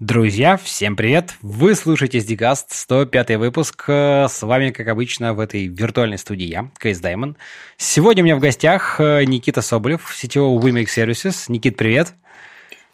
[0.00, 1.34] Друзья, всем привет!
[1.40, 3.84] Вы слушаете SDCast, 105 выпуск.
[3.88, 7.36] С вами, как обычно, в этой виртуальной студии я, Кейс Даймон.
[7.76, 11.44] Сегодня у меня в гостях э, Никита Соболев, CTO WeMake Services.
[11.46, 12.12] Никит, привет!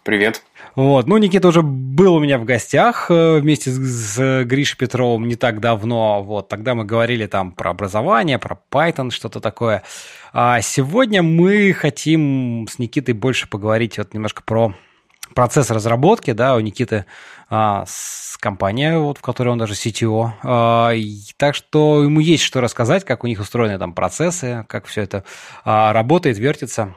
[0.02, 0.42] Привет!
[0.76, 5.26] Вот, ну, Никита уже был у меня в гостях э, вместе с, с Гришей Петровым
[5.26, 6.22] не так давно.
[6.22, 9.85] Вот, тогда мы говорили там про образование, про Python, что-то такое.
[10.35, 14.74] А сегодня мы хотим с Никитой больше поговорить вот немножко про
[15.35, 17.06] процесс разработки, да, у Никиты
[17.48, 20.33] а, с компания, вот, в которой он даже CTO.
[20.43, 24.87] А, и, так что ему есть что рассказать, как у них устроены там процессы, как
[24.87, 25.25] все это
[25.65, 26.95] а, работает, вертится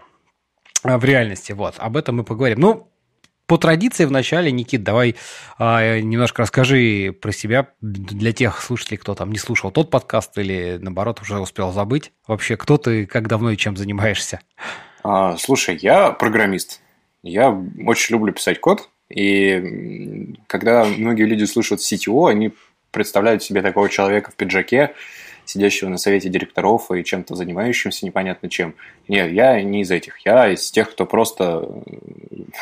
[0.84, 1.52] а, в реальности.
[1.52, 2.60] Вот, об этом мы поговорим.
[2.60, 2.90] Ну,
[3.46, 5.16] по традиции вначале, Никит, давай
[5.58, 10.78] а, немножко расскажи про себя для тех слушателей, кто там не слушал тот подкаст или,
[10.80, 12.14] наоборот, уже успел забыть.
[12.26, 14.40] Вообще, кто ты, как давно и чем занимаешься?
[15.04, 16.83] А, слушай, я программист.
[17.24, 22.52] Я очень люблю писать код, и когда многие люди слышат CTO, они
[22.92, 24.94] представляют себе такого человека в пиджаке,
[25.46, 28.76] сидящего на совете директоров и чем-то занимающимся непонятно чем.
[29.08, 30.20] Нет, я не из этих.
[30.26, 31.68] Я из тех, кто просто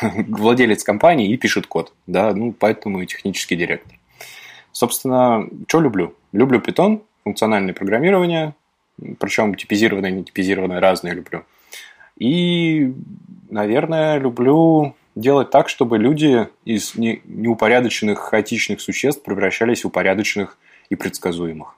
[0.02, 1.92] владелец компании и пишет код.
[2.06, 3.98] Да, ну, поэтому и технический директор.
[4.72, 6.14] Собственно, что люблю?
[6.32, 8.54] Люблю Python, функциональное программирование,
[9.18, 11.44] причем типизированное, не типизированное, разные люблю.
[12.18, 12.94] И,
[13.50, 21.76] наверное, люблю делать так, чтобы люди из неупорядоченных, хаотичных существ превращались в упорядоченных и предсказуемых.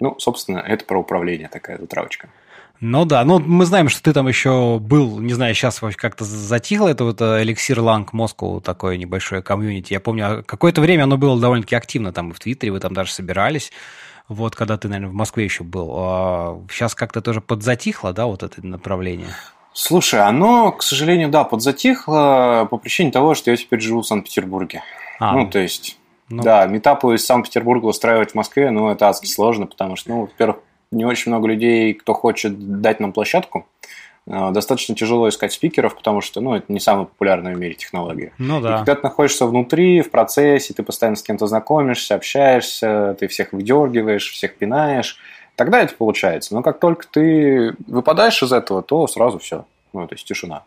[0.00, 2.30] Ну, собственно, это про управление такая затравочка.
[2.80, 6.88] Ну да, ну мы знаем, что ты там еще был, не знаю, сейчас как-то затихло,
[6.88, 9.92] это вот э, эликсир Ланг Москву, такое небольшое комьюнити.
[9.92, 13.12] Я помню, а какое-то время оно было довольно-таки активно, там в Твиттере вы там даже
[13.12, 13.70] собирались,
[14.28, 15.92] вот когда ты, наверное, в Москве еще был.
[15.94, 19.28] А сейчас как-то тоже подзатихло, да, вот это направление?
[19.72, 24.82] Слушай, оно, к сожалению, да, подзатихло по причине того, что я теперь живу в Санкт-Петербурге.
[25.18, 26.42] А, ну, то есть, ну...
[26.42, 30.58] да, метапы из Санкт-Петербурга устраивать в Москве, ну, это адски сложно, потому что, ну, во-первых,
[30.90, 33.66] не очень много людей, кто хочет дать нам площадку.
[34.28, 38.32] А, достаточно тяжело искать спикеров, потому что ну, это не самая популярная в мире технология.
[38.38, 38.74] Ну да.
[38.74, 43.52] И когда ты находишься внутри, в процессе, ты постоянно с кем-то знакомишься, общаешься, ты всех
[43.52, 45.18] выдергиваешь, всех пинаешь,
[45.60, 46.54] тогда это получается.
[46.54, 49.66] Но как только ты выпадаешь из этого, то сразу все.
[49.92, 50.62] Ну, то есть тишина.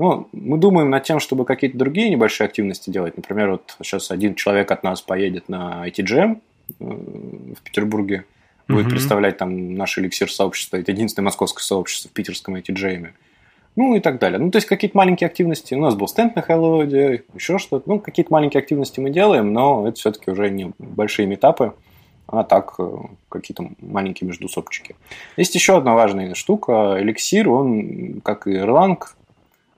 [0.00, 3.16] Ну, мы думаем над тем, чтобы какие-то другие небольшие активности делать.
[3.16, 6.40] Например, вот сейчас один человек от нас поедет на ITGM
[6.80, 8.24] э, в Петербурге
[8.66, 8.90] будет угу.
[8.90, 10.78] представлять там наш эликсир сообщества.
[10.78, 13.10] Это единственное московское сообщество в питерском ITJ.
[13.76, 14.40] Ну и так далее.
[14.40, 15.74] Ну, то есть какие-то маленькие активности.
[15.74, 17.88] У нас был стенд на Хэллоуде, еще что-то.
[17.88, 21.74] Ну, какие-то маленькие активности мы делаем, но это все-таки уже не большие метапы,
[22.32, 22.90] а так э,
[23.28, 24.96] какие-то маленькие междусопчики.
[25.36, 26.96] Есть еще одна важная штука.
[26.98, 28.98] Эликсир, он, как и Erlang,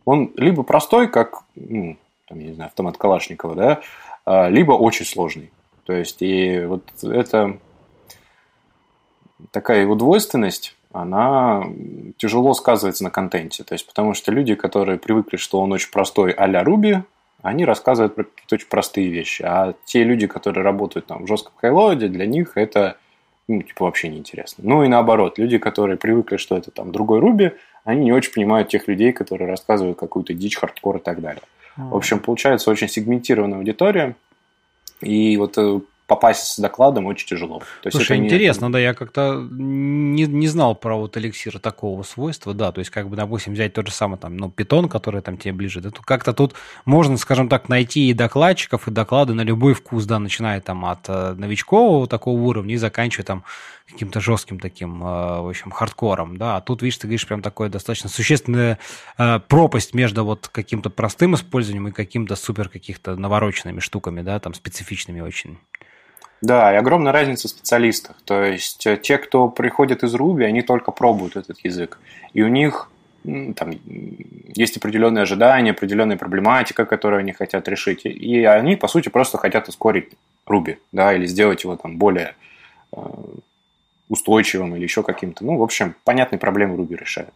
[0.04, 1.96] он либо простой, как, ну,
[2.28, 3.80] там, я не знаю, автомат Калашникова, да,
[4.24, 5.50] а, либо очень сложный.
[5.84, 7.58] То есть, и вот это
[9.50, 11.64] такая его двойственность, она
[12.18, 13.64] тяжело сказывается на контенте.
[13.64, 17.02] То есть, потому что люди, которые привыкли, что он очень простой а-ля Ruby,
[17.44, 19.42] они рассказывают про какие-то очень простые вещи.
[19.42, 22.96] А те люди, которые работают там в жестком хайлоуде, для них это
[23.46, 24.64] ну, типа вообще неинтересно.
[24.66, 27.52] Ну и наоборот, люди, которые привыкли, что это там другой Ruby,
[27.84, 31.42] они не очень понимают тех людей, которые рассказывают какую-то дичь, хардкор и так далее.
[31.76, 34.16] В общем, получается очень сегментированная аудитория.
[35.02, 37.60] И вот э, попасть с докладом очень тяжело.
[37.60, 38.72] То есть Слушай, это интересно, не...
[38.72, 43.08] да, я как-то не, не знал про вот эликсир такого свойства, да, то есть как
[43.08, 46.32] бы, допустим, взять тот же самый там, ну, питон, который там тебе ближе, да, как-то
[46.32, 46.54] тут
[46.84, 51.08] можно, скажем так, найти и докладчиков, и доклады на любой вкус, да, начиная там от
[51.08, 53.44] э, новичкового такого уровня и заканчивая там
[53.90, 57.70] каким-то жестким таким, э, в общем, хардкором, да, а тут, видишь, ты говоришь, прям такое
[57.70, 58.78] достаточно существенная
[59.16, 64.52] э, пропасть между вот каким-то простым использованием и каким-то супер каких-то навороченными штуками, да, там
[64.52, 65.58] специфичными очень.
[66.40, 68.16] Да, и огромная разница в специалистах.
[68.24, 71.98] То есть э, те, кто приходит из Ruby, они только пробуют этот язык.
[72.34, 72.90] И у них
[73.56, 73.70] там
[74.54, 78.04] есть определенные ожидания, определенная проблематика, которую они хотят решить.
[78.04, 80.10] И они, по сути, просто хотят ускорить
[80.46, 82.34] Ruby, да, или сделать его там более
[82.92, 83.00] э,
[84.10, 85.44] устойчивым или еще каким-то.
[85.44, 87.32] Ну, в общем, понятные проблемы Ruby решают.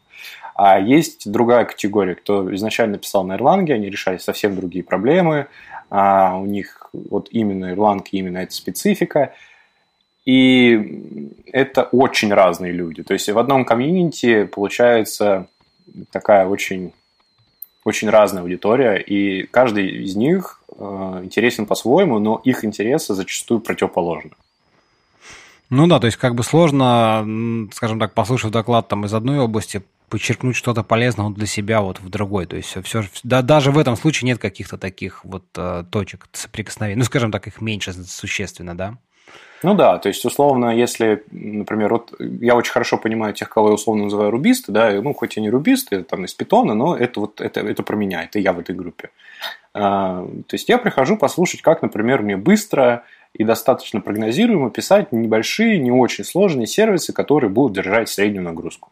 [0.54, 5.46] А есть другая категория, кто изначально писал на Erlang, они решали совсем другие проблемы,
[5.90, 9.32] а у них вот именно Erlang, именно эта специфика.
[10.24, 13.02] И это очень разные люди.
[13.02, 15.46] То есть в одном комьюнити получается
[16.10, 16.92] такая очень,
[17.84, 24.32] очень разная аудитория, и каждый из них э, интересен по-своему, но их интересы зачастую противоположны.
[25.70, 29.82] Ну да, то есть как бы сложно, скажем так, послушав доклад там из одной области,
[30.08, 32.46] подчеркнуть что-то полезное для себя вот в другой.
[32.46, 36.98] То есть все, да, даже в этом случае нет каких-то таких вот э, точек соприкосновения.
[36.98, 38.98] Ну, скажем так, их меньше существенно, да?
[39.64, 43.74] Ну да, то есть, условно, если, например, вот я очень хорошо понимаю тех, кого я
[43.74, 47.40] условно называю рубисты, да, ну, хоть и не рубисты, там из питона, но это вот
[47.40, 49.10] это, это про меня, это я в этой группе.
[49.74, 55.78] А, то есть я прихожу послушать, как, например, мне быстро и достаточно прогнозируемо писать небольшие,
[55.78, 58.90] не очень сложные сервисы, которые будут держать среднюю нагрузку.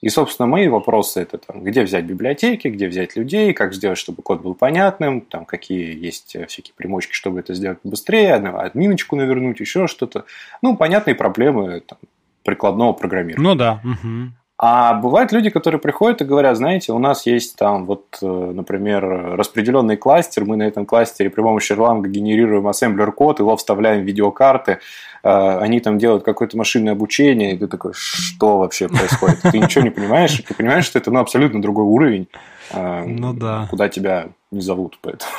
[0.00, 4.22] И, собственно, мои вопросы это там, где взять библиотеки, где взять людей, как сделать, чтобы
[4.22, 9.88] код был понятным, там, какие есть всякие примочки, чтобы это сделать быстрее, админочку навернуть, еще
[9.88, 10.24] что-то.
[10.62, 11.98] Ну, понятные проблемы там,
[12.44, 13.48] прикладного программирования.
[13.48, 13.82] Ну да.
[13.84, 14.32] Угу.
[14.60, 19.04] А бывают люди, которые приходят и говорят, знаете, у нас есть там вот, э, например,
[19.36, 24.04] распределенный кластер, мы на этом кластере при помощи Erlang генерируем ассемблер код, его вставляем в
[24.04, 24.80] видеокарты,
[25.22, 29.42] э, они там делают какое-то машинное обучение, и ты такой, что вообще происходит?
[29.42, 32.26] Ты ничего не понимаешь, ты понимаешь, что это ну, абсолютно другой уровень,
[32.72, 33.68] э, ну, да.
[33.70, 35.30] куда тебя не зовут, поэтому...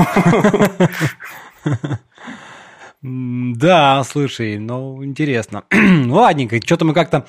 [3.02, 5.64] Да, слушай, ну, интересно.
[6.08, 7.26] Ладненько, что-то мы как-то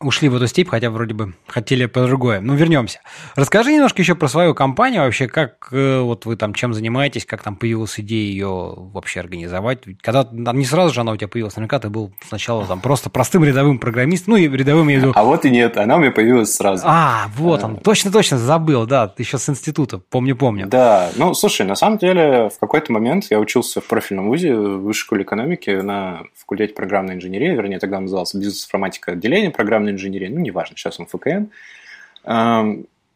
[0.00, 2.40] ушли в эту степь, хотя вроде бы хотели по другое.
[2.40, 3.00] Ну, вернемся.
[3.34, 7.42] Расскажи немножко еще про свою компанию вообще, как э, вот вы там чем занимаетесь, как
[7.42, 9.80] там появилась идея ее вообще организовать.
[10.00, 13.44] Когда не сразу же она у тебя появилась, наверняка ты был сначала там просто простым
[13.44, 15.12] рядовым программистом, ну и рядовым я иду.
[15.14, 16.84] А вот и нет, она у меня появилась сразу.
[16.86, 20.66] А, вот он, точно-точно забыл, да, еще с института, помню-помню.
[20.66, 24.82] Да, ну, слушай, на самом деле в какой-то момент я учился в профильном вузе в
[24.82, 30.28] высшей школе экономики на факультете программной инженерии, вернее, тогда назывался бизнес-информатика отделение программной программной инженерии,
[30.28, 31.46] ну, неважно, сейчас он ФКН.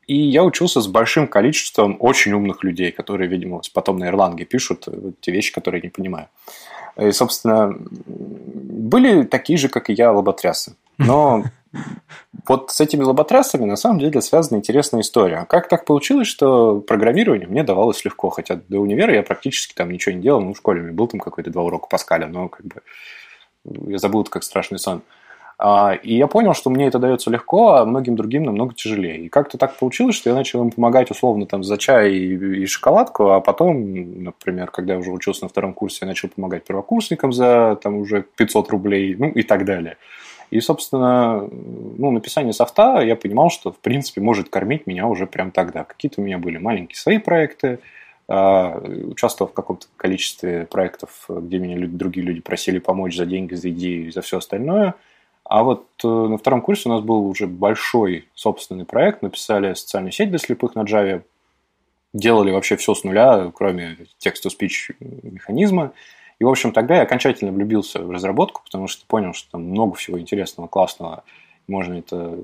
[0.08, 4.88] И я учился с большим количеством очень умных людей, которые, видимо, потом на Ирланге пишут
[5.20, 6.28] те вещи, которые я не понимаю.
[6.98, 7.74] И, собственно,
[8.06, 10.74] были такие же, как и я, лоботрясы.
[10.98, 11.44] Но
[12.48, 15.46] вот с этими лоботрясами на самом деле связана интересная история.
[15.48, 20.14] Как так получилось, что программирование мне давалось легко, хотя до универа я практически там ничего
[20.14, 22.66] не делал, ну, в школе у меня был там какой-то два урока Паскаля, но как
[22.66, 22.82] бы
[23.88, 24.98] я забыл это как страшный сон.
[24.98, 25.02] А,
[26.02, 29.18] и я понял, что мне это дается легко, а многим другим намного тяжелее.
[29.18, 33.30] И как-то так получилось, что я начал им помогать условно там за чай и, шоколадку,
[33.30, 37.78] а потом, например, когда я уже учился на втором курсе, я начал помогать первокурсникам за
[37.80, 39.98] там уже 500 рублей, ну и так далее.
[40.50, 45.52] И, собственно, ну, написание софта я понимал, что, в принципе, может кормить меня уже прям
[45.52, 45.84] тогда.
[45.84, 47.78] Какие-то у меня были маленькие свои проекты,
[48.26, 53.54] а, участвовал в каком-то количестве проектов, где меня люди, другие люди просили помочь за деньги,
[53.54, 54.94] за идеи и за все остальное–
[55.44, 60.12] а вот э, на втором курсе у нас был уже большой собственный проект, написали социальную
[60.12, 61.22] сеть для слепых на Java,
[62.12, 65.92] делали вообще все с нуля, кроме текст-то-спич механизма.
[66.38, 69.94] И, в общем, тогда я окончательно влюбился в разработку, потому что понял, что там много
[69.94, 71.24] всего интересного, классного.
[71.68, 72.36] Можно это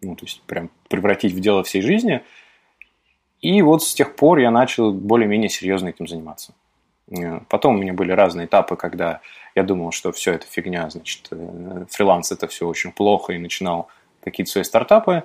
[0.00, 2.22] ну, то есть прям превратить в дело всей жизни.
[3.40, 6.54] И вот с тех пор я начал более-менее серьезно этим заниматься.
[7.10, 9.20] Э, потом у меня были разные этапы, когда
[9.54, 13.88] я думал, что все это фигня, значит, э, фриланс это все очень плохо, и начинал
[14.22, 15.24] какие-то свои стартапы.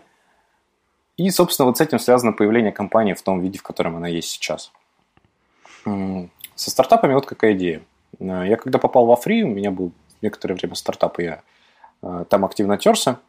[1.18, 4.30] И, собственно, вот с этим связано появление компании в том виде, в котором она есть
[4.30, 4.72] сейчас.
[5.84, 7.82] Со стартапами вот какая идея.
[8.20, 9.92] Э, я когда попал во фри, у меня был
[10.22, 11.42] некоторое время стартап, и я
[12.30, 13.20] там активно терся.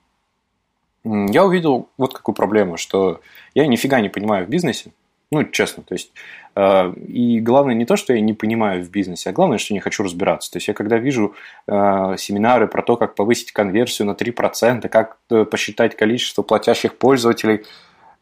[1.04, 3.20] Я увидел вот какую проблему, что
[3.54, 4.90] я нифига не понимаю в бизнесе,
[5.31, 6.12] ну, честно, то есть
[6.55, 9.81] э, и главное не то, что я не понимаю в бизнесе, а главное, что не
[9.81, 10.50] хочу разбираться.
[10.50, 11.35] То есть я когда вижу
[11.66, 17.64] э, семинары про то, как повысить конверсию на 3%, как э, посчитать количество платящих пользователей,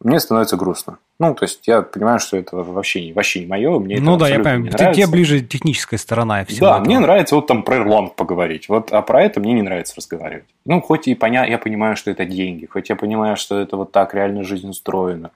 [0.03, 0.99] мне становится грустно.
[1.19, 3.79] Ну, то есть я понимаю, что это вообще не, вообще не мое.
[3.79, 4.73] Мне ну да, я понимаю.
[4.73, 6.85] Ты, тебе ближе техническая сторона всего Да, этого.
[6.85, 8.69] мне нравится вот там про Erlang поговорить.
[8.69, 10.47] Вот, а про это мне не нравится разговаривать.
[10.65, 11.45] Ну, хоть и поня...
[11.45, 15.31] я понимаю, что это деньги, хоть я понимаю, что это вот так реально жизнь устроена.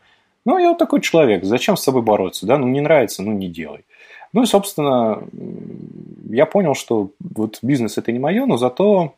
[0.46, 3.48] Ну, я вот такой человек, зачем с собой бороться, да, ну, не нравится, ну, не
[3.48, 3.84] делай.
[4.32, 5.22] Ну, и, собственно,
[6.30, 9.14] я понял, что вот бизнес это не мое, но зато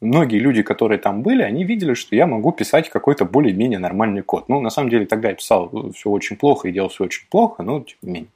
[0.00, 4.48] многие люди, которые там были, они видели, что я могу писать какой-то более-менее нормальный код.
[4.48, 7.62] Ну, на самом деле, тогда я писал все очень плохо и делал все очень плохо,
[7.62, 8.30] но тем не менее.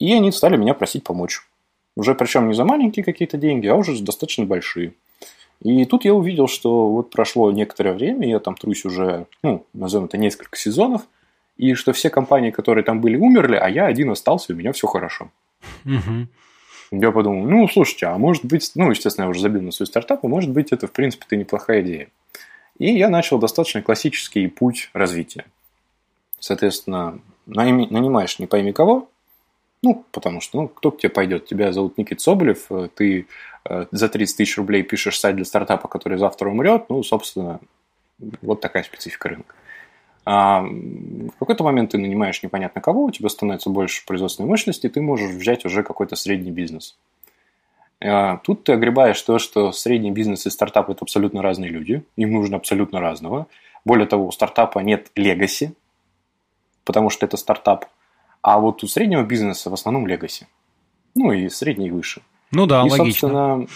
[0.00, 1.46] И они стали меня просить помочь.
[1.94, 4.94] Уже причем не за маленькие какие-то деньги, а уже достаточно большие.
[5.62, 10.06] И тут я увидел, что вот прошло некоторое время, я там трусь уже, ну, назовем
[10.06, 11.02] это несколько сезонов,
[11.56, 14.72] и что все компании, которые там были, умерли, а я один остался, и у меня
[14.72, 15.30] все хорошо.
[15.84, 16.26] Угу.
[16.92, 20.24] Я подумал, ну, слушайте, а может быть, ну, естественно, я уже забил на свой стартап,
[20.24, 22.08] а может быть, это, в принципе-то, неплохая идея.
[22.78, 25.44] И я начал достаточно классический путь развития.
[26.40, 29.08] Соответственно, нанимаешь не пойми кого,
[29.82, 31.46] Ну, потому что, ну, кто к тебе пойдет?
[31.46, 33.26] Тебя зовут Никит Соболев, э, ты
[33.64, 37.60] э, за 30 тысяч рублей пишешь сайт для стартапа, который завтра умрет, ну, собственно,
[38.42, 39.54] вот такая специфика рынка.
[40.24, 45.00] А в какой-то момент ты нанимаешь непонятно кого, у тебя становится больше производственной мощности, ты
[45.00, 46.96] можешь взять уже какой-то средний бизнес.
[48.00, 52.32] А тут ты огребаешь то, что средний бизнес и стартап– это абсолютно разные люди, им
[52.32, 53.46] нужно абсолютно разного.
[53.84, 55.74] Более того, у стартапа нет легаси,
[56.84, 57.86] потому что это стартап,
[58.42, 60.46] а вот у среднего бизнеса в основном легаси.
[61.14, 62.22] Ну и средний и выше.
[62.50, 63.66] Ну да, и, логично.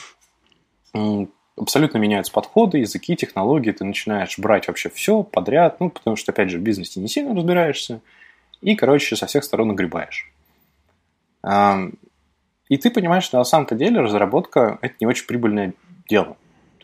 [0.93, 6.33] собственно, абсолютно меняются подходы, языки, технологии, ты начинаешь брать вообще все подряд, ну, потому что,
[6.33, 8.01] опять же, в бизнесе не сильно разбираешься,
[8.61, 10.31] и, короче, со всех сторон нагребаешь.
[12.69, 15.73] И ты понимаешь, что на самом-то деле разработка– это не очень прибыльное
[16.09, 16.37] дело.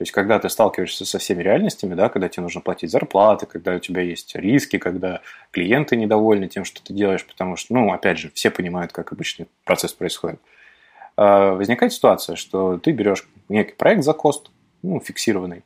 [0.03, 3.77] То есть, когда ты сталкиваешься со всеми реальностями, да, когда тебе нужно платить зарплаты, когда
[3.77, 5.21] у тебя есть риски, когда
[5.53, 9.47] клиенты недовольны тем, что ты делаешь, потому что, ну, опять же, все понимают, как обычный
[9.63, 10.41] процесс происходит.
[11.17, 14.51] А, возникает ситуация, что ты берешь некий проект за кост,
[14.83, 15.63] ну, фиксированный.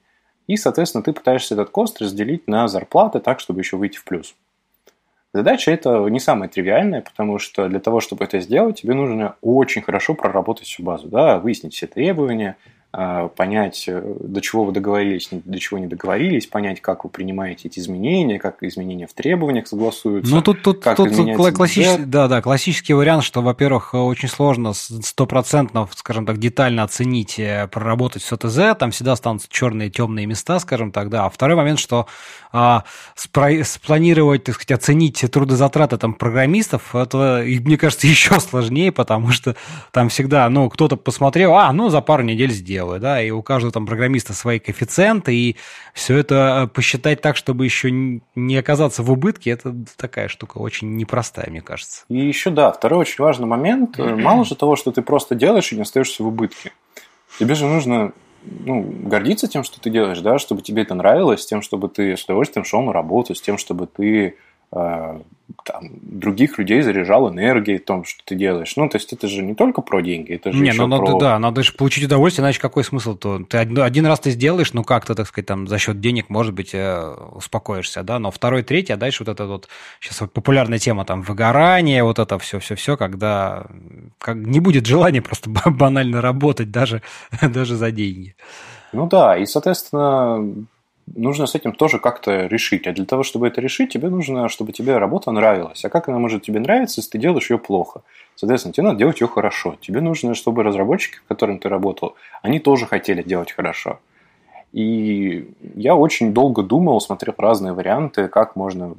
[0.48, 4.34] И, соответственно, ты пытаешься этот кост разделить на зарплаты так, чтобы еще выйти в плюс.
[5.32, 9.80] Задача это не самая тривиальная, потому что для того, чтобы это сделать, тебе нужно очень
[9.80, 12.58] хорошо проработать всю базу, да, выяснить все требования,
[13.36, 17.78] понять, э, до чего вы договорились, до чего не договорились, понять, как вы принимаете эти
[17.78, 20.34] изменения, как изменения в требованиях согласуются.
[20.34, 25.86] Ну, тут, тут, как тут классический, да, да, классический вариант, что, во-первых, очень сложно стопроцентно,
[25.94, 30.90] скажем так, детально оценить, э, проработать все ТЗ, там всегда останутся черные, темные места, скажем
[30.90, 31.26] так, да.
[31.26, 32.06] А второй момент, что
[32.50, 32.84] а,
[33.14, 39.54] спро- спланировать, так сказать, оценить трудозатраты там программистов, это, мне кажется, еще сложнее, потому что
[39.92, 43.42] там всегда, ну, кто-то посмотрел, а, ну, за пару недель сделал делаю, да, и у
[43.42, 45.56] каждого там программиста свои коэффициенты, и
[45.92, 50.96] все это э, посчитать так, чтобы еще не оказаться в убытке, это такая штука очень
[50.96, 52.04] непростая, мне кажется.
[52.08, 55.72] И еще, да, второй очень важный момент, э, мало же того, что ты просто делаешь
[55.72, 56.72] и не остаешься в убытке,
[57.38, 58.12] тебе же нужно
[58.42, 62.24] ну, гордиться тем, что ты делаешь, да, чтобы тебе это нравилось, тем, чтобы ты с
[62.24, 64.36] удовольствием шел на работу, с тем, чтобы ты
[64.70, 68.76] там, других людей заряжал энергией в том, что ты делаешь.
[68.76, 71.06] Ну, то есть это же не только про деньги, это же не, еще ну, про...
[71.06, 73.16] Надо, да, надо же получить удовольствие, иначе какой смысл?
[73.16, 76.54] То ты один раз ты сделаешь, ну как-то, так сказать, там за счет денег, может
[76.54, 79.68] быть, э, успокоишься, да, но второй, третий, а дальше вот это вот
[80.00, 83.66] сейчас вот популярная тема там выгорание, вот это все-все-все, когда
[84.18, 87.02] как, не будет желания просто банально работать даже,
[87.42, 88.36] даже за деньги.
[88.92, 90.66] Ну да, и, соответственно,
[91.14, 92.86] нужно с этим тоже как-то решить.
[92.86, 95.84] А для того, чтобы это решить, тебе нужно, чтобы тебе работа нравилась.
[95.84, 98.02] А как она может тебе нравиться, если ты делаешь ее плохо?
[98.34, 99.76] Соответственно, тебе надо делать ее хорошо.
[99.80, 104.00] Тебе нужно, чтобы разработчики, с которыми ты работал, они тоже хотели делать хорошо.
[104.72, 108.94] И я очень долго думал, смотрел разные варианты, как можно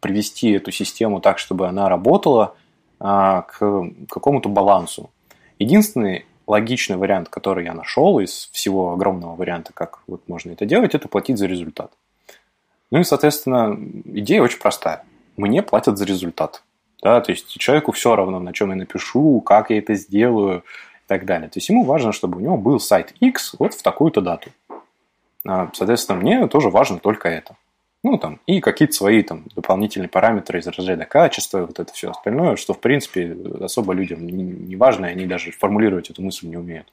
[0.00, 2.54] привести эту систему так, чтобы она работала
[3.00, 5.10] а, к какому-то балансу.
[5.58, 10.94] Единственный логичный вариант, который я нашел из всего огромного варианта, как вот можно это делать,
[10.94, 11.92] это платить за результат.
[12.90, 15.04] Ну и, соответственно, идея очень простая.
[15.36, 16.62] Мне платят за результат.
[17.02, 21.06] Да, то есть человеку все равно, на чем я напишу, как я это сделаю и
[21.06, 21.48] так далее.
[21.48, 24.50] То есть ему важно, чтобы у него был сайт X вот в такую-то дату.
[25.46, 27.54] А, соответственно, мне тоже важно только это.
[28.04, 32.54] Ну, там, и какие-то свои там дополнительные параметры из разряда качества, вот это все остальное,
[32.56, 36.92] что, в принципе, особо людям не важно, и они даже формулировать эту мысль не умеют.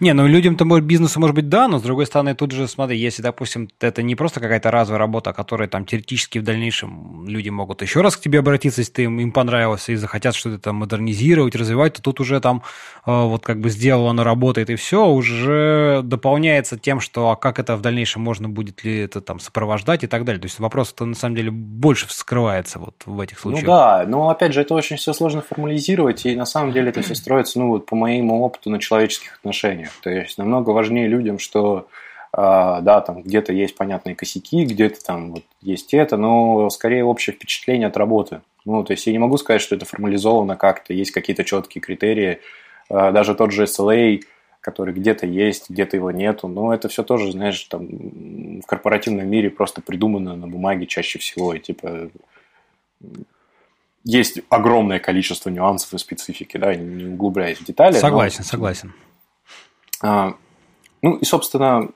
[0.00, 2.98] Не, ну людям-то может, бизнесу может быть да, но с другой стороны, тут же, смотри,
[2.98, 7.82] если, допустим, это не просто какая-то разовая работа, которая там теоретически в дальнейшем люди могут
[7.82, 11.54] еще раз к тебе обратиться, если ты им, им понравился и захотят что-то там модернизировать,
[11.54, 12.62] развивать, то тут уже там
[13.06, 17.58] э, вот как бы сделано, оно работает и все, уже дополняется тем, что а как
[17.58, 20.40] это в дальнейшем можно будет ли это там сопровождать и так далее.
[20.40, 23.66] То есть вопрос-то на самом деле больше вскрывается вот в этих ну случаях.
[23.66, 27.02] Ну да, но опять же, это очень все сложно формализировать, и на самом деле это
[27.02, 29.92] все строится, ну вот по моему опыту на человеческих отношениях отношениях.
[30.02, 31.86] То есть намного важнее людям, что
[32.36, 37.32] Uh, да, там где-то есть понятные косяки, где-то там вот есть это, но скорее общее
[37.32, 38.40] впечатление от работы.
[38.64, 42.40] Ну, то есть я не могу сказать, что это формализовано как-то, есть какие-то четкие критерии.
[42.90, 44.20] Uh, даже тот же SLA,
[44.60, 49.48] который где-то есть, где-то его нету, но это все тоже, знаешь, там в корпоративном мире
[49.48, 52.10] просто придумано на бумаге чаще всего, и типа
[54.02, 57.94] есть огромное количество нюансов и специфики, да, не углубляясь в детали.
[57.94, 58.44] Согласен, но...
[58.44, 58.92] согласен.
[60.02, 60.34] А,
[61.02, 61.88] ну и, собственно,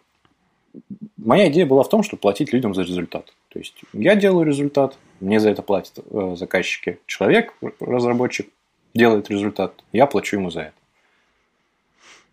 [1.16, 3.32] моя идея была в том, чтобы платить людям за результат.
[3.48, 7.00] То есть я делаю результат, мне за это платят э, заказчики.
[7.06, 8.48] Человек, разработчик,
[8.94, 10.72] делает результат, я плачу ему за это.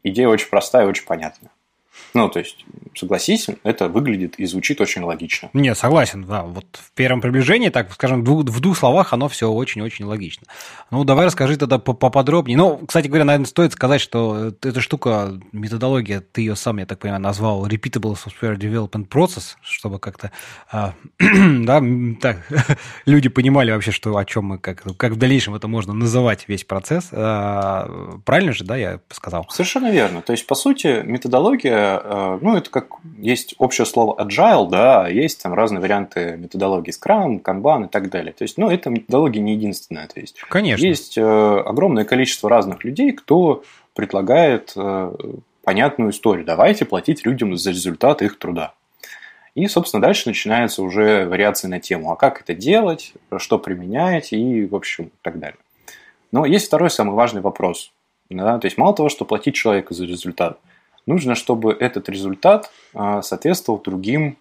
[0.03, 1.51] Идея очень простая и очень понятная.
[2.16, 5.50] Ну, то есть, согласись, это выглядит и звучит очень логично.
[5.54, 6.44] Не, согласен, да.
[6.44, 10.48] Вот в первом приближении, так скажем, в двух, в двух словах оно все очень-очень логично.
[10.92, 12.58] Ну, давай расскажи тогда поподробнее.
[12.58, 17.00] Ну, кстати говоря, наверное, стоит сказать, что эта штука, методология, ты ее сам, я так
[17.00, 20.32] понимаю, назвал Repeatable Software Development Process, чтобы как-то,
[20.72, 21.82] а, да,
[22.22, 22.38] так,
[23.06, 26.64] люди понимали вообще, что, о чем мы, как, как в дальнейшем это можно называть весь
[26.64, 27.10] процесс.
[27.12, 29.48] А, правильно же, да, я сказал?
[29.50, 30.22] Совершенно верно.
[30.22, 32.88] То есть, по сути, методология Э, ну, это как
[33.18, 38.10] есть общее слово agile, да, а есть там разные варианты методологии Scrum, Kanban и так
[38.10, 38.34] далее.
[38.34, 40.08] То есть, ну, эта методология не единственная.
[40.08, 40.86] То есть, Конечно.
[40.86, 43.63] есть э, огромное количество разных людей, кто
[43.94, 45.13] предлагает э,
[45.63, 46.46] понятную историю.
[46.46, 48.74] Давайте платить людям за результат их труда.
[49.56, 54.65] И, собственно, дальше начинается уже вариация на тему, а как это делать, что применять и,
[54.65, 55.58] в общем, так далее.
[56.32, 57.92] Но есть второй самый важный вопрос.
[58.30, 58.60] Да?
[58.60, 60.60] То есть, мало того, что платить человеку за результат–
[61.06, 64.38] нужно, чтобы этот результат а, соответствовал другим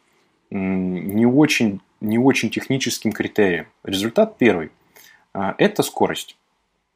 [0.51, 3.67] не очень, не очень техническим критериям.
[3.83, 4.71] Результат первый
[5.33, 6.37] а,– это скорость.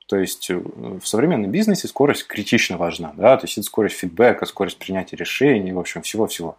[0.09, 3.13] То есть э, в современном бизнесе скорость критично важна.
[3.17, 3.37] Да?
[3.37, 6.57] То есть это скорость фидбэка, скорость принятия решений, в общем, всего-всего.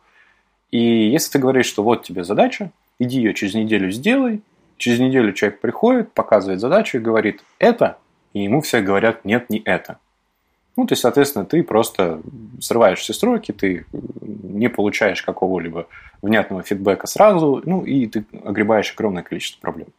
[0.70, 4.44] И если ты говоришь, что вот тебе задача, иди ее через неделю сделай,
[4.78, 7.98] через неделю человек приходит, показывает задачу и говорит «это»,
[8.34, 9.98] и ему все говорят «нет, не это».
[10.80, 12.22] Ну, то есть, соответственно, ты просто
[12.62, 13.86] срываешь все сроки, ты
[14.22, 15.88] не получаешь какого-либо
[16.22, 19.90] внятного фидбэка сразу, ну, и ты огребаешь огромное количество проблем.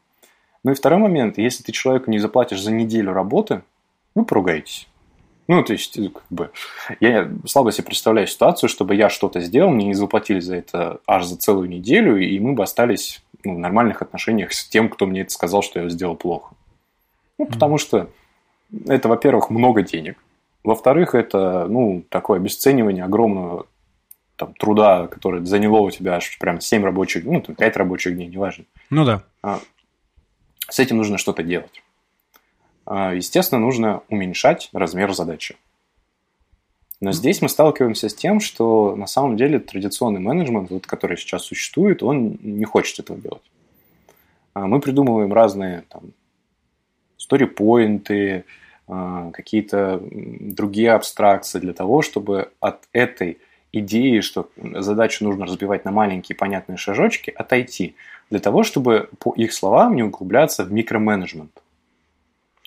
[0.64, 3.60] Ну и второй момент, если ты человеку не заплатишь за неделю работы,
[4.14, 4.88] вы поругаетесь.
[5.48, 6.50] Ну, то есть, как бы,
[6.98, 11.26] я слабо себе представляю ситуацию, чтобы я что-то сделал, мне не заплатили за это аж
[11.26, 15.20] за целую неделю, и мы бы остались ну, в нормальных отношениях с тем, кто мне
[15.20, 16.54] это сказал, что я сделал плохо.
[17.36, 18.08] Ну, потому что
[18.86, 20.16] это, во-первых, много денег.
[20.62, 23.66] Во-вторых, это ну, такое обесценивание огромного
[24.36, 28.28] там, труда, который заняло у тебя аж прям 7 рабочих, ну, там, 5 рабочих дней,
[28.28, 28.64] неважно.
[28.88, 29.22] Ну да.
[29.42, 29.60] А,
[30.68, 31.82] с этим нужно что-то делать.
[32.86, 35.56] А, естественно, нужно уменьшать размер задачи.
[37.00, 41.44] Но здесь мы сталкиваемся с тем, что на самом деле традиционный менеджмент, вот, который сейчас
[41.44, 43.50] существует, он не хочет этого делать.
[44.52, 46.12] А мы придумываем разные там,
[47.18, 48.59] story-поинты, а,
[49.32, 53.38] какие-то другие абстракции для того, чтобы от этой
[53.72, 57.94] идеи, что задачу нужно разбивать на маленькие понятные шажочки, отойти,
[58.30, 61.62] для того, чтобы, по их словам, не углубляться в микроменеджмент.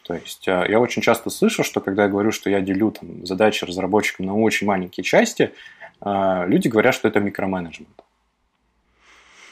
[0.05, 3.25] То есть а, я очень часто слышу, что когда я говорю, что я делю там,
[3.25, 5.53] задачи разработчикам на очень маленькие части,
[6.01, 8.03] а, люди говорят, что это микроменеджмент.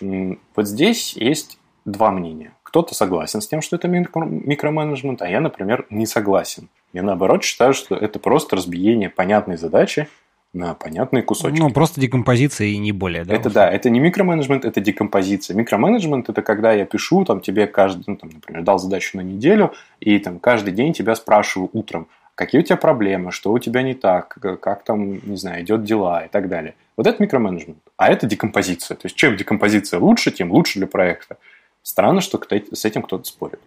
[0.01, 2.53] Вот здесь есть два мнения.
[2.63, 6.69] Кто-то согласен с тем, что это микроменеджмент, а я, например, не согласен.
[6.93, 10.07] Я наоборот считаю, что это просто разбиение понятной задачи
[10.53, 11.59] на понятные кусочки.
[11.59, 13.33] Ну, просто декомпозиция и не более, да?
[13.33, 15.55] Это да, это не микроменеджмент, это декомпозиция.
[15.55, 19.73] Микроменеджмент– это когда я пишу, там, тебе каждый, ну, там, например, дал задачу на неделю,
[20.01, 23.93] и там каждый день тебя спрашиваю утром, какие у тебя проблемы, что у тебя не
[23.93, 26.75] так, как там, не знаю, идет дела и так далее.
[26.97, 27.77] Вот это микроменеджмент.
[27.95, 28.95] А это декомпозиция.
[28.95, 31.37] То есть, чем декомпозиция лучше, тем лучше для проекта.
[31.83, 32.39] Странно, что
[32.71, 33.59] с этим кто-то спорит.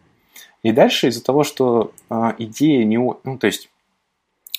[0.63, 2.97] И дальше из-за того, что э, идея не...
[2.97, 3.71] Ну, то есть,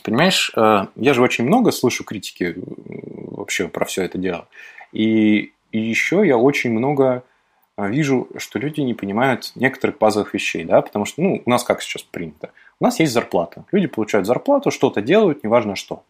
[0.03, 4.47] понимаешь, э, я же очень много слышу критики вообще про все это дело.
[4.91, 7.23] И, и еще я очень много
[7.77, 11.63] э, вижу, что люди не понимают некоторых базовых вещей, да, потому что, ну, у нас
[11.63, 12.51] как сейчас принято?
[12.79, 13.65] У нас есть зарплата.
[13.71, 16.03] Люди получают зарплату, что-то делают, неважно что.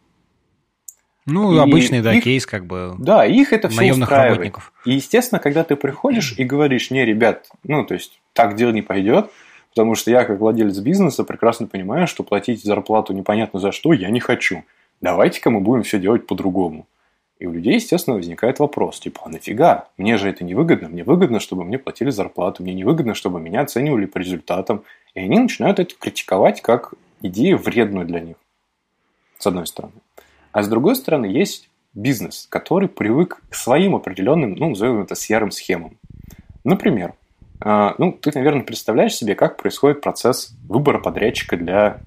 [1.26, 2.94] Ну, и обычный, да, их, кейс как бы.
[2.98, 4.30] Да, их это все устраивает.
[4.30, 4.72] Работников.
[4.84, 8.82] И, естественно, когда ты приходишь и говоришь, не, ребят, ну, то есть, так дело не
[8.82, 9.30] пойдет,
[9.70, 14.08] потому что я, как владелец бизнеса, прекрасно понимаю, что платить зарплату непонятно за что я
[14.10, 14.64] не хочу.
[15.00, 16.86] Давайте-ка мы будем все делать по-другому.
[17.38, 19.88] И у людей, естественно, возникает вопрос, типа, а нафига?
[19.98, 20.88] Мне же это не выгодно.
[20.88, 22.62] Мне выгодно, чтобы мне платили зарплату.
[22.62, 24.84] Мне не выгодно, чтобы меня оценивали по результатам.
[25.14, 28.36] И они начинают это критиковать как идею вредную для них.
[29.38, 29.92] С одной стороны.
[30.56, 35.50] А с другой стороны, есть бизнес, который привык к своим определенным, ну, назовем это серым
[35.50, 35.98] схемам.
[36.64, 37.12] Например,
[37.60, 41.98] а, ну, ты, наверное, представляешь себе, как происходит процесс выбора подрядчика для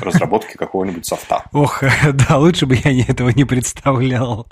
[0.00, 1.44] разработки какого-нибудь софта.
[1.52, 1.84] Ох,
[2.28, 4.48] да, лучше бы я этого не представлял.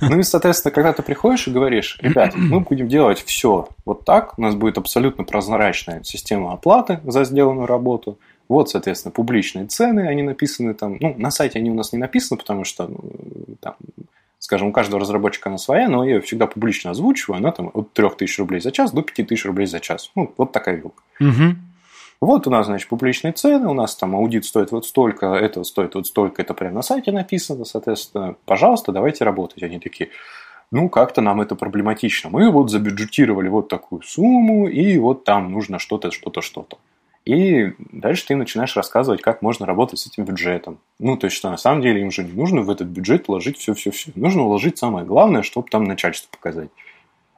[0.00, 4.38] Ну и, соответственно, когда ты приходишь и говоришь, ребят, мы будем делать все вот так,
[4.38, 8.20] у нас будет абсолютно прозрачная система оплаты за сделанную работу–
[8.52, 12.38] вот, соответственно, публичные цены, они написаны там, ну, на сайте они у нас не написаны,
[12.38, 13.00] потому что, ну,
[13.60, 13.76] там,
[14.38, 17.92] скажем, у каждого разработчика она своя, но я ее всегда публично озвучиваю, она там от
[17.94, 20.10] 3000 рублей за час до 5000 рублей за час.
[20.14, 21.02] Ну, вот такая вилка.
[21.18, 21.56] Угу.
[22.20, 25.94] Вот у нас, значит, публичные цены, у нас там аудит стоит вот столько, это стоит
[25.94, 29.62] вот столько, это прямо на сайте написано, соответственно, пожалуйста, давайте работать.
[29.62, 30.10] Они такие,
[30.70, 32.28] ну, как-то нам это проблематично.
[32.28, 36.76] Мы вот забюджетировали вот такую сумму, и вот там нужно что-то, что-то, что-то.
[37.24, 40.78] И дальше ты начинаешь рассказывать, как можно работать с этим бюджетом.
[40.98, 43.58] Ну, то есть, что на самом деле им же не нужно в этот бюджет вложить
[43.58, 44.10] все-все-все.
[44.16, 46.70] Нужно вложить самое главное, чтобы там начальство показать.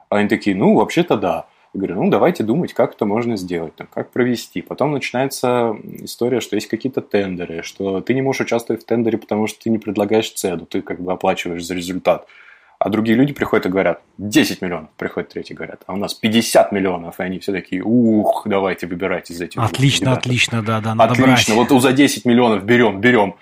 [0.08, 1.46] А они такие, ну, вообще-то да.
[1.74, 4.62] Я говорю, ну, давайте думать, как это можно сделать, там, как провести.
[4.62, 9.48] Потом начинается история, что есть какие-то тендеры, что ты не можешь участвовать в тендере, потому
[9.48, 12.26] что ты не предлагаешь цену, ты как бы оплачиваешь за результат.
[12.84, 16.70] А другие люди приходят и говорят, 10 миллионов, приходят третьи говорят, а у нас 50
[16.70, 19.58] миллионов, и они все такие, ух, давайте выбирайте из этих.
[19.58, 21.70] Отлично, отлично, да, да, надо Отлично, брать.
[21.70, 23.36] вот за 10 миллионов берем, берем.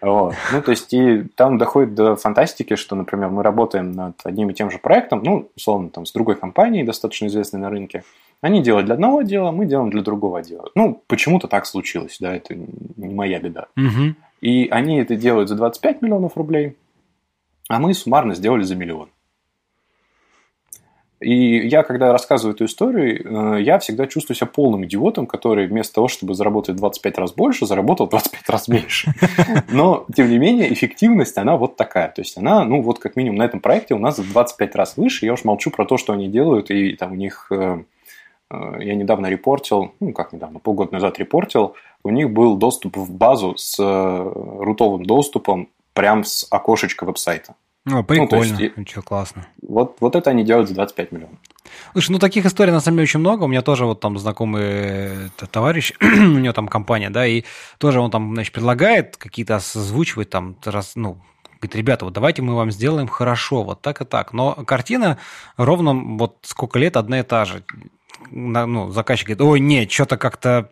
[0.00, 0.36] Вот.
[0.52, 4.54] Ну, то есть, и там доходит до фантастики, что, например, мы работаем над одним и
[4.54, 8.04] тем же проектом, ну, условно, там, с другой компанией, достаточно известной на рынке.
[8.42, 10.70] Они делают для одного дела, мы делаем для другого дела.
[10.76, 13.66] Ну, почему-то так случилось, да, это не моя беда.
[13.76, 14.14] Угу.
[14.40, 16.76] И они это делают за 25 миллионов рублей,
[17.68, 19.10] а мы суммарно сделали за миллион.
[21.24, 25.94] И я, когда рассказываю эту историю, э, я всегда чувствую себя полным идиотом, который вместо
[25.94, 29.14] того, чтобы заработать 25 раз больше, заработал 25 раз меньше.
[29.72, 32.08] Но, тем не менее, эффективность, она вот такая.
[32.08, 34.96] То есть, она, ну, вот как минимум на этом проекте у нас в 25 раз
[34.98, 35.24] выше.
[35.24, 37.46] Я уж молчу про то, что они делают, и там у них...
[37.50, 37.84] Э,
[38.50, 43.10] э, я недавно репортил, ну, как недавно, полгода назад репортил, у них был доступ в
[43.10, 47.54] базу с рутовым доступом прям с окошечка веб-сайта.
[47.86, 49.46] Ну, прикольно, ну, есть, ничего классно.
[49.60, 51.38] Вот, вот это они делают за 25 миллионов.
[51.92, 53.44] Слушай, ну таких историй на самом деле очень много.
[53.44, 57.44] У меня тоже вот там знакомый э, товарищ, у него там компания, да, и
[57.78, 61.18] тоже он там, значит, предлагает какие-то озвучивать там, раз, ну,
[61.60, 64.32] говорит, ребята, вот давайте мы вам сделаем хорошо, вот так и так.
[64.32, 65.18] Но картина
[65.58, 67.64] ровно вот сколько лет одна и та же.
[68.30, 70.70] Ну, заказчик говорит, ой, нет, что-то как-то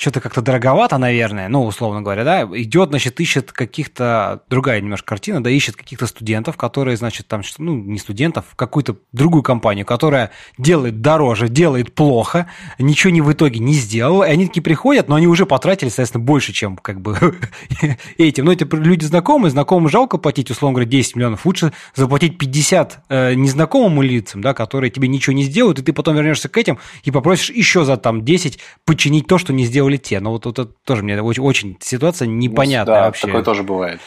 [0.00, 5.44] что-то как-то дороговато, наверное, ну, условно говоря, да, идет, значит, ищет каких-то, другая немножко картина,
[5.44, 11.02] да, ищет каких-то студентов, которые, значит, там, ну, не студентов, какую-то другую компанию, которая делает
[11.02, 12.46] дороже, делает плохо,
[12.78, 16.24] ничего не в итоге не сделала, и они такие приходят, но они уже потратили, соответственно,
[16.24, 17.36] больше, чем, как бы,
[18.16, 18.46] этим.
[18.46, 23.34] Но эти люди знакомые, знакомым жалко платить, условно говоря, 10 миллионов, лучше заплатить 50 э,
[23.34, 27.10] незнакомым лицам, да, которые тебе ничего не сделают, и ты потом вернешься к этим и
[27.10, 30.20] попросишь еще за, там, 10 починить то, что не сделали сделали те.
[30.20, 33.26] Но вот это тоже мне очень, очень ситуация непонятная да, вообще.
[33.26, 34.00] такое тоже бывает.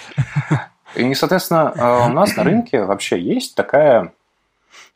[0.96, 4.14] И, соответственно, э, у нас на рынке вообще есть такая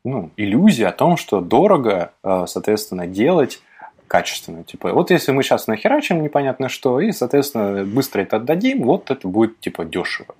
[0.03, 3.61] ну, иллюзия о том, что дорого, э, соответственно, делать
[4.07, 4.63] качественно.
[4.63, 9.27] Типа, вот если мы сейчас нахерачим непонятно что, и, соответственно, быстро это отдадим, вот это
[9.27, 10.35] будет, типа, дешево.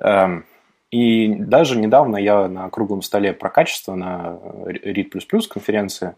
[0.00, 0.44] Эм,
[0.90, 6.14] и даже недавно я на круглом столе про качество на READ++ конференции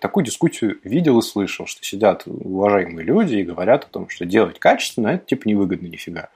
[0.00, 4.58] такую дискуссию видел и слышал, что сидят уважаемые люди и говорят о том, что делать
[4.58, 6.28] качественно это типа невыгодно нифига.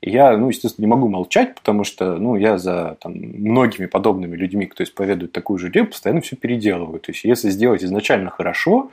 [0.00, 4.36] И я, ну, естественно, не могу молчать, потому что, ну, я за там, многими подобными
[4.36, 7.00] людьми, кто исповедует такую же идею, постоянно все переделываю.
[7.00, 8.90] То есть, если сделать изначально хорошо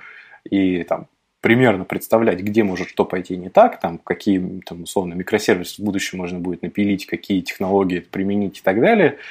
[0.50, 1.08] и там
[1.42, 6.20] примерно представлять, где может что пойти не так, там, какие, там, условно, микросервисы в будущем
[6.20, 9.18] можно будет напилить, какие технологии применить и так далее–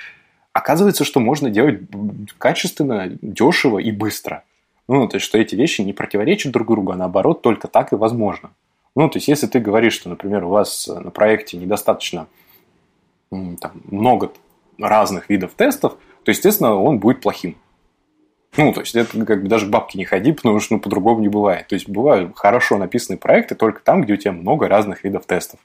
[0.52, 1.80] оказывается, что можно делать
[2.38, 4.44] качественно, дешево и быстро.
[4.88, 7.96] Ну, то есть, что эти вещи не противоречат друг другу, а наоборот, только так и
[7.96, 8.50] возможно.
[8.94, 12.26] Ну, то есть, если ты говоришь, что, например, у вас на проекте недостаточно
[13.30, 14.32] там, много
[14.78, 17.56] разных видов тестов, то, естественно, он будет плохим.
[18.58, 21.28] Ну, то есть, это как бы даже бабки не ходи, потому что ну, по-другому не
[21.28, 21.68] бывает.
[21.68, 25.58] То есть, бывают хорошо написанные проекты только там, где у тебя много разных видов тестов.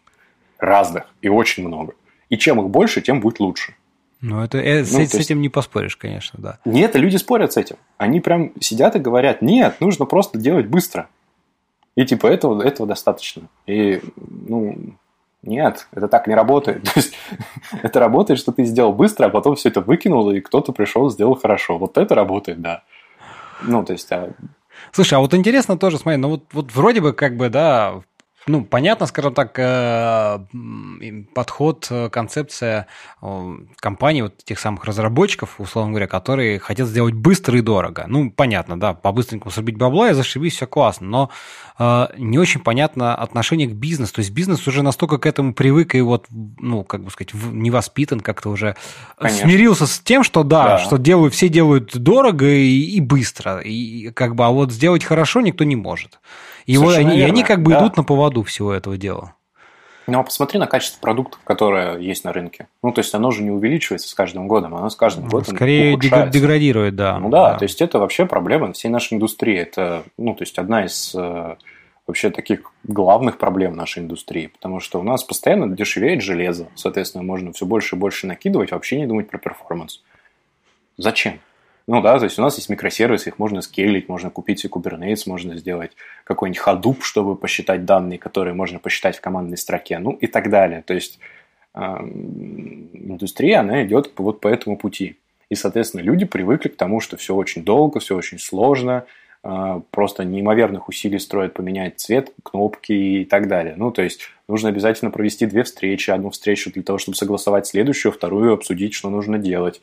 [0.58, 1.04] Разных.
[1.21, 1.95] И очень много.
[2.30, 3.76] И чем их больше, тем будет лучше.
[4.21, 6.60] Ну, это, э, с, ну, с этим не поспоришь, конечно, да.
[6.65, 7.75] Нет, люди спорят с этим.
[7.97, 11.08] Они прям сидят и говорят, нет, нужно просто делать быстро.
[11.95, 13.43] И типа этого, этого достаточно.
[13.67, 14.95] И, ну,
[15.43, 16.84] нет, это так не работает.
[16.93, 17.13] То есть,
[17.84, 21.36] это работает, что ты сделал быстро, а потом все это выкинул, и кто-то пришел, сделал
[21.36, 21.77] хорошо.
[21.77, 22.84] Вот это работает, да.
[23.63, 24.32] Ну, то есть, а...
[24.91, 28.01] Слушай, а вот интересно тоже, смотри, ну вот, вот вроде бы как бы, да,
[28.48, 30.40] ну, понятно, скажем так, э,
[31.34, 32.88] подход, э, концепция
[33.80, 38.06] компаний, вот тех самых разработчиков, условно говоря, которые хотят сделать быстро и дорого.
[38.08, 41.30] Ну, понятно, да, по-быстренькому срубить бабла и зашибись, все классно, но
[41.78, 44.14] э, не очень понятно отношение к бизнесу.
[44.16, 47.72] То есть бизнес уже настолько к этому привык и вот, ну, как бы сказать, не
[47.72, 48.76] воспитан, как-то уже
[49.18, 49.48] Конечно.
[49.48, 50.78] смирился с тем, что да, да.
[50.80, 55.42] что делают, все делают дорого и, и быстро, и как бы, а вот сделать хорошо
[55.42, 56.20] никто не может.
[56.67, 57.80] И, вот они, и они как бы да.
[57.80, 59.34] идут на поводу всего этого дела.
[60.06, 62.67] Ну, а посмотри на качество продуктов, которое есть на рынке.
[62.82, 65.56] Ну, то есть оно же не увеличивается с каждым годом, оно с каждым ну, годом
[65.56, 66.32] Скорее ухудшается.
[66.32, 67.19] деградирует, да.
[67.19, 69.58] Ну да, да, то есть это вообще проблема всей нашей индустрии.
[69.58, 71.56] Это, ну, то есть одна из э,
[72.06, 77.51] вообще таких главных проблем нашей индустрии, потому что у нас постоянно дешевеет железо, соответственно, можно
[77.51, 80.01] все больше и больше накидывать, вообще не думать про перформанс.
[80.97, 81.39] Зачем?
[81.89, 85.23] Ну да, то есть у нас есть микросервисы, их можно скейлить, можно купить и Kubernetes,
[85.26, 85.93] можно сделать
[86.26, 90.84] какой-нибудь Hadoop, чтобы посчитать данные, которые можно посчитать в командной строке, ну и так далее.
[90.86, 91.17] То есть
[91.73, 95.17] э, индустрия, она идет вот по этому пути.
[95.50, 99.06] И, соответственно, люди привыкли к тому, что все очень долго, все очень сложно,
[99.45, 103.76] э, просто неимоверных усилий строят поменять цвет, кнопки и так далее.
[103.78, 108.12] Ну, то есть нужно обязательно провести две встречи, одну встречу для того, чтобы согласовать следующую,
[108.12, 109.82] вторую обсудить, что нужно делать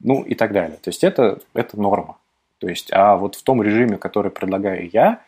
[0.00, 0.78] ну и так далее.
[0.82, 2.16] То есть это, это норма.
[2.58, 5.20] То есть, а вот в том режиме, который предлагаю я,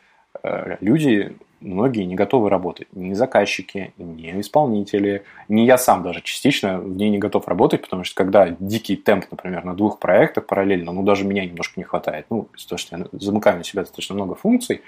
[0.43, 2.89] э, люди, многие не готовы работать.
[2.93, 8.05] Ни заказчики, ни исполнители, ни я сам даже частично в ней не готов работать, потому
[8.05, 12.27] что когда дикий темп, например, на двух проектах параллельно, ну даже меня немножко не хватает.
[12.31, 14.83] Ну, то, что я замыкаю на себя достаточно много функций,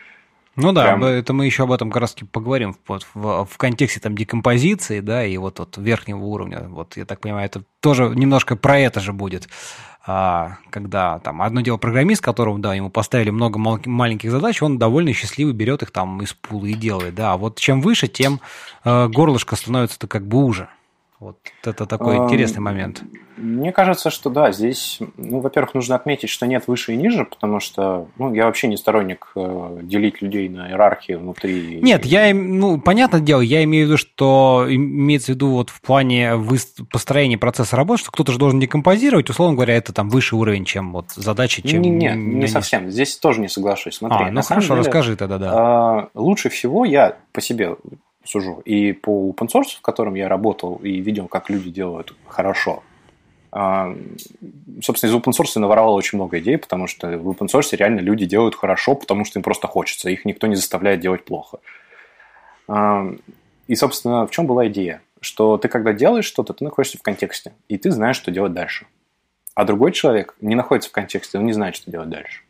[0.56, 1.04] ну да, Прям...
[1.04, 5.24] это мы еще об этом как раз поговорим в, в, в контексте там декомпозиции, да,
[5.24, 6.66] и вот от верхнего уровня.
[6.68, 9.48] Вот я так понимаю, это тоже немножко про это же будет.
[10.06, 15.12] А, когда там одно дело программист, которому, да, ему поставили много маленьких задач, он довольно
[15.14, 17.32] счастливый берет их там из пула и делает, да.
[17.32, 18.40] А вот чем выше, тем
[18.84, 20.68] э, горлышко становится-то как бы уже.
[21.24, 23.02] Вот это такой интересный момент.
[23.38, 27.60] Мне кажется, что да, здесь, ну, во-первых, нужно отметить, что нет выше и ниже, потому
[27.60, 31.80] что, ну, я вообще не сторонник э, делить людей на иерархии внутри.
[31.82, 35.80] Нет, я, ну, понятное дело, я имею в виду, что имеется в виду вот в
[35.80, 36.34] плане
[36.92, 40.92] построения процесса работы, что кто-то же должен декомпозировать, условно говоря, это там выше уровень, чем
[40.92, 41.80] вот задачи, чем...
[41.80, 43.96] Не, не, не, не совсем, здесь тоже не соглашусь.
[43.96, 46.08] Смотри, а, ну хорошо, деле, расскажи тогда, да.
[46.14, 47.76] Э, лучше всего я по себе
[48.24, 48.60] сужу.
[48.64, 52.82] И по open source, в котором я работал, и видел, как люди делают хорошо,
[53.56, 53.96] а,
[54.82, 58.26] собственно, из open source наворовал очень много идей, потому что в open source реально люди
[58.26, 61.58] делают хорошо, потому что им просто хочется, их никто не заставляет делать плохо.
[62.66, 63.06] А,
[63.68, 65.02] и, собственно, в чем была идея?
[65.20, 68.86] Что ты, когда делаешь что-то, ты находишься в контексте, и ты знаешь, что делать дальше.
[69.54, 72.42] А другой человек не находится в контексте, он не знает, что делать дальше.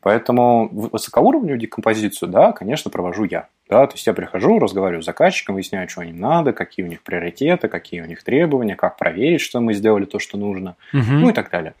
[0.00, 3.48] Поэтому высокоуровневую декомпозицию, да, конечно, провожу я.
[3.68, 7.02] Да, то есть я прихожу, разговариваю с заказчиком, выясняю, что им надо, какие у них
[7.02, 11.02] приоритеты, какие у них требования, как проверить, что мы сделали то, что нужно, угу.
[11.10, 11.74] ну и так далее.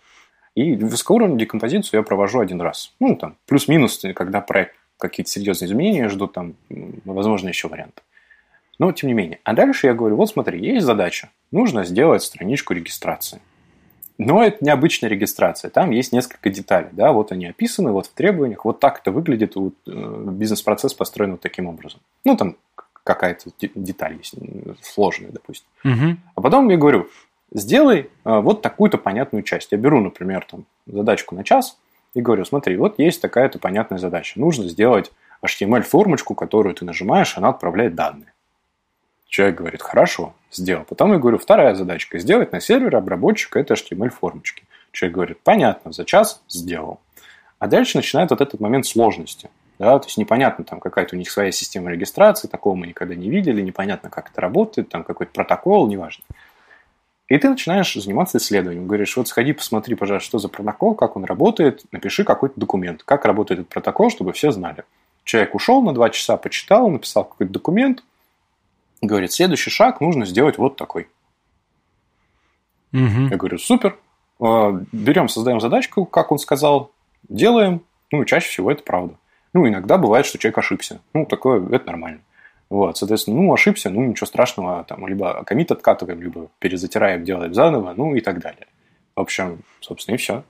[0.56, 2.92] И высокоуровневую декомпозицию я провожу один раз.
[2.98, 6.54] Ну, там, плюс-минус, когда проект какие-то серьезные изменения ждут, там,
[7.04, 8.02] возможно, еще варианты.
[8.78, 9.38] Но тем не менее.
[9.44, 11.30] А дальше я говорю, вот смотри, есть задача.
[11.50, 13.40] Нужно сделать страничку регистрации.
[14.18, 15.70] Но это необычная регистрация.
[15.70, 16.88] Там есть несколько деталей.
[16.92, 17.12] Да?
[17.12, 18.64] Вот они описаны, вот в требованиях.
[18.64, 19.56] Вот так это выглядит.
[19.56, 22.00] Вот, э, бизнес-процесс построен вот таким образом.
[22.24, 22.56] Ну, там
[23.04, 24.34] какая-то деталь есть,
[24.82, 25.68] сложная, допустим.
[25.84, 26.16] Угу.
[26.34, 27.08] А потом я говорю,
[27.52, 29.72] сделай э, вот такую-то понятную часть.
[29.72, 31.78] Я беру, например, там, задачку на час
[32.14, 34.40] и говорю, смотри, вот есть такая-то понятная задача.
[34.40, 35.12] Нужно сделать
[35.44, 38.32] HTML-формочку, которую ты нажимаешь, она отправляет данные.
[39.28, 40.84] Человек говорит, хорошо, сделал.
[40.84, 44.64] Потом я говорю, вторая задачка, сделать на сервере обработчика это HTML-формочки.
[44.92, 47.00] Человек говорит, понятно, за час сделал.
[47.58, 49.50] А дальше начинает вот этот момент сложности.
[49.78, 53.28] Да, то есть непонятно, там какая-то у них своя система регистрации, такого мы никогда не
[53.28, 56.24] видели, непонятно, как это работает, там какой-то протокол, неважно.
[57.28, 58.86] И ты начинаешь заниматься исследованием.
[58.86, 63.26] Говоришь, вот сходи, посмотри, пожалуйста, что за протокол, как он работает, напиши какой-то документ, как
[63.26, 64.84] работает этот протокол, чтобы все знали.
[65.24, 68.02] Человек ушел на два часа, почитал, написал какой-то документ–
[69.00, 71.08] говорит, следующий шаг нужно сделать вот такой.
[72.92, 73.28] Угу.
[73.30, 73.98] Я говорю, супер,
[74.40, 76.92] а, берем, создаем задачку, как он сказал,
[77.28, 79.14] делаем, ну, чаще всего это правда.
[79.52, 81.00] Ну, иногда бывает, что человек ошибся.
[81.14, 82.20] Ну, такое, это нормально.
[82.68, 87.94] Вот, соответственно, ну, ошибся, ну, ничего страшного, там, либо комит откатываем, либо перезатираем, делаем заново,
[87.96, 88.66] ну, и так далее.
[89.14, 90.44] В общем, собственно, и все.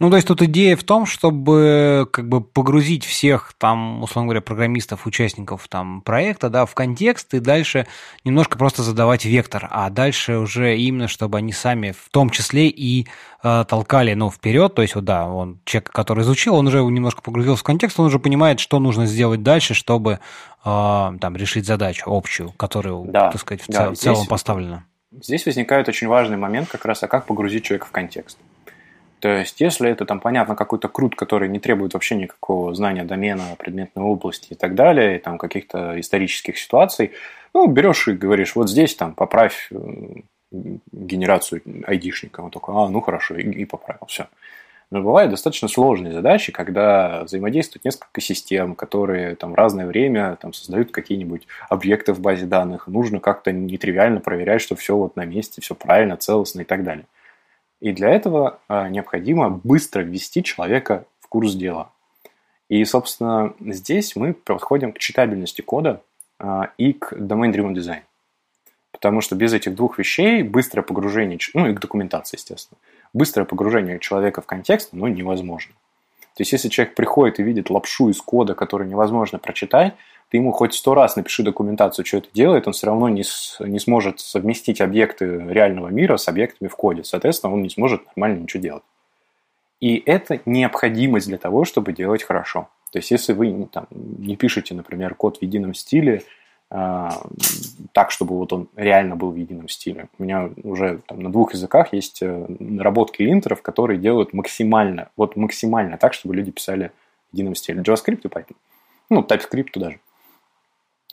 [0.00, 4.40] Ну, то есть тут идея в том, чтобы как бы погрузить всех там, условно говоря,
[4.40, 7.86] программистов, участников там проекта, да, в контекст и дальше
[8.24, 13.08] немножко просто задавать вектор, а дальше уже именно, чтобы они сами в том числе и
[13.42, 17.22] э, толкали, ну, вперед, то есть вот да, он человек, который изучил, он уже немножко
[17.22, 20.18] погрузился в контекст, он уже понимает, что нужно сделать дальше, чтобы э,
[20.64, 24.84] там решить задачу общую, которую, да, так сказать, в, да, цел, здесь, целом поставлена.
[25.10, 28.38] Здесь возникает очень важный момент как раз, а как погрузить человека в контекст.
[29.20, 33.56] То есть, если это там, понятно, какой-то крут, который не требует вообще никакого знания домена,
[33.58, 37.12] предметной области и так далее, и там каких-то исторических ситуаций,
[37.54, 39.76] ну, берешь и говоришь, вот здесь там поправь э,
[40.50, 42.40] генерацию айдишника.
[42.40, 44.28] Он такой, а, ну хорошо, и, и поправил, все.
[44.90, 50.92] Но бывают достаточно сложные задачи, когда взаимодействуют несколько систем, которые там разное время там, создают
[50.92, 52.86] какие-нибудь объекты в базе данных.
[52.86, 57.04] Нужно как-то нетривиально проверять, что все вот на месте, все правильно, целостно и так далее.
[57.80, 61.90] И для этого а, необходимо быстро ввести человека в курс дела.
[62.68, 66.02] И, собственно, здесь мы подходим к читабельности кода
[66.38, 68.00] а, и к domain-driven design.
[68.90, 72.78] Потому что без этих двух вещей быстрое погружение, ну и к документации, естественно,
[73.12, 75.72] быстрое погружение человека в контекст, ну, невозможно.
[76.34, 79.94] То есть, если человек приходит и видит лапшу из кода, который невозможно прочитать,
[80.30, 83.56] ты ему хоть сто раз напиши документацию, что это делает, он все равно не, с,
[83.60, 87.02] не сможет совместить объекты реального мира с объектами в коде.
[87.04, 88.82] Соответственно, он не сможет нормально ничего делать.
[89.80, 92.68] И это необходимость для того, чтобы делать хорошо.
[92.92, 96.24] То есть, если вы там, не пишете, например, код в едином стиле,
[96.70, 97.08] э,
[97.92, 100.08] так, чтобы вот он реально был в едином стиле.
[100.18, 105.36] У меня уже там, на двух языках есть э, наработки линтеров, которые делают максимально, вот
[105.36, 106.90] максимально так, чтобы люди писали
[107.30, 107.82] в едином стиле.
[107.82, 108.56] JavaScript и Python.
[109.10, 110.00] Ну, TypeScript даже.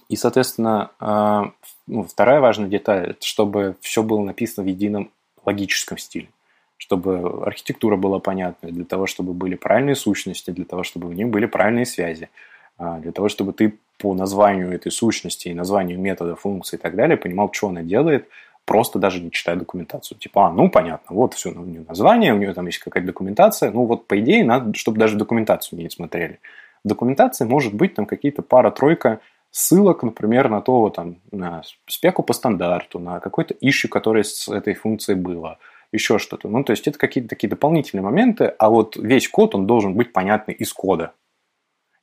[0.10, 1.44] И, соответственно, э,
[1.88, 5.12] ну, вторая важная деталь, это чтобы все было написано в едином
[5.46, 6.30] логическом стиле.
[6.78, 11.30] Чтобы архитектура была понятной, для того, чтобы были правильные сущности, для того, чтобы в них
[11.30, 12.30] были правильные связи,
[12.78, 16.96] э, для того, чтобы ты по названию этой сущности и названию метода, функции и так
[16.96, 18.28] далее понимал, что она делает,
[18.66, 20.18] просто даже не читая документацию.
[20.18, 23.72] Типа, а, ну, понятно, вот все, у нее название, у нее там есть какая-то документация,
[23.72, 26.40] ну, вот, по идее, надо, чтобы даже документацию не смотрели.
[26.84, 29.20] В документации может быть там какие-то пара-тройка
[29.56, 34.74] ссылок, например, на то, там, на спеку по стандарту, на какой-то ищу, которое с этой
[34.74, 35.60] функцией было,
[35.94, 36.50] еще что-то.
[36.50, 40.12] Ну, то есть это какие-то такие дополнительные моменты, а вот весь код, он должен быть
[40.12, 41.14] понятный из кода.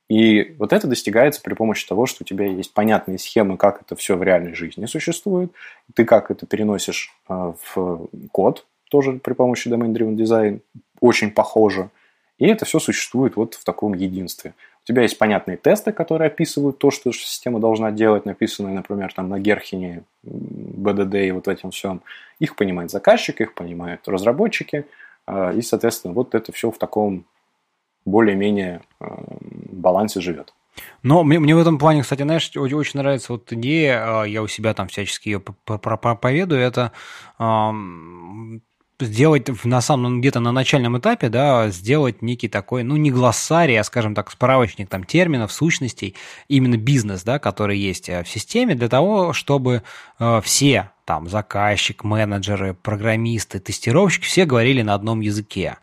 [0.09, 3.95] И вот это достигается при помощи того, что у тебя есть понятные схемы, как это
[3.95, 5.51] все в реальной жизни существует,
[5.93, 10.61] ты как это переносишь а, в код, тоже при помощи Domain Driven Design,
[10.99, 11.91] очень похоже.
[12.39, 14.55] И это все существует вот в таком единстве.
[14.83, 19.29] У тебя есть понятные тесты, которые описывают то, что система должна делать, написанные, например, там
[19.29, 22.01] на Герхине, BDD и вот этим всем.
[22.39, 24.85] Их понимает заказчик, их понимают разработчики.
[25.25, 27.25] А, и, соответственно, вот это все в таком
[28.05, 29.05] более-менее э,
[29.71, 30.53] балансе живет.
[31.01, 34.41] Но мне, мне в этом плане, кстати, знаешь, очень, очень нравится вот идея, э, я
[34.41, 36.91] у себя там всячески ее проповедую, это
[39.03, 43.83] сделать на самом где-то на начальном этапе, да, сделать некий такой, ну, не глоссарий, а,
[43.83, 46.15] скажем так, справочник там терминов, сущностей,
[46.47, 49.83] именно бизнес, да, который есть э, в системе, для того, чтобы
[50.19, 55.77] э, все, там, заказчик, менеджеры, программисты, тестировщики, все говорили на одном языке.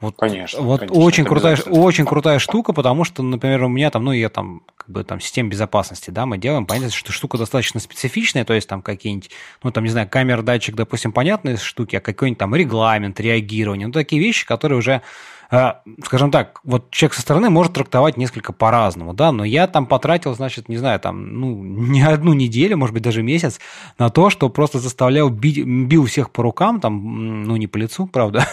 [0.00, 0.60] Вот, конечно.
[0.60, 4.28] Вот конечно, очень крутая, очень крутая штука, потому что, например, у меня там, ну, я
[4.28, 8.54] там, как бы там система безопасности, да, мы делаем, понятно, что штука достаточно специфичная, то
[8.54, 9.30] есть там какие-нибудь,
[9.62, 13.92] ну, там, не знаю, камера, датчик, допустим, понятные штуки, а какой-нибудь там регламент, реагирование, ну,
[13.92, 15.02] такие вещи, которые уже
[15.50, 20.34] скажем так, вот человек со стороны может трактовать несколько по-разному, да, но я там потратил,
[20.34, 23.60] значит, не знаю, там, ну, не одну неделю, может быть, даже месяц
[23.98, 28.06] на то, что просто заставлял бить, бил всех по рукам, там, ну, не по лицу,
[28.06, 28.46] правда,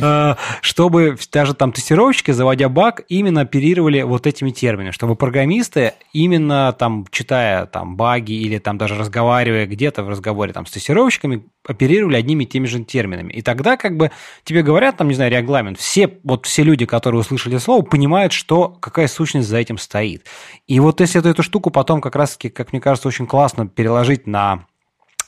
[0.00, 6.74] а, чтобы даже там тестировщики, заводя баг, именно оперировали вот этими терминами, чтобы программисты именно
[6.78, 12.16] там, читая там баги или там даже разговаривая где-то в разговоре там с тестировщиками, оперировали
[12.16, 13.32] одними и теми же терминами.
[13.32, 14.10] И тогда как бы
[14.44, 18.68] тебе говорят, там, не знаю, регламент, все, вот все люди, которые услышали слово, понимают, что
[18.68, 20.26] какая сущность за этим стоит.
[20.66, 24.26] И вот если эту, эту штуку потом как раз-таки, как мне кажется, очень классно переложить
[24.26, 24.66] на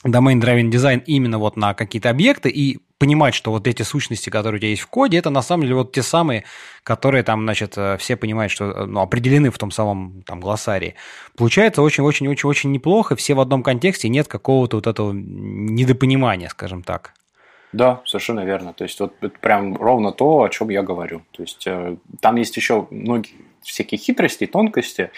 [0.05, 4.57] domain driven design именно вот на какие-то объекты и понимать, что вот эти сущности, которые
[4.57, 6.45] у тебя есть в коде, это на самом деле вот те самые,
[6.83, 10.95] которые там, значит, э, все понимают, что э, ну, определены в том самом там глоссарии.
[11.35, 17.13] Получается очень-очень-очень-очень неплохо, все в одном контексте, нет какого-то вот этого недопонимания, скажем так.
[17.73, 18.73] Да, совершенно верно.
[18.73, 21.21] То есть вот это прям ровно то, о чем я говорю.
[21.31, 25.11] То есть э, там есть еще многие всякие хитрости, тонкости.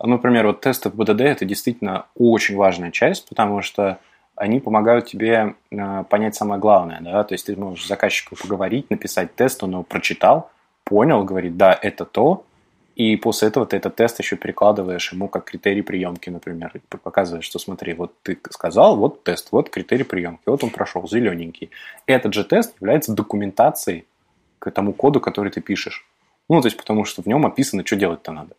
[0.00, 3.98] Например, вот тесты БДД это действительно очень важная часть, потому что
[4.36, 8.90] они помогают тебе э, понять самое главное, да, то есть ты можешь с заказчиком поговорить,
[8.90, 10.50] написать тест, он его прочитал,
[10.84, 12.44] понял, говорит, да, это то,
[12.96, 17.58] и после этого ты этот тест еще перекладываешь ему как критерий приемки, например, показываешь, что
[17.58, 21.70] смотри, вот ты сказал, вот тест, вот критерий приемки, вот он прошел, зелененький.
[22.06, 24.06] Этот же тест является документацией
[24.58, 26.06] к тому коду, который ты пишешь.
[26.48, 28.56] Ну, то есть потому что в нем описано, что делать-то надо.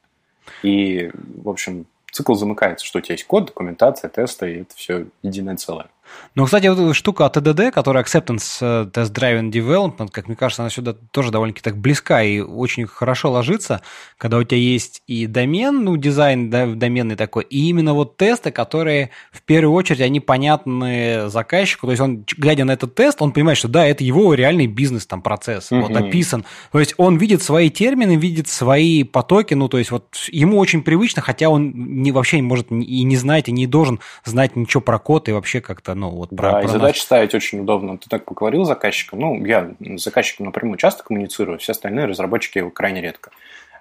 [0.61, 5.07] И, в общем, цикл замыкается, что у тебя есть код, документация, тесты, и это все
[5.23, 5.87] единое целое.
[6.35, 10.35] Ну, кстати, вот эта штука от TDD, которая Acceptance э, Test Driven Development, как мне
[10.35, 13.81] кажется, она сюда тоже довольно-таки так близка и очень хорошо ложится,
[14.17, 18.51] когда у тебя есть и домен, ну, дизайн да, доменный такой, и именно вот тесты,
[18.51, 23.31] которые в первую очередь, они понятны заказчику, то есть он, глядя на этот тест, он
[23.31, 25.81] понимает, что да, это его реальный бизнес, там, процесс, mm-hmm.
[25.81, 26.45] вот, описан.
[26.71, 30.83] То есть он видит свои термины, видит свои потоки, ну, то есть вот ему очень
[30.83, 34.99] привычно, хотя он не, вообще может и не знать, и не должен знать ничего про
[34.99, 37.97] код и вообще как-то, ну, вот про, да, про и задачи ставить очень удобно.
[37.97, 39.19] Ты так поговорил с заказчиком.
[39.19, 43.31] Ну, я с заказчиком напрямую часто коммуницирую, все остальные разработчики крайне редко.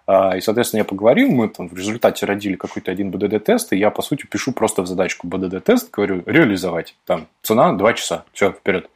[0.07, 3.91] А, и, соответственно, я поговорил, мы там в результате родили какой-то один БДД-тест, и я,
[3.91, 6.97] по сути, пишу просто в задачку БДД-тест, говорю, реализовать.
[7.05, 8.89] Там, цена 2 часа, все, вперед.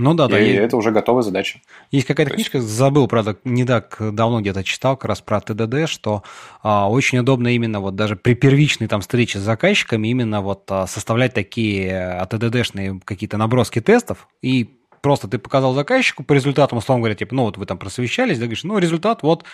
[0.00, 0.40] Ну да, да.
[0.40, 1.60] И, и это уже готовая задача.
[1.90, 2.68] Есть какая-то книжка, есть...
[2.68, 6.22] забыл, правда, не так давно где-то читал как раз про ТДД, что
[6.62, 10.86] а, очень удобно именно вот даже при первичной там встрече с заказчиками именно вот а,
[10.86, 17.02] составлять такие а, ТДДшные какие-то наброски тестов и просто ты показал заказчику по результатам, условно
[17.02, 19.44] говоря, типа, ну вот вы там просвещались, да, говоришь, ну результат вот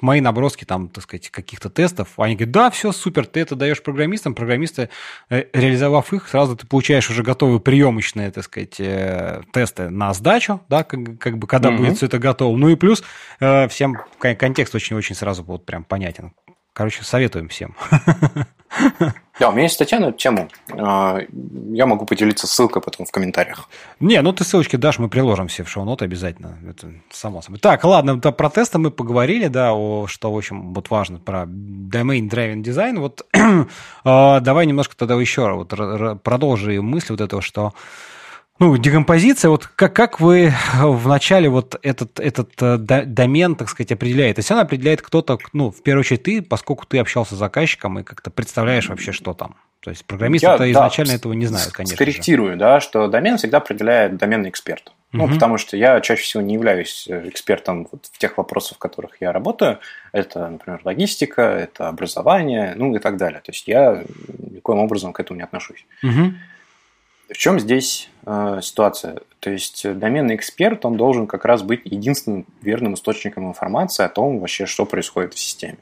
[0.00, 2.08] мои наброски там, так сказать, каких-то тестов.
[2.16, 4.88] Они говорят, да, все супер, ты это даешь программистам, программисты,
[5.28, 10.60] э, реализовав их, сразу ты получаешь уже готовые приемочные, так сказать, э, тесты на сдачу,
[10.68, 11.76] да, как, как бы, когда mm-hmm.
[11.76, 12.56] будет все это готово.
[12.56, 13.02] Ну и плюс
[13.40, 16.32] э, всем контекст очень-очень сразу будет прям понятен.
[16.80, 17.76] Короче, советуем всем.
[19.38, 20.50] Да, у меня есть статья на эту тему.
[20.70, 21.18] А,
[21.72, 23.70] я могу поделиться ссылкой потом в комментариях.
[23.98, 26.58] Не, ну ты ссылочки дашь, мы приложим все в шоу-ноты обязательно.
[26.68, 27.58] Это само собой.
[27.58, 31.44] Так, ладно, да, про тесты мы поговорили, да, о, что, в общем, вот важно, про
[31.44, 32.98] domain driven design.
[32.98, 33.26] Вот
[34.04, 35.70] а, давай немножко тогда еще вот
[36.22, 37.72] продолжи мысль вот этого, что
[38.60, 44.34] ну, декомпозиция, вот как, как вы вначале вот этот, этот э, домен, так сказать, определяете?
[44.34, 47.98] То есть она определяет кто-то, ну, в первую очередь ты, поскольку ты общался с заказчиком
[47.98, 49.56] и как-то представляешь вообще, что там.
[49.80, 52.58] То есть программисты-то Я, изначально да, этого не знают, конечно Скорректирую, же.
[52.58, 54.92] да, что домен всегда определяет доменный эксперт.
[55.12, 55.32] Ну, угу.
[55.32, 59.16] потому что я чаще всего не являюсь э, экспертом вот в тех вопросах, в которых
[59.20, 59.80] я работаю.
[60.12, 63.40] Это, например, логистика, это образование, ну и так далее.
[63.40, 64.04] То есть я
[64.38, 65.84] никоим образом к этому не отношусь.
[66.02, 66.34] Угу.
[67.30, 69.20] В чем здесь э, ситуация?
[69.38, 74.08] То есть э, доменный эксперт, он должен как раз быть единственным верным источником информации о
[74.08, 75.78] том вообще, что происходит в системе.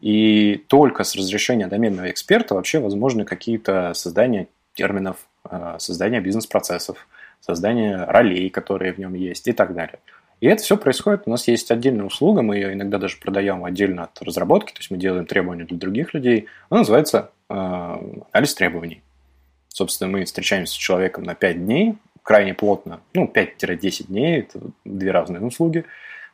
[0.00, 5.16] И только с разрешения доменного эксперта вообще возможны какие-то создания терминов,
[5.50, 7.08] э, создание бизнес-процессов,
[7.40, 9.98] создание ролей, которые в нем есть и так далее.
[10.40, 11.22] И это все происходит.
[11.26, 14.92] У нас есть отдельная услуга, мы ее иногда даже продаем отдельно от разработки, то есть
[14.92, 16.46] мы делаем требования для других людей.
[16.70, 19.02] Она называется э, анализ требований.
[19.78, 25.12] Собственно, мы встречаемся с человеком на 5 дней, крайне плотно, ну, 5-10 дней, это две
[25.12, 25.84] разные услуги,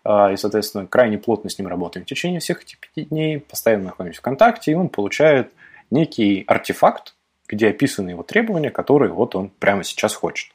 [0.03, 3.85] а, и, соответственно, крайне плотно с ним работаем в течение всех этих 5 дней, постоянно
[3.85, 5.53] находимся в контакте, и он получает
[5.91, 7.17] некий артефакт,
[7.47, 10.51] где описаны его требования, которые вот он прямо сейчас хочет.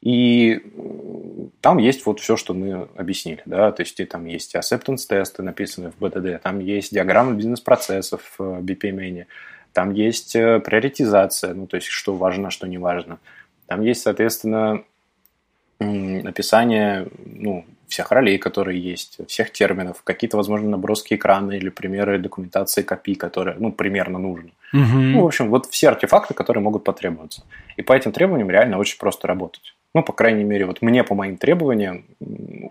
[0.00, 0.62] И
[1.60, 5.90] там есть вот все, что мы объяснили, да, то есть там есть acceptance тесты, написанные
[5.90, 9.26] в BTD, там есть диаграммы бизнес-процессов в BPMN,
[9.72, 13.18] там есть э, приоритизация, ну, то есть, что важно, что не важно.
[13.66, 14.84] Там есть, соответственно,
[15.78, 22.82] описание ну, всех ролей, которые есть, всех терминов, какие-то, возможно, наброски экрана или примеры документации
[22.82, 24.52] копий, которые, ну, примерно нужны.
[24.72, 24.80] Угу.
[24.80, 27.42] Ну, в общем, вот все артефакты, которые могут потребоваться.
[27.76, 29.74] И по этим требованиям реально очень просто работать.
[29.94, 32.06] Ну, по крайней мере, вот мне по моим требованиям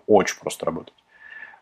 [0.08, 0.94] очень просто работать.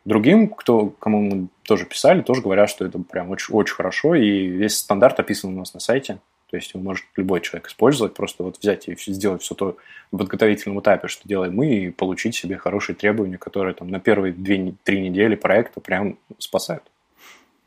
[0.06, 4.47] Другим, кто, кому мы тоже писали, тоже говорят, что это прям очень, очень хорошо, и
[4.47, 6.20] весь стандарт описан у нас на сайте.
[6.50, 9.78] То есть его может любой человек использовать, просто вот взять и сделать все то
[10.12, 14.34] в подготовительном этапе, что делаем мы, и получить себе хорошие требования, которые там на первые
[14.34, 16.84] две-три недели проекта прям спасают.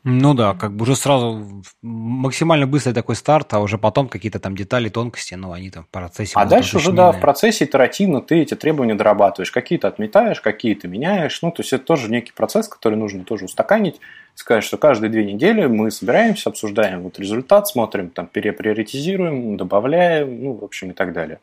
[0.05, 4.53] Ну да, как бы уже сразу максимально быстрый такой старт, а уже потом какие-то там
[4.53, 6.33] детали, тонкости, ну они там в процессе.
[6.35, 9.49] А дальше уже, да, в процессе итеративно ты эти требования дорабатываешь.
[9.49, 11.41] Какие-то отметаешь, какие-то меняешь.
[11.41, 14.01] Ну, то есть это тоже некий процесс, который нужно тоже устаканить.
[14.35, 20.53] Сказать, что каждые две недели мы собираемся, обсуждаем вот результат, смотрим, там, переприоритизируем, добавляем, ну,
[20.53, 21.39] в общем, и так далее.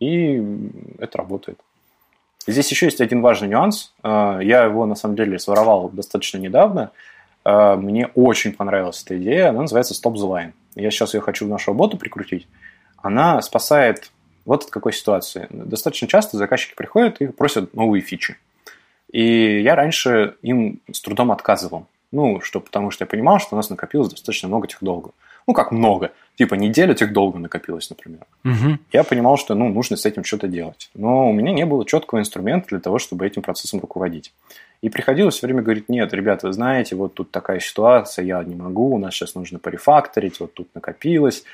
[0.00, 0.42] И
[0.98, 1.60] это работает.
[2.48, 3.92] Здесь еще есть один важный нюанс.
[4.02, 6.90] А, я его, на самом деле, своровал достаточно недавно–
[7.44, 9.48] мне очень понравилась эта идея.
[9.48, 10.52] Она называется Stop the Line.
[10.74, 12.46] Я сейчас ее хочу в нашу работу прикрутить.
[12.98, 14.10] Она спасает
[14.44, 15.46] вот от какой ситуации.
[15.50, 18.36] Достаточно часто заказчики приходят и просят новые фичи.
[19.12, 21.86] И я раньше им с трудом отказывал.
[22.12, 25.12] Ну, что, потому что я понимал, что у нас накопилось достаточно много тех долга.
[25.46, 26.12] Ну, как много.
[26.36, 28.20] Типа неделя тех долго накопилось, например.
[28.44, 28.78] Угу.
[28.92, 30.90] Я понимал, что ну, нужно с этим что-то делать.
[30.94, 34.32] Но у меня не было четкого инструмента для того, чтобы этим процессом руководить.
[34.82, 38.56] И приходилось все время говорить, нет, ребята, вы знаете, вот тут такая ситуация, я не
[38.56, 41.44] могу, у нас сейчас нужно порефакторить, вот тут накопилось.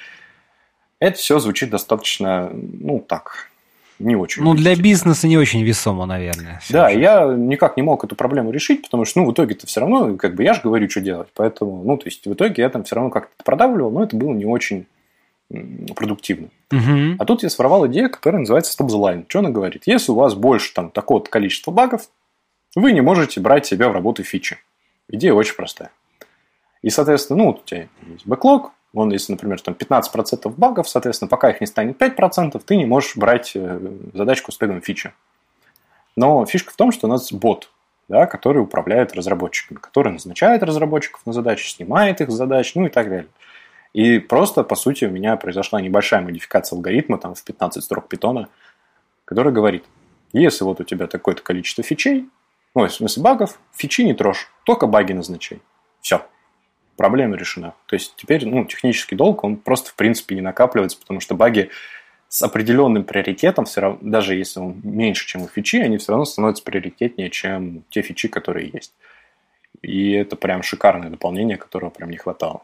[0.99, 3.51] Это все звучит достаточно, ну, так,
[3.99, 4.43] не очень.
[4.43, 6.61] Ну, для бизнеса не очень весомо, наверное.
[6.70, 6.99] Да, же.
[6.99, 10.35] я никак не мог эту проблему решить, потому что, ну, в итоге-то все равно, как
[10.35, 11.29] бы, я же говорю, что делать.
[11.35, 14.33] Поэтому, ну, то есть, в итоге я там все равно как-то продавливал, но это было
[14.33, 14.87] не очень
[15.95, 16.49] продуктивно.
[16.72, 17.16] Угу.
[17.18, 19.24] А тут я своровал идею, которая называется Stop the Line.
[19.29, 19.83] Что она говорит?
[19.87, 22.09] Если у вас больше там такого-то количества багов,
[22.74, 24.58] вы не можете брать себя в работу фичи.
[25.08, 25.90] Идея очень простая.
[26.82, 31.50] И, соответственно, ну, у тебя есть бэклог, он, если, например, там 15% багов, соответственно, пока
[31.50, 33.80] их не станет 5%, ты не можешь брать э,
[34.14, 35.12] задачку с тегом фичи.
[36.16, 37.70] Но фишка в том, что у нас бот,
[38.08, 42.88] да, который управляет разработчиками, который назначает разработчиков на задачи, снимает их с задач, ну и
[42.88, 43.28] так далее.
[43.92, 48.48] И просто, по сути, у меня произошла небольшая модификация алгоритма там, в 15 строк питона,
[49.24, 49.84] которая говорит,
[50.32, 52.28] если вот у тебя такое-то количество фичей,
[52.83, 55.61] ну, в смысле багов, фичи не трожь, только баги назначай.
[56.01, 56.22] Все
[56.99, 57.74] проблема решена.
[57.87, 61.70] То есть теперь ну, технический долг, он просто в принципе не накапливается, потому что баги
[62.29, 66.26] с определенным приоритетом, все равно, даже если он меньше, чем у фичи, они все равно
[66.26, 68.93] становятся приоритетнее, чем те фичи, которые есть.
[69.81, 72.62] И это прям шикарное дополнение, которого прям не хватало.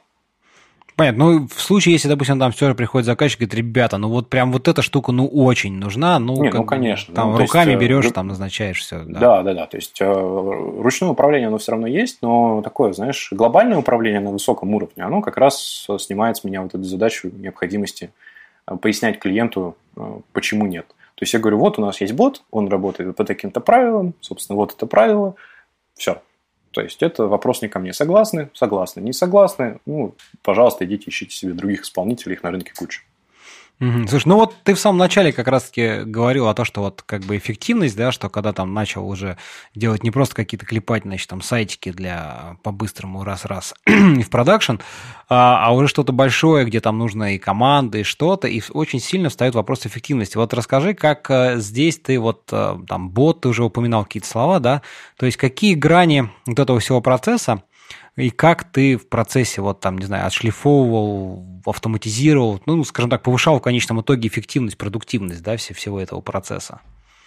[0.96, 1.24] Понятно.
[1.24, 4.28] Ну, в случае, если, допустим, там все же приходит заказчик и говорит, ребята, ну вот
[4.28, 7.14] прям вот эта штука, ну, очень нужна, ну, Не, ну конечно.
[7.14, 9.02] Там ну, руками есть, э, берешь, там назначаешь все.
[9.04, 9.20] Да.
[9.20, 9.66] да, да, да.
[9.66, 14.30] То есть э, ручное управление, оно все равно есть, но такое, знаешь, глобальное управление на
[14.30, 18.12] высоком уровне, оно как раз снимает с меня вот эту задачу необходимости
[18.68, 19.76] э, пояснять клиенту,
[20.32, 20.86] почему нет.
[21.16, 24.56] То есть я говорю, вот у нас есть бот, он работает по таким-то правилам, собственно,
[24.56, 25.34] вот это правило,
[25.96, 26.22] все,
[26.74, 27.92] то есть это вопрос не ко мне.
[27.92, 28.50] Согласны?
[28.52, 29.00] Согласны.
[29.00, 29.78] Не согласны?
[29.86, 33.02] Ну, пожалуйста, идите ищите себе других исполнителей, их на рынке куча.
[33.80, 34.06] Угу.
[34.08, 37.22] Слушай, ну вот ты в самом начале как раз-таки говорил о том, что вот как
[37.22, 39.36] бы эффективность, да, что когда там начал уже
[39.74, 44.76] делать не просто какие-то клепать, значит, там сайтики для по-быстрому раз-раз и в продакшн,
[45.28, 49.28] а, а уже что-то большое, где там нужно и команды, и что-то, и очень сильно
[49.28, 50.36] встает вопрос эффективности.
[50.36, 54.60] Вот расскажи, как э, здесь ты вот э, там бот, ты уже упоминал какие-то слова,
[54.60, 54.82] да,
[55.16, 57.64] то есть какие грани вот этого всего процесса,
[58.16, 63.58] и как ты в процессе, вот там, не знаю, отшлифовывал, автоматизировал, ну, скажем так, повышал
[63.58, 66.80] в конечном итоге эффективность, продуктивность, да, всего этого процесса?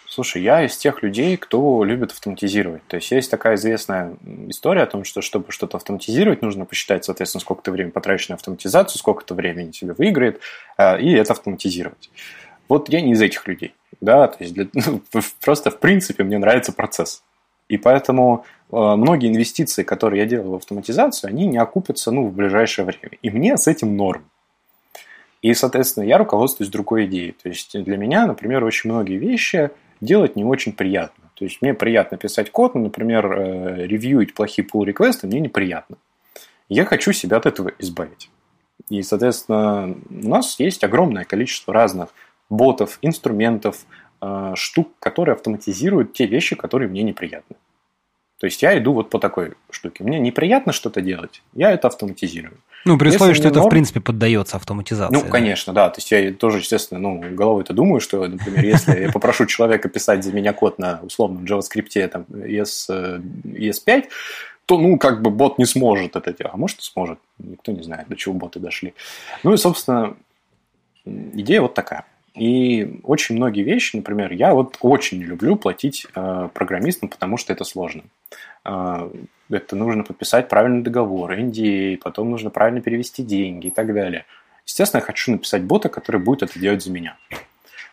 [0.09, 2.81] Слушай, я из тех людей, кто любит автоматизировать.
[2.87, 4.15] То есть есть такая известная
[4.47, 8.35] история о том, что чтобы что-то автоматизировать, нужно посчитать, соответственно, сколько ты времени потратишь на
[8.35, 10.39] автоматизацию, сколько это времени тебе выиграет,
[10.77, 12.09] э, и это автоматизировать.
[12.69, 13.75] Вот я не из этих людей.
[13.99, 15.01] Да, то есть для, ну,
[15.41, 17.21] просто в принципе мне нравится процесс.
[17.67, 22.85] И поэтому многие инвестиции, которые я делаю в автоматизацию, они не окупятся ну, в ближайшее
[22.85, 23.17] время.
[23.21, 24.29] И мне с этим норм.
[25.41, 27.31] И, соответственно, я руководствуюсь другой идеей.
[27.31, 29.69] То есть для меня, например, очень многие вещи
[30.01, 31.29] делать не очень приятно.
[31.35, 35.97] То есть мне приятно писать код, но, например, э, ревьюить плохие pull реквесты мне неприятно.
[36.67, 38.29] Я хочу себя от этого избавить.
[38.89, 42.09] И, соответственно, у нас есть огромное количество разных
[42.49, 43.85] ботов, инструментов,
[44.19, 47.55] Э, штук, которые автоматизируют те вещи, которые мне неприятны.
[48.39, 50.03] То есть я иду вот по такой штуке.
[50.03, 52.57] Мне неприятно что-то делать, я это автоматизирую.
[52.85, 53.67] Ну, при условии, что это, норм...
[53.67, 55.13] в принципе, поддается автоматизации.
[55.13, 55.29] Ну, да?
[55.29, 55.89] конечно, да.
[55.89, 59.89] То есть я тоже, естественно, ну, головой это думаю, что, например, если я попрошу человека
[59.89, 64.05] писать за меня код на условном JavaScript там, ES, ES5,
[64.65, 66.53] то, ну, как бы бот не сможет это делать.
[66.53, 67.19] А может, сможет.
[67.39, 68.93] Никто не знает, до чего боты дошли.
[69.43, 70.15] Ну и, собственно,
[71.05, 72.05] идея вот такая.
[72.37, 77.51] И очень многие вещи, например, я вот очень не люблю платить э, программистам, потому что
[77.51, 78.03] это сложно.
[78.63, 79.09] Э,
[79.49, 84.25] это нужно подписать правильный договор, NDA, потом нужно правильно перевести деньги и так далее.
[84.65, 87.17] Естественно, я хочу написать бота, который будет это делать за меня.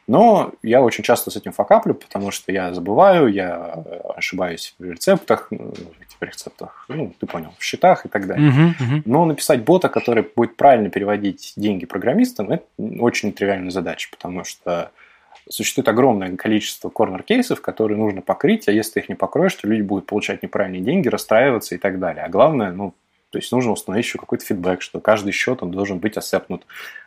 [0.07, 3.83] Но я очень часто с этим факаплю, потому что я забываю, я
[4.15, 5.73] ошибаюсь в рецептах, ну,
[6.21, 8.51] в рецептах, ну, ты понял, в счетах и так далее.
[8.51, 9.03] Uh-huh, uh-huh.
[9.05, 14.91] Но написать бота, который будет правильно переводить деньги программистам, это очень нетривиальная задача, потому что
[15.49, 19.83] существует огромное количество корнер-кейсов, которые нужно покрыть, а если ты их не покроешь, то люди
[19.83, 22.25] будут получать неправильные деньги, расстраиваться и так далее.
[22.25, 22.95] А главное, ну,
[23.35, 26.65] то есть нужно установить еще какой-то фидбэк, что каждый счет он должен быть осепнут.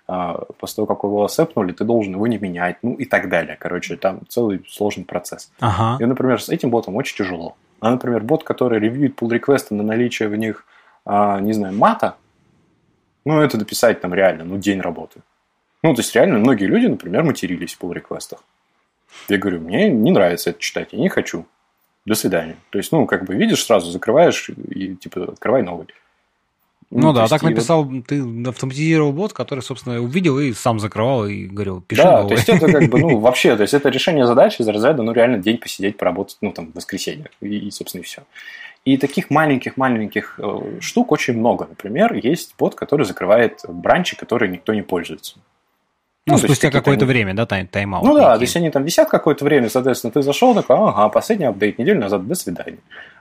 [0.08, 3.56] А, после того, как его осепнули, ты должен его не менять, ну и так далее.
[3.58, 5.50] Короче, там целый сложный процесс.
[5.62, 6.04] Ага.
[6.04, 7.56] И, например, с этим ботом очень тяжело.
[7.80, 10.66] А, например, бот, который ревьюет pull реквесты на наличие в них,
[11.06, 12.16] а, не знаю, мата,
[13.26, 15.22] ну, это дописать там реально, ну, день работы.
[15.84, 18.40] Ну, то есть, реально, многие люди, например, матерились в pull реквестах
[19.30, 21.46] Я говорю, мне не нравится это читать, я не хочу.
[22.06, 22.56] До свидания.
[22.70, 25.88] То есть, ну, как бы видишь, сразу закрываешь и, типа, открывай новый.
[26.90, 28.08] Ну, ну да, так написал, вот...
[28.08, 32.30] ты автоматизировал бот, который, собственно, увидел и сам закрывал и говорил, пиши Да, новый.
[32.30, 35.12] то есть это как бы, ну, вообще, то есть это решение задачи из разряда, ну,
[35.12, 38.24] реально день посидеть, поработать, ну, там, в воскресенье, и, и собственно, и все.
[38.86, 41.68] И таких маленьких-маленьких э, штук очень много.
[41.68, 45.40] Например, есть бот, который закрывает бранчи, которые никто не пользуется.
[46.26, 47.14] Ну, ну спустя какое-то они...
[47.14, 48.06] время, да, тайм тайм-аут?
[48.06, 51.46] Ну да, то есть они там висят какое-то время, соответственно, ты зашел, такой, ага, последний
[51.46, 52.80] апдейт неделю назад, до свидания.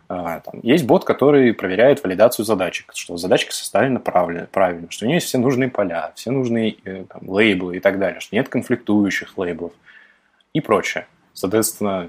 [0.08, 5.08] А, там, есть бот, который проверяет валидацию задачек, что задачка составлена правильно, правильно, что у
[5.08, 8.48] нее есть все нужные поля, все нужные э, там, лейблы и так далее, что нет
[8.48, 9.72] конфликтующих лейблов
[10.52, 11.06] и прочее.
[11.32, 12.08] Соответственно,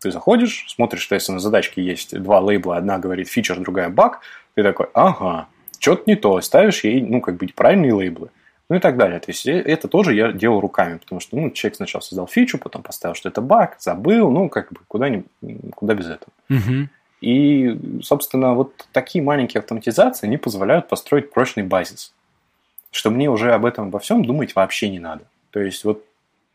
[0.00, 4.20] ты заходишь, смотришь, что если на задачке есть два лейбла, одна говорит фичер, другая баг,
[4.54, 5.48] ты такой, ага,
[5.78, 8.28] что-то не то, ставишь ей, ну, как бы правильные лейблы.
[8.68, 9.20] Ну и так далее.
[9.20, 12.58] То есть э, это тоже я делал руками, потому что ну, человек сначала создал фичу,
[12.58, 15.24] потом поставил, что это баг, забыл, ну, как бы куда, не,
[15.74, 16.32] куда без этого.
[16.50, 16.88] Угу.
[17.20, 22.12] И, собственно, вот такие маленькие автоматизации, они позволяют построить прочный базис.
[22.90, 25.24] Что мне уже об этом во всем думать вообще не надо.
[25.50, 26.04] То есть вот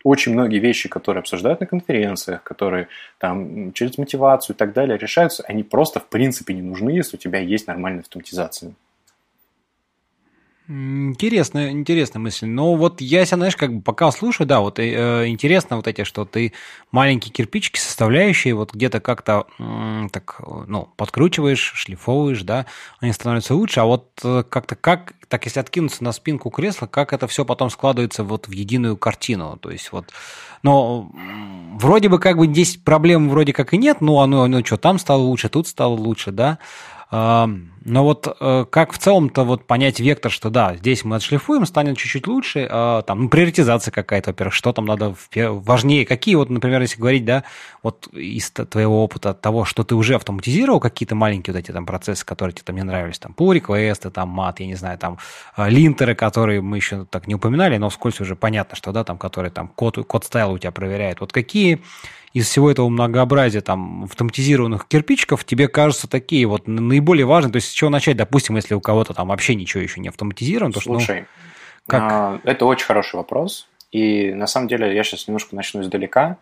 [0.03, 2.88] очень многие вещи, которые обсуждают на конференциях, которые
[3.18, 7.20] там через мотивацию и так далее решаются, они просто в принципе не нужны, если у
[7.20, 8.74] тебя есть нормальная автоматизация.
[10.74, 12.46] Интересная, интересная мысль.
[12.46, 16.06] Но вот я себя, знаешь, как бы пока слушаю, да, вот э, интересно вот эти,
[16.06, 16.54] что ты
[16.92, 22.68] маленькие кирпичики составляющие, вот где-то как-то э, так, ну, подкручиваешь, шлифовываешь, да,
[23.02, 27.12] они становятся лучше, а вот э, как-то как, так если откинуться на спинку кресла, как
[27.12, 30.06] это все потом складывается вот в единую картину, то есть вот,
[30.64, 31.12] но
[31.74, 35.00] вроде бы как бы здесь проблем вроде как и нет, ну, оно, ну, что, там
[35.00, 36.60] стало лучше, тут стало лучше, да,
[37.12, 41.97] но вот э, как в целом-то вот понять вектор, что да, здесь мы отшлифуем, станет
[41.97, 46.82] чуть-чуть лучше, а, там, ну, приоритизация какая-то, во-первых, что там надо важнее, какие вот, например,
[46.82, 47.43] если говорить, да,
[47.84, 52.26] вот из твоего опыта того, что ты уже автоматизировал, какие-то маленькие вот эти там процессы,
[52.26, 55.18] которые тебе там не нравились, там, pull реквесты там, мат, я не знаю, там,
[55.55, 59.18] а, линтеры, которые мы еще так не упоминали, но вскользь уже понятно, что, да, там,
[59.18, 61.20] которые там код, код стайл у тебя проверяет.
[61.20, 61.82] Вот какие
[62.34, 67.52] из всего этого многообразия там автоматизированных кирпичиков тебе кажутся такие вот наиболее важные?
[67.52, 70.74] То есть с чего начать, допустим, если у кого-то там вообще ничего еще не автоматизировано?
[70.74, 71.26] То, Слушай, что, ну,
[71.88, 72.02] как...
[72.12, 73.68] А, это очень хороший вопрос.
[73.92, 76.38] И на самом деле я сейчас немножко начну издалека.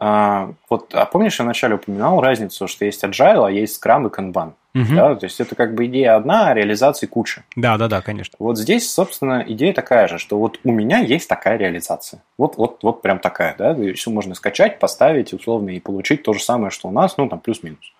[0.00, 4.10] А, вот, а помнишь, я вначале упоминал разницу, что есть agile, а есть Scrum и
[4.10, 4.52] Kanban?
[4.74, 4.94] Угу.
[4.94, 5.16] Да?
[5.16, 7.42] То есть это как бы идея одна, а реализации куча.
[7.56, 8.36] Да, да, да, конечно.
[8.38, 12.22] Вот здесь, собственно, идея такая же, что вот у меня есть такая реализация.
[12.36, 16.40] Вот, вот, вот прям такая, да, все можно скачать, поставить условно и получить то же
[16.40, 17.92] самое, что у нас, ну там плюс-минус.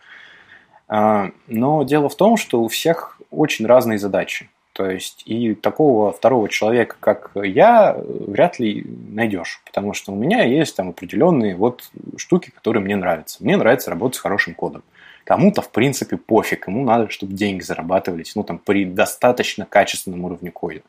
[0.87, 4.49] А, но дело в том, что у всех очень разные задачи.
[4.79, 10.45] То есть и такого второго человека, как я, вряд ли найдешь, потому что у меня
[10.45, 13.43] есть там определенные вот штуки, которые мне нравятся.
[13.43, 14.85] Мне нравится работать с хорошим кодом.
[15.25, 20.53] Кому-то, в принципе, пофиг, ему надо, чтобы деньги зарабатывались, ну, там, при достаточно качественном уровне
[20.53, 20.83] кода.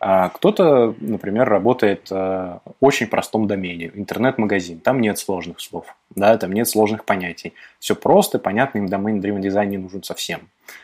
[0.00, 6.36] А кто-то, например, работает э, в очень простом домене, интернет-магазин, там нет сложных слов, да,
[6.38, 7.52] там нет сложных понятий.
[7.80, 10.42] Все просто, понятно, им домен-дривен дизайн не нужен совсем.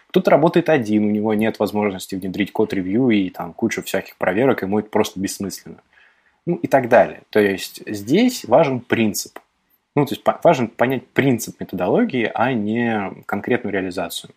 [0.09, 4.81] Кто-то работает один, у него нет возможности внедрить код-ревью и там кучу всяких проверок, ему
[4.81, 5.79] это просто бессмысленно.
[6.47, 7.23] Ну и так далее.
[7.31, 9.39] То есть здесь важен принцип.
[9.95, 14.33] Ну, то есть важно понять принцип методологии, а не конкретную реализацию.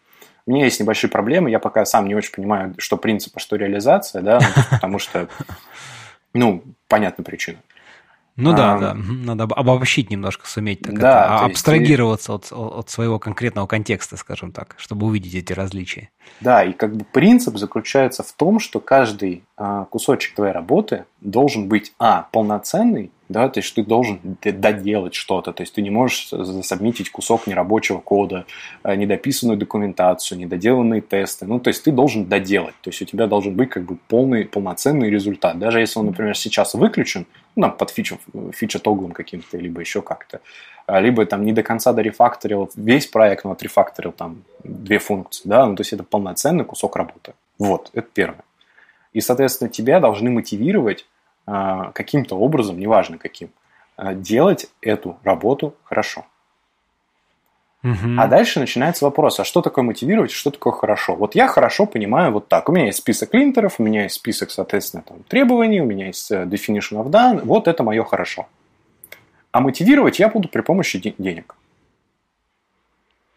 [0.47, 3.57] У меня есть небольшие проблемы, я пока сам не очень понимаю, что принцип, а что
[3.57, 5.27] реализация, да, ну, потому что,
[6.33, 7.59] ну, понятна причина.
[8.37, 12.51] Ну да, а, да, надо обобщить немножко, суметь так да, это, абстрагироваться есть...
[12.51, 16.11] от, от своего конкретного контекста, скажем так, чтобы увидеть эти различия.
[16.39, 21.67] Да, и как бы принцип заключается в том, что каждый а, кусочек твоей работы должен
[21.67, 26.29] быть, а, полноценный, да, то есть ты должен доделать что-то, то есть ты не можешь
[26.29, 28.45] засобмитить кусок нерабочего кода,
[28.83, 33.25] а, недописанную документацию, недоделанные тесты, ну, то есть ты должен доделать, то есть у тебя
[33.25, 37.25] должен быть как бы полный, полноценный результат, даже если он, например, сейчас выключен,
[37.57, 38.19] ну, там, под фичу,
[38.53, 40.39] фича тоглом каким-то, либо еще как-то,
[40.85, 45.65] а, либо там не до конца дорефакторил весь проект, но отрефакторил там две функции, да,
[45.65, 47.33] ну, то есть это полноценный кусок работы.
[47.57, 48.43] Вот, это первое.
[49.11, 51.07] И, соответственно, тебя должны мотивировать
[51.47, 53.49] а, каким-то образом, неважно каким,
[53.95, 56.25] а, делать эту работу хорошо.
[57.83, 58.15] Угу.
[58.17, 61.15] А дальше начинается вопрос, а что такое мотивировать, что такое хорошо?
[61.15, 62.69] Вот я хорошо понимаю вот так.
[62.69, 66.31] У меня есть список линтеров, у меня есть список, соответственно, там, требований, у меня есть
[66.31, 67.41] э, definition of done.
[67.43, 68.47] Вот это мое хорошо.
[69.51, 71.55] А мотивировать я буду при помощи денег.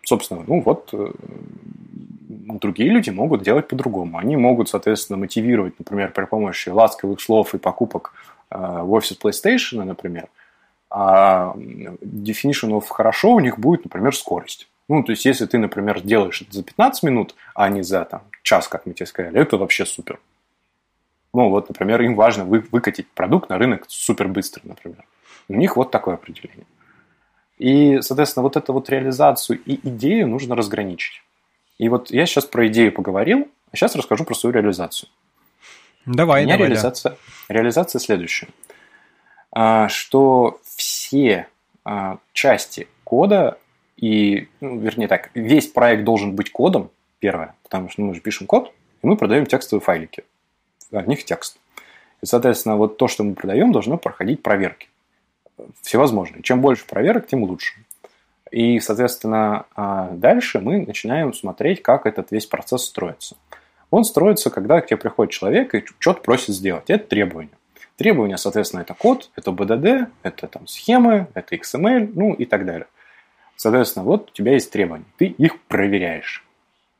[0.02, 1.12] Собственно, ну вот э,
[2.58, 4.18] другие люди могут делать по-другому.
[4.18, 8.14] Они могут, соответственно, мотивировать, например, при помощи ласковых слов и покупок
[8.50, 10.28] э, в офис PlayStation, например.
[10.90, 14.68] А definition of хорошо у них будет, например, скорость.
[14.88, 18.22] Ну, то есть, если ты, например, делаешь это за 15 минут, а не за там,
[18.42, 20.18] час, как мы тебе сказали, это вообще супер.
[21.32, 25.04] Ну, вот, например, им важно вы, выкатить продукт на рынок супер быстро, например.
[25.48, 26.66] У них вот такое определение.
[27.58, 31.22] И, соответственно, вот эту вот реализацию и идею нужно разграничить.
[31.78, 35.08] И вот я сейчас про идею поговорил, а сейчас расскажу про свою реализацию.
[36.06, 37.16] Давай, У меня давай, реализация,
[37.48, 38.48] реализация следующая.
[39.52, 41.46] А, что все
[41.84, 43.58] а, части кода
[43.98, 48.46] и, ну, вернее так, весь проект должен быть кодом, первое, потому что мы же пишем
[48.46, 48.72] код,
[49.02, 50.24] и мы продаем текстовые файлики.
[50.90, 51.58] В них текст.
[52.22, 54.88] И, соответственно, вот то, что мы продаем, должно проходить проверки.
[55.82, 56.42] Всевозможные.
[56.42, 57.74] Чем больше проверок, тем лучше.
[58.50, 63.36] И, соответственно, а, дальше мы начинаем смотреть, как этот весь процесс строится.
[63.90, 66.84] Он строится, когда к тебе приходит человек и что-то просит сделать.
[66.88, 67.50] Это требования.
[68.00, 72.86] Требования, соответственно, это код, это BDD, это там схемы, это XML, ну и так далее.
[73.56, 75.04] Соответственно, вот у тебя есть требования.
[75.18, 76.42] Ты их проверяешь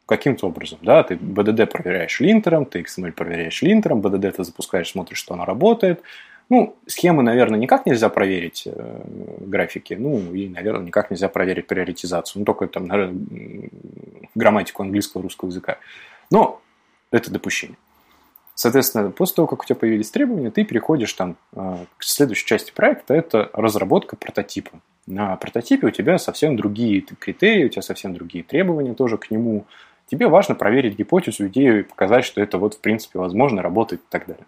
[0.05, 0.79] каким-то образом.
[0.83, 1.03] Да?
[1.03, 6.03] Ты BDD проверяешь линтером, ты XML проверяешь линтером, BDD ты запускаешь, смотришь, что она работает.
[6.51, 9.03] Ну, схемы, наверное, никак нельзя проверить, э,
[9.41, 9.95] графики.
[9.95, 12.41] Ну, и, наверное, никак нельзя проверить приоритизацию.
[12.41, 13.71] Ну, только там, наверное,
[14.35, 15.79] грамматику английского, русского языка.
[16.31, 16.61] Но
[17.11, 17.79] это допущение.
[18.61, 22.73] Соответственно, после того, как у тебя появились требования, ты переходишь там э, к следующей части
[22.73, 24.81] проекта, это разработка прототипа.
[25.07, 29.65] На прототипе у тебя совсем другие критерии, у тебя совсем другие требования тоже к нему.
[30.11, 34.11] Тебе важно проверить гипотезу, идею и показать, что это вот в принципе возможно, работает и
[34.11, 34.45] так далее.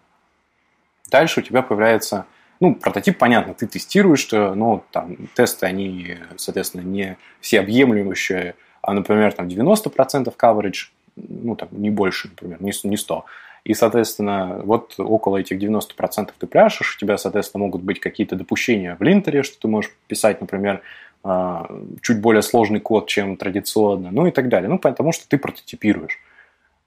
[1.09, 2.27] Дальше у тебя появляется,
[2.59, 8.53] ну, прототип, понятно, ты тестируешь, но там тесты, они, соответственно, не все объемлющие,
[8.83, 13.25] а, например, там 90% coverage, ну, там, не больше, например, не 100.
[13.63, 18.97] И, соответственно, вот около этих 90% ты пляшешь, у тебя, соответственно, могут быть какие-то допущения
[18.99, 20.81] в линтере, что ты можешь писать, например,
[21.23, 21.67] а,
[22.01, 24.69] чуть более сложный код, чем традиционно, ну и так далее.
[24.69, 26.19] Ну, потому что ты прототипируешь.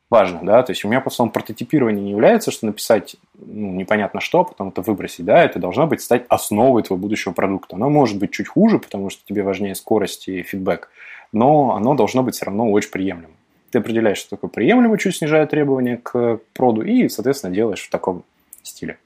[0.08, 4.20] Важно, да, то есть у меня по словам прототипирование не является, что написать ну, непонятно
[4.20, 7.74] что, потом это выбросить, да, это должно быть стать основой твоего будущего продукта.
[7.74, 10.90] Оно может быть чуть хуже, потому что тебе важнее скорость и фидбэк,
[11.32, 13.32] но оно должно быть все равно очень приемлемым.
[13.76, 18.22] Ты определяешь, что такое приемлемо, чуть снижая требования к проду, и, соответственно, делаешь в таком
[18.62, 18.96] стиле.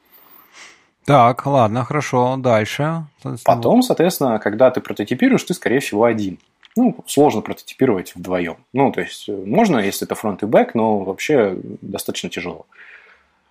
[1.04, 3.02] Так, ладно, хорошо, дальше.
[3.44, 6.38] Потом, соответственно, когда ты прототипируешь, ты, скорее всего, один.
[6.76, 8.58] Ну, сложно прототипировать вдвоем.
[8.72, 12.64] Ну, то есть, можно, если это фронт и бэк, но вообще достаточно тяжело.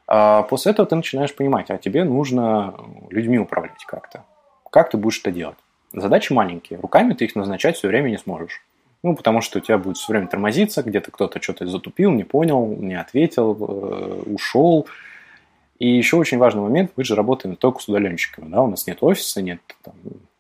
[0.07, 2.75] А после этого ты начинаешь понимать, а тебе нужно
[3.09, 4.23] людьми управлять как-то.
[4.69, 5.57] Как ты будешь это делать?
[5.91, 6.79] Задачи маленькие.
[6.79, 8.61] Руками ты их назначать все время не сможешь.
[9.01, 12.65] Ну, потому что у тебя будет все время тормозиться, где-то кто-то что-то затупил, не понял,
[12.67, 14.87] не ответил, э, ушел.
[15.79, 18.97] И еще очень важный момент, мы же работаем только с удаленщиками, да, у нас нет
[19.01, 19.93] офиса, нет там,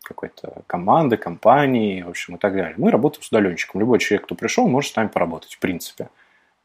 [0.03, 2.73] какой-то команды, компании, в общем, и так далее.
[2.77, 3.79] Мы работаем с удаленщиком.
[3.79, 6.09] Любой человек, кто пришел, может с нами поработать, в принципе.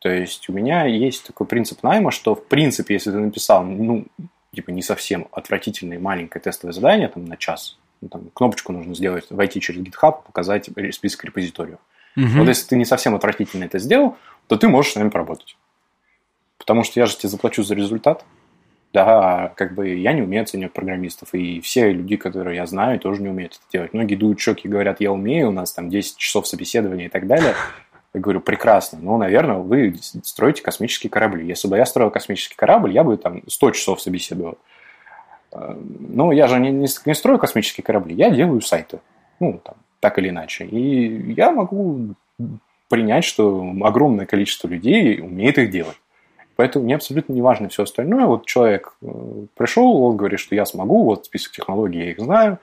[0.01, 4.07] То есть у меня есть такой принцип найма, что, в принципе, если ты написал, ну,
[4.55, 9.27] типа, не совсем отвратительное маленькое тестовое задание там, на час, ну, там, кнопочку нужно сделать,
[9.31, 11.79] войти через GitHub, показать список репозиториев.
[12.17, 12.27] Угу.
[12.39, 15.57] Вот если ты не совсем отвратительно это сделал, то ты можешь с нами поработать.
[16.59, 18.25] Потому что я же тебе заплачу за результат.
[18.93, 23.23] Да, как бы я не умею оценивать программистов, и все люди, которые я знаю, тоже
[23.23, 23.93] не умеют это делать.
[23.93, 27.27] Многие дуют щеки и говорят, я умею, у нас там 10 часов собеседования и так
[27.27, 27.55] далее.
[28.13, 29.01] Я говорю, прекрасно.
[29.03, 31.45] Ну, наверное, вы строите космические корабли.
[31.45, 34.59] Если бы я строил космический корабль, я бы там 100 часов собеседовал.
[35.55, 39.01] Но я же не, не, не строю космические корабли, я делаю сайты.
[39.41, 40.65] Ну, там, так или иначе.
[40.65, 42.15] И я могу
[42.89, 45.97] принять, что огромное количество людей умеет их делать.
[46.57, 48.27] Поэтому мне абсолютно не важно все остальное.
[48.27, 49.07] Вот человек э,
[49.57, 52.59] пришел, он говорит, что я смогу, вот список технологий я их знаю,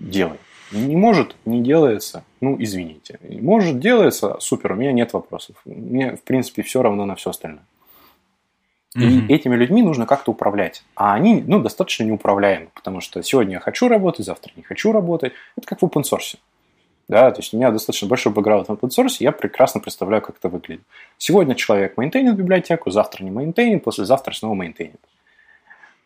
[0.00, 0.38] делай.
[0.72, 3.20] Не может, не делается, ну, извините.
[3.22, 5.56] Может, делается, супер, у меня нет вопросов.
[5.64, 7.64] Мне, в принципе, все равно на все остальное.
[8.96, 10.84] И этими людьми нужно как-то управлять.
[10.94, 15.32] А они, ну, достаточно неуправляемы, потому что сегодня я хочу работать, завтра не хочу работать.
[15.56, 16.36] Это как в open source.
[17.08, 20.36] Да, то есть у меня достаточно большой бэкграунд в open source, я прекрасно представляю, как
[20.36, 20.84] это выглядит.
[21.18, 25.00] Сегодня человек мейнтейнит библиотеку, завтра не мейнтейнит, послезавтра снова мейнтейнит.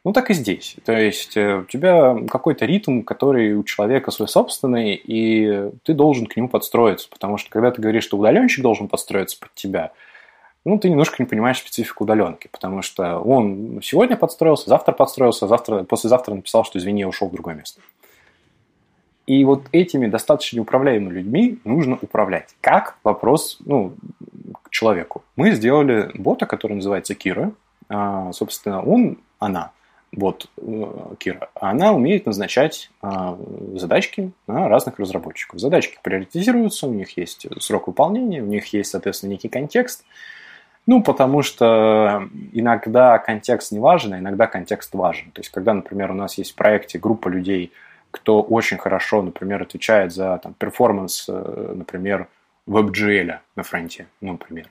[0.04, 0.76] Ну, так и здесь.
[0.84, 6.26] То есть э, у тебя какой-то ритм, который у человека свой собственный, и ты должен
[6.26, 7.08] к нему подстроиться.
[7.10, 9.92] Потому что когда ты говоришь, что удаленщик должен подстроиться под тебя–
[10.68, 15.84] ну, ты немножко не понимаешь специфику удаленки, потому что он сегодня подстроился, завтра подстроился, завтра,
[15.84, 17.80] послезавтра написал, что извини, я ушел в другое место.
[19.26, 22.54] И вот этими достаточно неуправляемыми людьми нужно управлять.
[22.60, 22.98] Как?
[23.02, 23.94] Вопрос ну,
[24.62, 25.22] к человеку.
[25.36, 27.52] Мы сделали бота, который называется Кира.
[27.88, 29.72] А, собственно, он, она,
[30.12, 33.38] бот э, Кира, она умеет назначать а,
[33.74, 35.60] задачки на разных разработчиков.
[35.60, 40.04] Задачки приоритизируются, у них есть срок выполнения, у них есть, соответственно, некий контекст–
[40.88, 45.30] ну, потому что иногда контекст не важен, а иногда контекст важен.
[45.32, 47.74] То есть, когда, например, у нас есть в проекте группа людей,
[48.10, 52.26] кто очень хорошо, например, отвечает за там, перформанс, э, например,
[52.66, 54.70] WebGL на фронте, ну, например.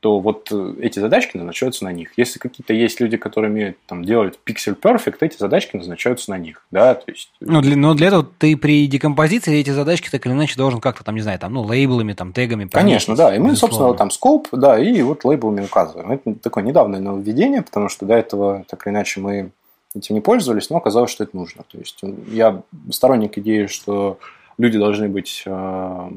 [0.00, 2.12] То вот э, эти задачки назначаются на них.
[2.16, 6.66] Если какие-то есть люди, которые умеют там, делать pixel perfect, эти задачки назначаются на них.
[6.70, 6.94] Да?
[6.94, 7.30] То есть...
[7.40, 11.04] но, для, но для этого ты при декомпозиции эти задачки так или иначе должен как-то
[11.04, 12.66] там, не знаю, там, ну, лейблами, там, тегами.
[12.66, 13.34] Конечно, да.
[13.34, 16.12] И мы, собственно, там скоп, да, и вот лейблами указываем.
[16.12, 19.50] Это такое недавнее нововведение, потому что до этого так или иначе мы
[19.94, 21.64] этим не пользовались, но оказалось, что это нужно.
[21.70, 24.18] То есть я сторонник идеи, что
[24.58, 26.10] люди должны быть э,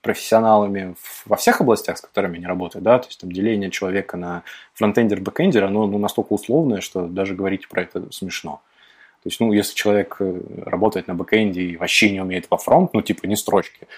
[0.00, 0.94] профессионалами
[1.26, 4.42] во всех областях, с которыми они работают, да, то есть там деление человека на
[4.74, 8.60] фронтендер, бэкендер, оно ну, настолько условное, что даже говорить про это смешно.
[9.22, 12.92] То есть, ну, если человек э, работает на бэкенде и вообще не умеет во фронт,
[12.92, 13.88] ну, типа, не строчки,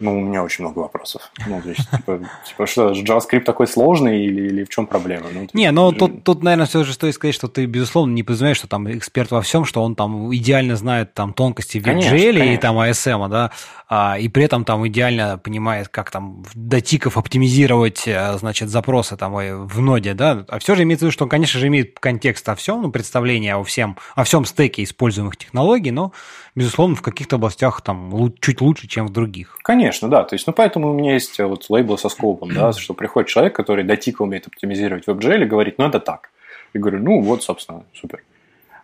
[0.00, 1.22] ну, у меня очень много вопросов.
[1.46, 5.26] Ну, то есть, типа, типа что, JavaScript такой сложный или, или в чем проблема?
[5.32, 5.96] Ну, не, но же...
[5.96, 9.32] тут, тут, наверное, все же стоит сказать, что ты, безусловно, не подразумеваешь, что там эксперт
[9.32, 13.50] во всем, что он там идеально знает там тонкости WebGL и там ASM, да,
[13.88, 19.16] а, и при этом там идеально понимает, как там до тиков оптимизировать, э, значит, запросы
[19.16, 21.98] там в ноде, да, а все же имеется в виду, что он, конечно же, имеет
[21.98, 26.12] контекст о всем, ну, представление о всем, о всем стеке используемых технологий, но,
[26.54, 29.56] безусловно, в каких-то областях там чуть лучше, чем в других.
[29.62, 30.22] Конечно Конечно, да.
[30.24, 33.30] То есть, ну, поэтому у меня есть э, вот лейбл со скопом, да, что приходит
[33.30, 36.30] человек, который до тика умеет оптимизировать WebGL и говорит, ну, это так.
[36.74, 38.22] И говорю, ну, вот, собственно, супер.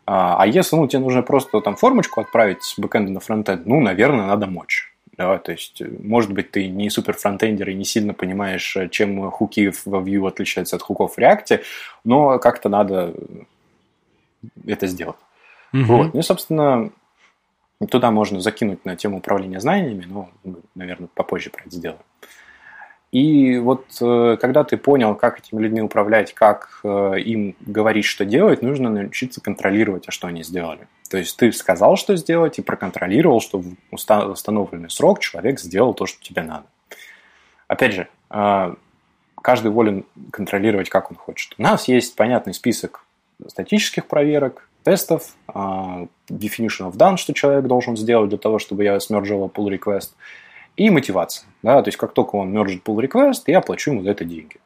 [0.07, 3.83] А, а если, ну, тебе нужно просто там формочку отправить с бэкэнда на фронтенд, ну,
[3.83, 4.95] наверное, надо мочь.
[5.19, 8.89] Да, то есть, э, может быть, ты не супер фронтендер и не сильно понимаешь, э,
[8.89, 11.61] чем хуки во Vue отличаются от хуков в React,
[12.05, 13.13] но как-то надо
[14.67, 15.19] это сделать.
[15.75, 15.83] Угу.
[15.85, 16.15] Вот.
[16.15, 16.91] Ну и, собственно,
[17.91, 22.03] Туда можно закинуть на тему управления знаниями, но мы, наверное, попозже про это сделаем.
[23.15, 28.25] И вот э, когда ты понял, как этими людьми управлять, как э, им говорить, что
[28.25, 30.89] делать, нужно научиться контролировать, а что они сделали.
[31.09, 36.07] То есть ты сказал, что сделать, и проконтролировал, что в установленный срок человек сделал то,
[36.07, 36.65] что тебе надо.
[37.69, 38.75] Опять же, э,
[39.41, 41.55] каждый волен контролировать, как он хочет.
[41.57, 43.05] У нас есть понятный список
[43.47, 49.01] статических проверок, тестов, а, definition of done, что человек должен сделать для того, чтобы я
[49.01, 50.11] смержила pull request,
[50.77, 51.47] и мотивация.
[51.63, 51.83] Да?
[51.83, 54.57] То есть, как только он мержит pull request, я плачу ему за это деньги.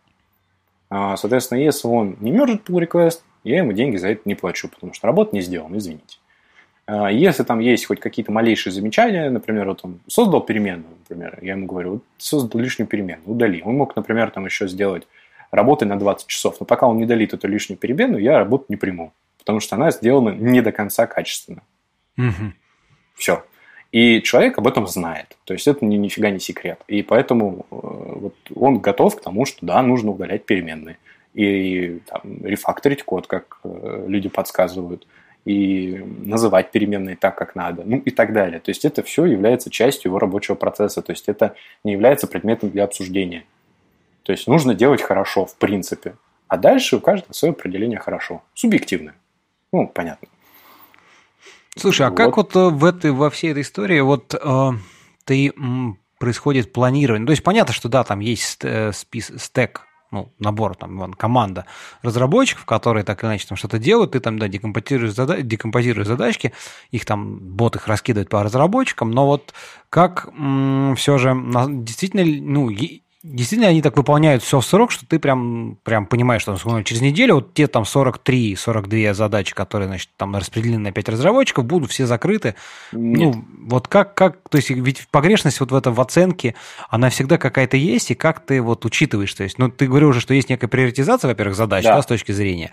[0.91, 4.69] А, соответственно, если он не мержит pull request, я ему деньги за это не плачу,
[4.69, 6.19] потому что работа не сделана, извините.
[6.87, 11.53] А, если там есть хоть какие-то малейшие замечания, например, вот он создал переменную, например, я
[11.53, 13.62] ему говорю, создал лишнюю переменную, удали.
[13.64, 15.07] Он мог, например, там еще сделать
[15.51, 18.77] работы на 20 часов, но пока он не долит эту лишнюю переменную, я работу не
[18.77, 19.12] приму
[19.49, 21.63] потому что она сделана не до конца качественно.
[22.19, 22.53] Угу.
[23.15, 23.43] Все.
[23.93, 25.39] И человек об этом знает.
[25.45, 26.79] То есть это ни, нифига не секрет.
[26.87, 30.99] И поэтому э, вот, он готов к тому, что да, нужно удалять переменные.
[31.33, 35.07] И там, рефакторить код, как э, люди подсказывают.
[35.47, 37.85] И называть переменные так, как надо.
[37.87, 38.61] Ну и так далее.
[38.61, 41.01] То есть это все является частью его рабочего процесса.
[41.01, 43.45] То есть это не является предметом для обсуждения.
[44.25, 46.17] То есть нужно делать хорошо, в принципе.
[46.49, 48.43] А дальше у каждого свое определение хорошо.
[48.53, 49.15] Субъективное.
[49.73, 50.29] Ну, понятно.
[51.77, 52.16] Слушай, а вот.
[52.16, 54.71] как вот э, в этой, во всей этой истории вот э,
[55.25, 57.27] ты м, происходит планирование?
[57.27, 61.66] То есть понятно, что да, там есть э, спис, стек, ну, набор, там, вон, команда
[62.03, 66.53] разработчиков, которые так или иначе там что-то делают, ты там, да, декомпозируешь, зада- декомпозируешь задачки,
[66.91, 69.53] их там, бот их раскидывает по разработчикам, но вот
[69.91, 71.37] как м, все же
[71.69, 72.71] действительно, ну,
[73.23, 77.37] действительно они так выполняют все в срок, что ты прям, прям понимаешь, что через неделю
[77.37, 82.55] вот те там 43-42 задачи, которые, значит, там распределены на 5 разработчиков, будут все закрыты.
[82.93, 83.35] Нет.
[83.35, 86.55] Ну, вот как, как, то есть ведь погрешность вот в этом в оценке,
[86.89, 90.21] она всегда какая-то есть, и как ты вот учитываешь, то есть, ну, ты говорил уже,
[90.21, 91.97] что есть некая приоритизация, во-первых, задач, да.
[91.97, 92.71] Да, с точки зрения,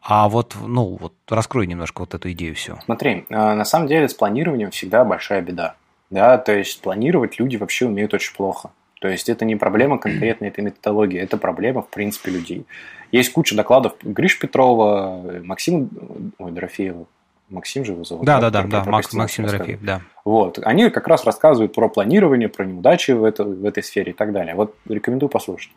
[0.00, 2.78] а вот, ну, вот раскрой немножко вот эту идею все.
[2.84, 5.74] Смотри, а, на самом деле с планированием всегда большая беда.
[6.10, 8.70] Да, то есть планировать люди вообще умеют очень плохо.
[9.00, 12.66] То есть это не проблема конкретно этой методологии, это проблема, в принципе, людей.
[13.12, 15.90] Есть куча докладов Гриш Петрова, Максим,
[16.38, 17.06] ой, Дорофеева,
[17.48, 18.26] Максим же его зовут?
[18.26, 20.02] Да, да, да, да, Макс, Максим Дорофеев, да.
[20.24, 20.58] Вот.
[20.62, 24.32] Они как раз рассказывают про планирование, про неудачи в, это, в этой сфере и так
[24.32, 24.54] далее.
[24.54, 25.72] Вот рекомендую послушать.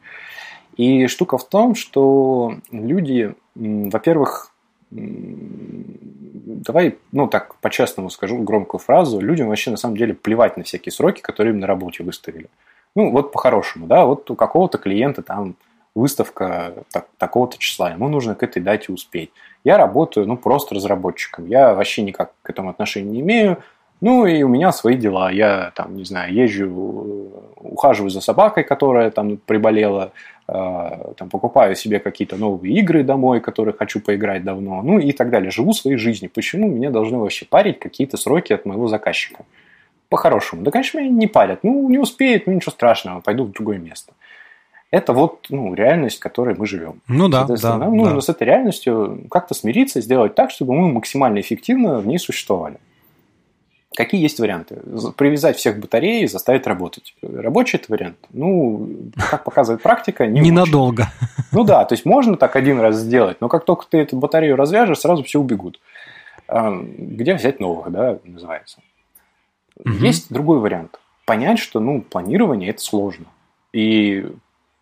[0.76, 4.52] И штука в том, что люди, во-первых,
[4.90, 10.92] давай, ну так, по-честному скажу громкую фразу, людям вообще на самом деле плевать на всякие
[10.92, 12.48] сроки, которые им на работе выставили.
[12.96, 15.56] Ну, вот по-хорошему, да, вот у какого-то клиента там
[15.96, 19.32] выставка так, такого-то числа, ему нужно к этой дате успеть.
[19.64, 23.64] Я работаю, ну, просто разработчиком, я вообще никак к этому отношения не имею,
[24.02, 29.12] ну, и у меня свои дела, я там, не знаю, езжу, ухаживаю за собакой, которая
[29.12, 30.12] там приболела,
[30.48, 35.30] э, там, покупаю себе какие-то новые игры домой, которые хочу поиграть давно, ну, и так
[35.30, 36.32] далее, живу своей жизнью.
[36.34, 39.46] Почему меня должны вообще парить какие-то сроки от моего заказчика?
[40.12, 40.62] По-хорошему.
[40.62, 41.64] Да, конечно, меня не парят.
[41.64, 44.12] Ну, не успеет, ну ничего страшного, пойду в другое место.
[44.92, 47.02] Это вот ну, реальность, в которой мы живем.
[47.08, 47.78] Ну да, да.
[47.78, 48.04] Нам да.
[48.04, 52.76] нужно с этой реальностью как-то смириться, сделать так, чтобы мы максимально эффективно в ней существовали.
[53.96, 54.82] Какие есть варианты?
[55.16, 57.16] Привязать всех батарей и заставить работать.
[57.22, 58.18] Рабочий это вариант.
[58.34, 58.90] Ну,
[59.30, 61.08] как показывает практика, не Ненадолго.
[61.54, 64.58] Ну да, то есть можно так один раз сделать, но как только ты эту батарею
[64.58, 65.80] развяжешь, сразу все убегут.
[66.50, 68.82] Где взять новых, да, называется.
[69.86, 69.94] Угу.
[69.94, 71.00] Есть другой вариант.
[71.26, 73.26] Понять, что ну, планирование это сложно.
[73.74, 74.26] И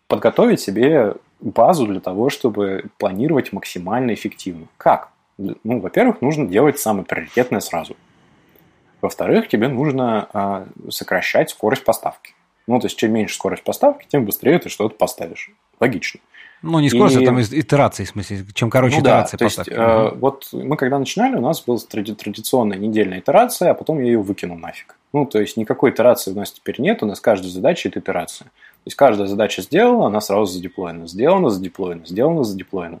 [0.08, 4.66] подготовить себе базу для того, чтобы планировать максимально эффективно.
[4.76, 5.10] Как?
[5.38, 7.96] Ну, во-первых, нужно делать самое приоритетное сразу–
[9.00, 12.34] во-вторых, тебе нужно а, сокращать скорость поставки.
[12.66, 15.50] Ну, то есть, чем меньше скорость поставки, тем быстрее ты что-то поставишь.
[15.80, 16.20] Логично.
[16.62, 17.22] Ну, не скорость, и...
[17.22, 19.38] а там итерации, в смысле, чем короче ну, итерации да.
[19.38, 23.74] То есть, э, вот мы когда начинали, у нас была тради- традиционная недельная итерация, а
[23.74, 24.96] потом я ее выкинул нафиг.
[25.12, 28.44] Ну, то есть, никакой итерации у нас теперь нет, у нас каждая задача– это итерация.
[28.46, 31.06] То есть, каждая задача сделана, она сразу задеплоена.
[31.06, 33.00] Сделана, задеплоена, сделана, задеплоена.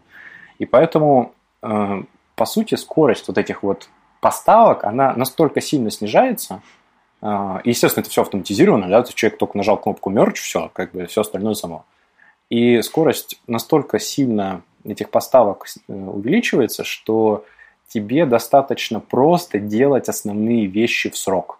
[0.58, 1.32] И поэтому,
[1.62, 2.02] э,
[2.36, 3.88] по сути, скорость вот этих вот
[4.20, 6.62] поставок, она настолько сильно снижается,
[7.22, 10.92] а, и, естественно, это все автоматизировано, да, то человек только нажал кнопку merge, все, как
[10.92, 11.84] бы все остальное само.
[12.50, 17.44] И скорость настолько сильно этих поставок э, увеличивается, что
[17.88, 21.58] тебе достаточно просто делать основные вещи в срок.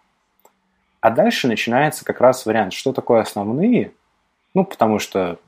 [1.00, 3.92] А дальше начинается как раз вариант, что такое основные,
[4.52, 5.38] ну, потому что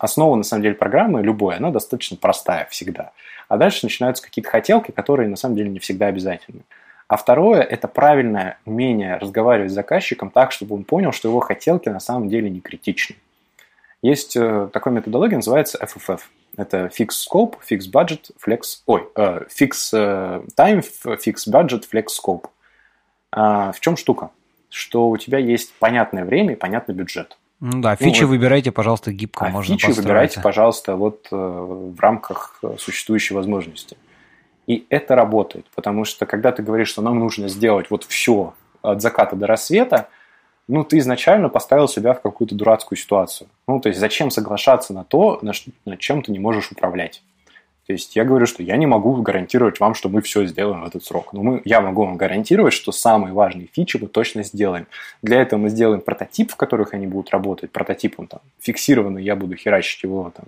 [0.00, 3.12] основа, на самом деле, программы любой, она достаточно простая всегда.
[3.48, 6.62] А дальше начинаются какие-то хотелки, которые, на самом деле, не всегда обязательны.
[7.06, 11.88] А второе– это правильное умение разговаривать с заказчиком так, чтобы он понял, что его хотелки
[11.88, 13.16] на самом деле не критичны.
[14.02, 16.20] Есть э, такая методология, называется FFF.
[16.56, 18.60] Это Fix Scope, Fix Budget, Flex...
[18.86, 22.46] Ой, э, Fix э, Time, Fix Budget, Flex Scope.
[23.32, 24.30] А, в чем штука?
[24.70, 27.38] Что у тебя есть понятное время и понятный бюджет.
[27.60, 29.46] Ну да, фичи ну, выбирайте, пожалуйста, гибко.
[29.46, 30.06] А можно фичи построить.
[30.06, 33.96] выбирайте, пожалуйста, вот э, в рамках существующей возможности.
[34.68, 39.02] И это работает, потому что когда ты говоришь, что нам нужно сделать вот все от
[39.02, 40.08] заката до рассвета,
[40.68, 43.48] ну, ты изначально поставил себя в какую-то дурацкую ситуацию.
[43.66, 47.22] Ну, то есть зачем соглашаться на то, на, что, на чем ты не можешь управлять?
[47.88, 50.86] То есть я говорю, что я не могу гарантировать вам, что мы все сделаем в
[50.86, 51.32] этот срок.
[51.32, 54.86] Но мы, я могу вам гарантировать, что самые важные фичи мы точно сделаем.
[55.22, 57.72] Для этого мы сделаем прототип, в которых они будут работать.
[57.72, 60.44] Прототип, он там фиксированный, я буду херачить его там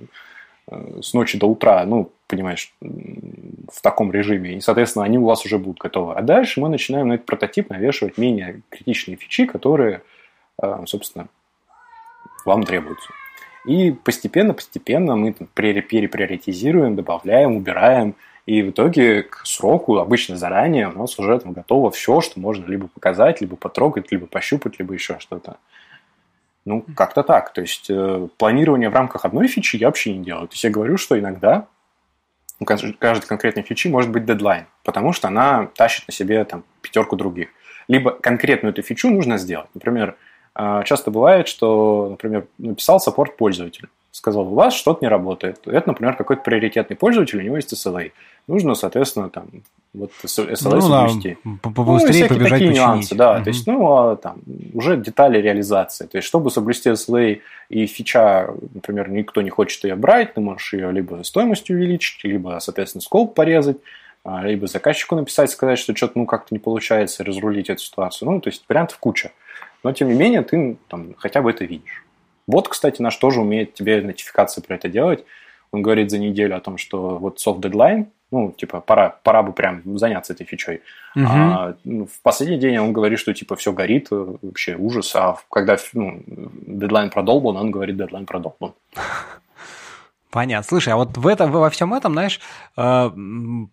[0.69, 4.53] э, с ночи до утра, ну, понимаешь, в таком режиме.
[4.53, 6.13] И, соответственно, они у вас уже будут готовы.
[6.13, 10.03] А дальше мы начинаем на этот прототип навешивать менее критичные фичи, которые,
[10.87, 11.29] собственно,
[12.45, 13.11] вам требуются.
[13.67, 18.15] И постепенно-постепенно мы там переприоритизируем, добавляем, убираем.
[18.47, 22.65] И в итоге к сроку, обычно заранее, у нас уже там готово все, что можно
[22.67, 25.59] либо показать, либо потрогать, либо пощупать, либо еще что-то.
[26.65, 27.53] Ну, как-то так.
[27.53, 30.49] То есть, э, планирование в рамках одной фичи я вообще не делаю.
[30.49, 31.67] То есть, я говорю, что иногда
[32.59, 37.17] у каждой конкретной фичи может быть дедлайн, потому что она тащит на себе там пятерку
[37.17, 37.49] других.
[37.89, 39.69] Либо конкретную эту фичу нужно сделать.
[39.75, 45.61] Например, а, часто бывает, что, например, написал саппорт пользователь, сказал, у вас что-то не работает.
[45.67, 48.13] Это, например, какой-то приоритетный пользователь, у него есть SLA.
[48.49, 49.47] Нужно, соответственно, там,
[49.95, 51.39] вот SLA ну, соблюсти.
[51.45, 52.77] Да, побыстрее ну, побежать такие починить.
[52.77, 53.37] нюансы, да.
[53.37, 53.45] Угу.
[53.45, 54.41] То есть, ну, а, там,
[54.75, 56.07] уже детали реализации.
[56.07, 60.73] То есть, чтобы соблюсти SLA и фича, например, никто не хочет ее брать, ты можешь
[60.73, 63.79] ее либо стоимость увеличить, либо, соответственно, скоп порезать,
[64.25, 68.31] а, либо заказчику написать, сказать, что что-то, ну, как-то не получается разрулить эту ситуацию.
[68.31, 69.31] Ну, то есть, вариантов куча
[69.83, 72.05] но тем не менее ты там, хотя бы это видишь.
[72.47, 75.25] Вот, кстати, наш тоже умеет тебе нотификации про это делать.
[75.73, 79.53] Он говорит за неделю о том, что вот soft deadline, ну, типа, пора, пора бы
[79.53, 80.83] прям заняться этой фичой.
[81.17, 81.25] Угу.
[81.29, 85.15] А, ну, в последний день он говорит, что, типа, все горит, э, вообще ужас.
[85.17, 88.73] А когда ну, дедлайн продолбан, он говорит, дедлайн продолбан.
[90.31, 90.67] Понятно.
[90.69, 92.41] Слушай, а вот в этом, во всем этом, знаешь,
[92.77, 93.11] э,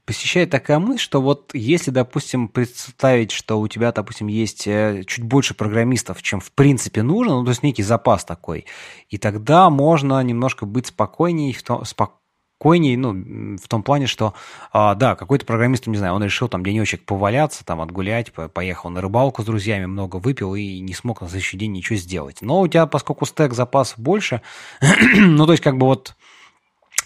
[0.05, 5.23] посещает такая мысль, что вот если, допустим, представить, что у тебя, допустим, есть э, чуть
[5.23, 8.65] больше программистов, чем в принципе нужно, ну, то есть некий запас такой,
[9.09, 14.33] и тогда можно немножко быть спокойней, в том, спокойней, ну, в том плане, что,
[14.73, 18.99] а, да, какой-то программист, не знаю, он решил там денечек поваляться, там, отгулять, поехал на
[18.99, 22.37] рыбалку с друзьями, много выпил и не смог на следующий день ничего сделать.
[22.41, 24.41] Но у тебя, поскольку стек запас больше,
[25.17, 26.15] ну, то есть, как бы вот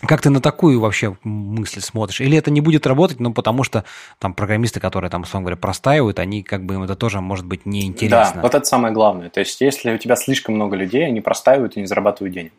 [0.07, 2.21] как ты на такую вообще мысль смотришь?
[2.21, 3.83] Или это не будет работать, ну, потому что
[4.19, 7.65] там программисты, которые там, условно говоря, простаивают, они как бы им это тоже может быть
[7.65, 8.35] неинтересно.
[8.35, 9.29] Да, вот это самое главное.
[9.29, 12.53] То есть, если у тебя слишком много людей, они простаивают и не зарабатывают денег.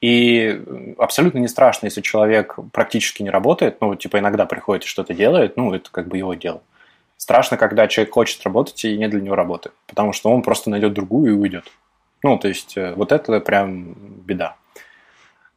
[0.00, 0.62] И
[0.98, 5.56] абсолютно не страшно, если человек практически не работает, ну, типа иногда приходит и что-то делает,
[5.56, 6.62] ну, это как бы его дело.
[7.16, 10.92] Страшно, когда человек хочет работать и не для него работает, потому что он просто найдет
[10.92, 11.64] другую и уйдет.
[12.22, 13.94] Ну, то есть, э, вот это прям
[14.24, 14.56] беда.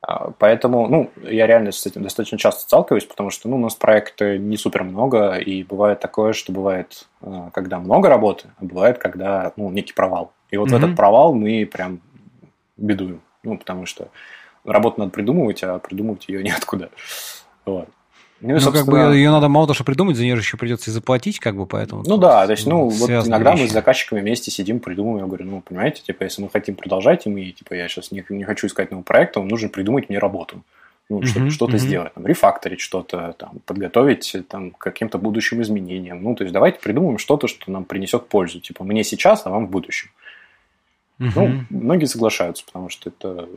[0.02, 3.76] А, поэтому, ну, я реально с этим достаточно часто сталкиваюсь, потому что, ну, у нас
[3.76, 8.98] проекты не супер много, и бывает такое, что бывает, э, когда много работы, а бывает,
[8.98, 10.34] когда, ну, некий провал.
[10.50, 10.72] И вот mm-hmm.
[10.72, 12.02] в этот провал мы прям
[12.78, 13.22] бедуем.
[13.44, 14.10] Ну, потому что
[14.66, 16.90] работу надо придумывать, а придумывать ее неоткуда.
[17.66, 17.88] Вот.
[18.42, 20.90] Ну, ну как бы ее надо мало того, что придумать, за нее же еще придется
[20.90, 22.04] и заплатить, как бы, поэтому...
[22.06, 23.62] Ну да, то есть, ну, вот иногда вещи.
[23.62, 27.28] мы с заказчиками вместе сидим, придумываем, я говорю, ну, понимаете, типа, если мы хотим продолжать,
[27.28, 30.18] и мы, типа, я сейчас не, не хочу искать новый проект, то нужно придумать мне
[30.18, 30.64] работу.
[31.10, 31.80] Ну, чтобы что-то uh-huh.
[31.80, 36.24] сделать, там, рефакторить что-то, там, подготовить там, к каким-то будущим изменениям.
[36.24, 38.62] Ну, то есть, давайте придумаем что-то, что нам принесет пользу.
[38.62, 40.10] Типа, мне сейчас, а вам в будущем.
[41.22, 41.30] Угу.
[41.36, 43.48] Ну, многие соглашаются, потому что это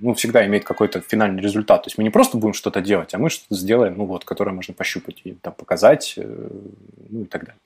[0.00, 1.82] ну, всегда имеет какой-то финальный результат.
[1.82, 4.52] То есть мы не просто будем что-то делать, а мы что-то сделаем, ну вот, которое
[4.52, 6.48] можно пощупать и там, показать, э,
[7.10, 7.58] ну и так далее.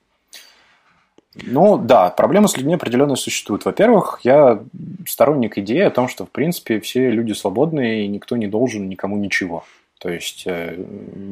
[1.42, 3.66] Ну да, проблемы с людьми определенно существуют.
[3.66, 4.62] Во-первых, я
[5.06, 9.18] сторонник идеи о том, что в принципе все люди свободные и никто не должен никому
[9.18, 9.64] ничего.
[9.98, 10.82] То есть э,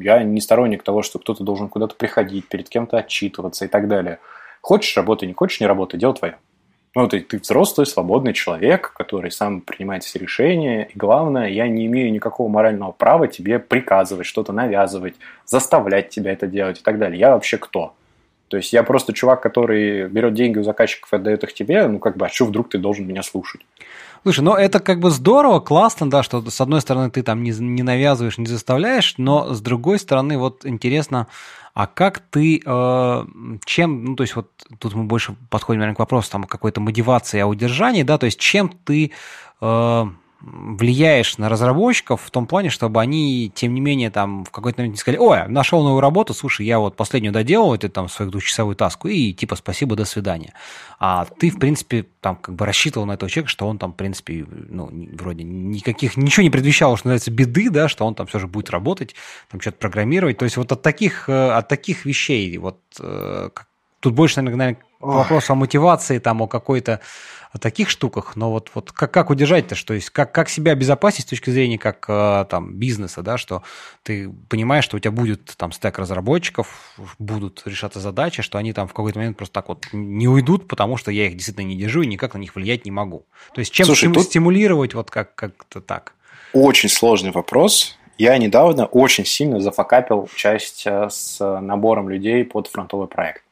[0.02, 4.18] я не сторонник того, что кто-то должен куда-то приходить, перед кем-то отчитываться и так далее.
[4.60, 6.36] Хочешь работай, не хочешь не работай, дело твое.
[6.96, 10.84] Ну, ты, ты взрослый, свободный человек, который сам принимает все решения.
[10.84, 15.14] И главное, я не имею никакого морального права тебе приказывать, что-то навязывать,
[15.44, 17.18] заставлять тебя это делать и так далее.
[17.18, 17.94] Я вообще кто?
[18.46, 21.98] То есть я просто чувак, который берет деньги у заказчиков и отдает их тебе, ну
[21.98, 23.62] как бы, а что вдруг ты должен меня слушать?
[24.24, 27.50] Слушай, ну это как бы здорово, классно, да, что с одной стороны ты там не,
[27.50, 31.26] не навязываешь, не заставляешь, но с другой стороны вот интересно,
[31.74, 33.24] а как ты, э,
[33.66, 37.38] чем, ну то есть вот тут мы больше подходим, наверное, к вопросу там какой-то мотивации,
[37.38, 39.12] а удержании, да, то есть чем ты
[39.60, 40.04] э,
[40.46, 44.94] влияешь на разработчиков в том плане, чтобы они, тем не менее, там в какой-то момент
[44.94, 48.76] не сказали, ой, нашел новую работу, слушай, я вот последнюю доделал, это там свою двухчасовую
[48.76, 50.52] таску, и типа спасибо, до свидания.
[50.98, 53.96] А ты, в принципе, там как бы рассчитывал на этого человека, что он там, в
[53.96, 58.38] принципе, ну, вроде никаких, ничего не предвещало, что называется, беды, да, что он там все
[58.38, 59.14] же будет работать,
[59.50, 60.38] там что-то программировать.
[60.38, 63.50] То есть вот от таких, э, от таких вещей, вот э,
[64.00, 67.00] тут больше, наверное, вопрос о мотивации, там, о какой-то
[67.54, 71.26] о таких штуках, но вот, вот как, как удержать-то, что есть, как, как себя обезопасить
[71.26, 73.62] с точки зрения как э, там бизнеса, да, что
[74.02, 78.88] ты понимаешь, что у тебя будет там стек разработчиков, будут решаться задачи, что они там
[78.88, 82.02] в какой-то момент просто так вот не уйдут, потому что я их действительно не держу
[82.02, 83.24] и никак на них влиять не могу.
[83.54, 84.24] То есть чем Слушай, тут...
[84.24, 86.14] стимулировать вот как, как-то так?
[86.52, 87.96] Очень сложный вопрос.
[88.18, 93.44] Я недавно очень сильно зафакапил часть э, с набором людей под фронтовый проект.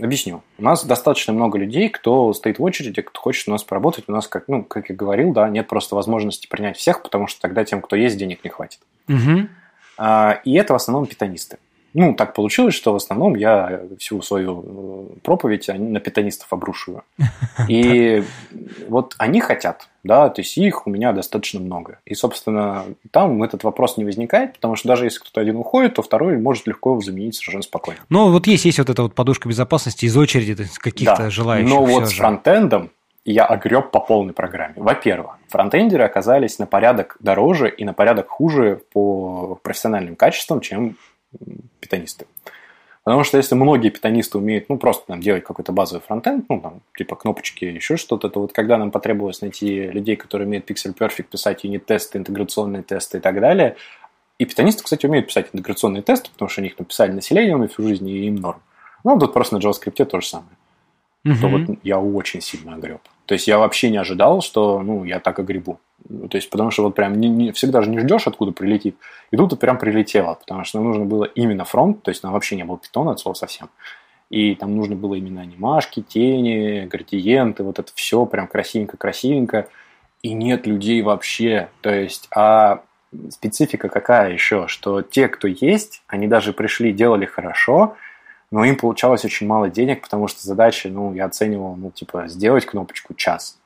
[0.00, 0.42] Объясню.
[0.58, 4.04] У нас достаточно много людей, кто стоит в очереди, кто хочет у нас поработать.
[4.06, 7.40] У нас, как, ну, как я говорил, да, нет просто возможности принять всех, потому что
[7.40, 8.80] тогда тем, кто есть, денег не хватит.
[9.08, 9.48] Угу.
[10.44, 11.58] И это в основном питанисты.
[11.94, 14.62] Ну, так получилось, что в основном я всю свою
[15.16, 17.02] э, проповедь на питанистов обрушиваю.
[17.68, 18.22] И
[18.88, 22.00] вот они хотят, да, то есть их у меня достаточно много.
[22.06, 26.02] И, собственно, там этот вопрос не возникает, потому что даже если кто-то один уходит, то
[26.02, 28.00] второй может легко его заменить совершенно спокойно.
[28.08, 31.30] Ну, вот есть, есть вот эта вот подушка безопасности из очереди каких-то да.
[31.30, 31.68] желающих.
[31.68, 32.90] Но вот с фронтендом
[33.26, 34.74] я огреб по полной программе.
[34.76, 40.96] Во-первых, фронтендеры оказались на порядок дороже и на порядок хуже по профессиональным качествам, чем
[41.80, 42.24] питанисты.
[43.08, 46.82] Потому что если многие питанисты умеют, ну, просто там, делать какой-то базовый фронтенд, ну, там,
[46.94, 51.22] типа кнопочки, еще что-то, то вот когда нам потребовалось найти людей, которые умеют Pixel Perfect,
[51.22, 53.76] писать юнит-тесты, интеграционные тесты и так далее,
[54.36, 57.82] и питанисты, кстати, умеют писать интеграционные тесты, потому что они их написали населением и всю
[57.84, 58.60] жизнь, и им норм.
[59.04, 60.50] Ну, тут просто на JavaScript то же самое.
[61.26, 61.40] Uh-huh.
[61.40, 63.00] То вот я очень сильно огреб.
[63.28, 65.78] То есть я вообще не ожидал, что ну, я так огребу.
[66.08, 68.96] Ну, то есть, потому что вот прям не, не, всегда же не ждешь, откуда прилетит.
[69.30, 72.64] И тут прям прилетело, потому что нужно было именно фронт, то есть там вообще не
[72.64, 73.68] было питона от слова совсем.
[74.30, 79.68] И там нужно было именно анимашки, тени, градиенты, вот это все прям красивенько-красивенько.
[80.22, 81.68] И нет людей вообще.
[81.82, 82.82] То есть, а
[83.28, 87.94] специфика какая еще, что те, кто есть, они даже пришли, делали хорошо,
[88.50, 92.64] но им получалось очень мало денег, потому что задача, ну, я оценивал, ну, типа, сделать
[92.64, 93.58] кнопочку час.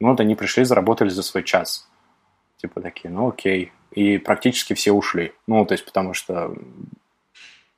[0.00, 1.88] Ну, вот они пришли, заработали за свой час.
[2.56, 3.72] Типа такие, ну, окей.
[3.92, 5.32] И практически все ушли.
[5.46, 6.54] Ну, то есть, потому что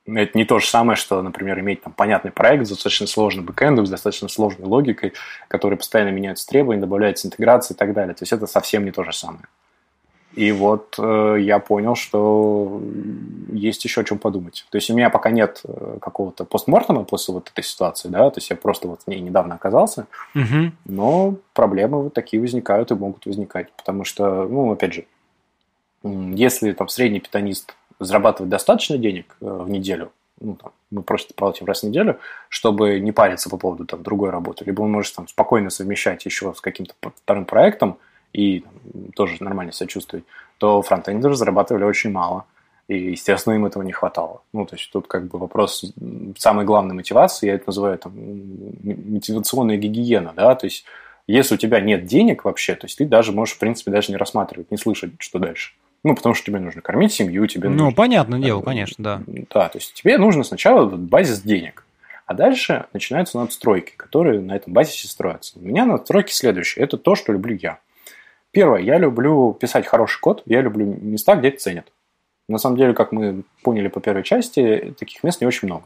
[0.05, 3.85] это не то же самое, что, например, иметь там понятный проект с достаточно сложным бэкэндом,
[3.85, 5.13] с достаточно сложной логикой,
[5.47, 8.15] который постоянно меняются требования, добавляется интеграция и так далее.
[8.15, 9.45] То есть это совсем не то же самое.
[10.33, 12.81] И вот э, я понял, что
[13.51, 14.65] есть еще о чем подумать.
[14.69, 18.37] То есть у меня пока нет э, какого-то постмортема после вот этой ситуации, да, то
[18.37, 20.71] есть я просто вот в ней недавно оказался, угу.
[20.85, 25.05] но проблемы вот такие возникают и могут возникать, потому что, ну, опять же,
[26.03, 31.65] если там средний питанист зарабатывает достаточно денег э, в неделю, ну, там, мы просто платим
[31.67, 34.65] раз в неделю, чтобы не париться по поводу там, другой работы.
[34.65, 37.97] Либо он может там, спокойно совмещать еще с каким-то вторым проектом
[38.33, 38.73] и там,
[39.15, 40.25] тоже нормально себя чувствовать,
[40.57, 42.45] то фронтендеры зарабатывали очень мало.
[42.87, 44.41] И, естественно, им этого не хватало.
[44.53, 45.93] Ну, то есть тут как бы вопрос
[46.37, 48.13] самой главной мотивации, я это называю там
[48.83, 50.85] мотивационная гигиена, да, то есть
[51.27, 54.17] если у тебя нет денег вообще, то есть ты даже можешь, в принципе, даже не
[54.17, 55.73] рассматривать, не слышать, что дальше.
[56.03, 57.89] Ну, потому что тебе нужно кормить семью, тебе ну, нужно...
[57.89, 59.21] Ну, понятное дело, конечно, да.
[59.27, 61.85] Да, то есть тебе нужно сначала базис денег,
[62.25, 65.59] а дальше начинаются надстройки, которые на этом базисе строятся.
[65.59, 66.83] У меня надстройки следующие.
[66.83, 67.79] Это то, что люблю я.
[68.51, 71.91] Первое, я люблю писать хороший код, я люблю места, где это ценят.
[72.49, 75.85] На самом деле, как мы поняли по первой части, таких мест не очень много.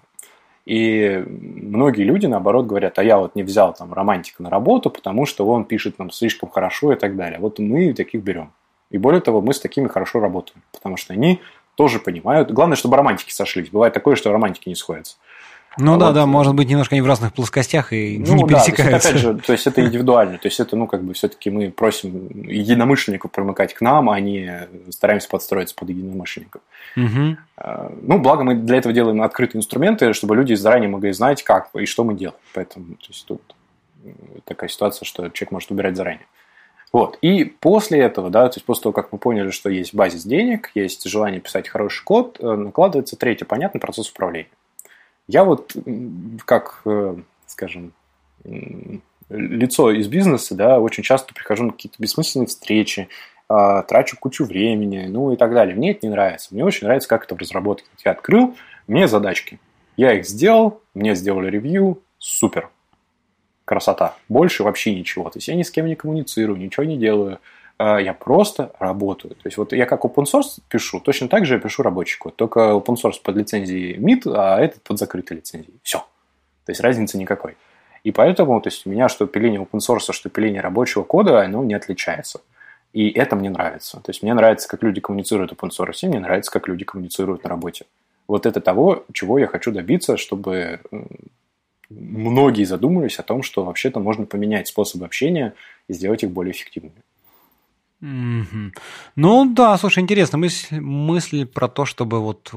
[0.65, 5.27] И многие люди, наоборот, говорят, а я вот не взял там романтика на работу, потому
[5.27, 7.39] что он пишет нам слишком хорошо и так далее.
[7.39, 8.51] Вот мы таких берем.
[8.89, 11.41] И более того, мы с такими хорошо работаем, потому что они
[11.75, 12.51] тоже понимают.
[12.51, 13.69] Главное, чтобы романтики сошлись.
[13.69, 15.17] Бывает такое, что романтики не сходятся.
[15.77, 18.45] Ну а да, вот, да, может быть, немножко они в разных плоскостях и ну, не
[18.45, 18.83] пересекаются.
[18.83, 20.37] Да, то есть, опять же, то есть это индивидуально.
[20.37, 24.67] То есть это, ну, как бы все-таки мы просим единомышленников примыкать к нам, а не
[24.89, 26.61] стараемся подстроиться под единомышленников.
[26.95, 27.37] Угу.
[28.01, 31.85] Ну, благо мы для этого делаем открытые инструменты, чтобы люди заранее могли знать, как и
[31.85, 32.39] что мы делаем.
[32.53, 33.41] Поэтому то есть, тут
[34.45, 36.25] такая ситуация, что человек может убирать заранее.
[36.95, 37.17] Вот.
[37.21, 40.71] И после этого, да, то есть после того, как мы поняли, что есть базис денег,
[40.75, 44.47] есть желание писать хороший код, э, накладывается третий понятный процесс управления.
[45.27, 45.75] Я вот
[46.45, 47.15] как, э,
[47.47, 47.93] скажем,
[49.29, 53.09] лицо из бизнеса, да, очень часто прихожу на какие-то бессмысленные встречи,
[53.47, 55.75] а, трачу кучу времени, ну и так далее.
[55.75, 56.49] Мне это не нравится.
[56.51, 57.87] Мне очень нравится, как это в разработке.
[58.03, 58.55] Я открыл,
[58.87, 59.59] мне задачки.
[59.97, 62.69] Я их сделал, мне сделали ревью, супер.
[63.65, 64.15] Красота.
[64.29, 65.29] Больше вообще ничего.
[65.29, 67.39] То есть я ни с кем не коммуницирую, ничего не делаю.
[67.77, 69.35] А, я просто работаю.
[69.35, 72.35] То есть вот я как open source пишу, точно так же я пишу рабочий код.
[72.35, 75.79] Только open source под лицензией MIT, а этот под закрытой лицензией.
[75.83, 75.99] Все.
[76.65, 77.57] То есть разницы никакой.
[78.03, 81.63] И поэтому то есть у меня что пиление open source, что пиление рабочего кода, оно
[81.63, 82.41] не отличается.
[82.93, 83.99] И это мне нравится.
[83.99, 87.43] То есть мне нравится, как люди коммуницируют open source, и мне нравится, как люди коммуницируют
[87.43, 87.85] на работе.
[88.27, 90.79] Вот это того, чего я хочу добиться, чтобы
[91.89, 95.53] многие задумались о том, что вообще-то можно поменять способы общения
[95.89, 97.03] и сделать их более эффективными.
[98.05, 98.71] Mm-hmm.
[99.15, 102.51] Ну да, слушай, интересно, мысль, мысль про то, чтобы вот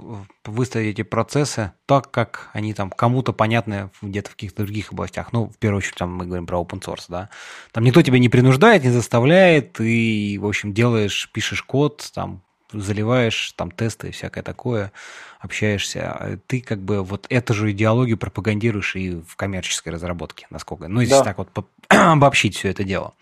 [0.45, 5.33] выставить эти процессы так, как они там кому-то понятны где-то в каких-то других областях.
[5.33, 7.31] Ну, в первую очередь, там мы говорим про open source, да.
[7.73, 13.53] Там никто тебя не принуждает, не заставляет, и, в общем, делаешь, пишешь код, там, заливаешь
[13.57, 14.93] там тесты и всякое такое,
[15.41, 20.89] общаешься, а ты как бы вот эту же идеологию пропагандируешь и в коммерческой разработке, насколько,
[20.89, 21.25] ну, если да.
[21.25, 21.49] так вот
[21.89, 23.15] обобщить все это дело.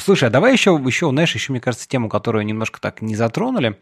[0.00, 3.80] Слушай, а давай еще, еще, знаешь, еще, мне кажется, тему, которую немножко так не затронули,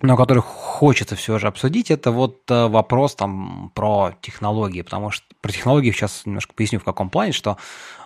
[0.00, 5.24] но которую хочется все же обсудить, это вот э, вопрос там про технологии, потому что
[5.40, 7.56] про технологии сейчас немножко поясню в каком плане, что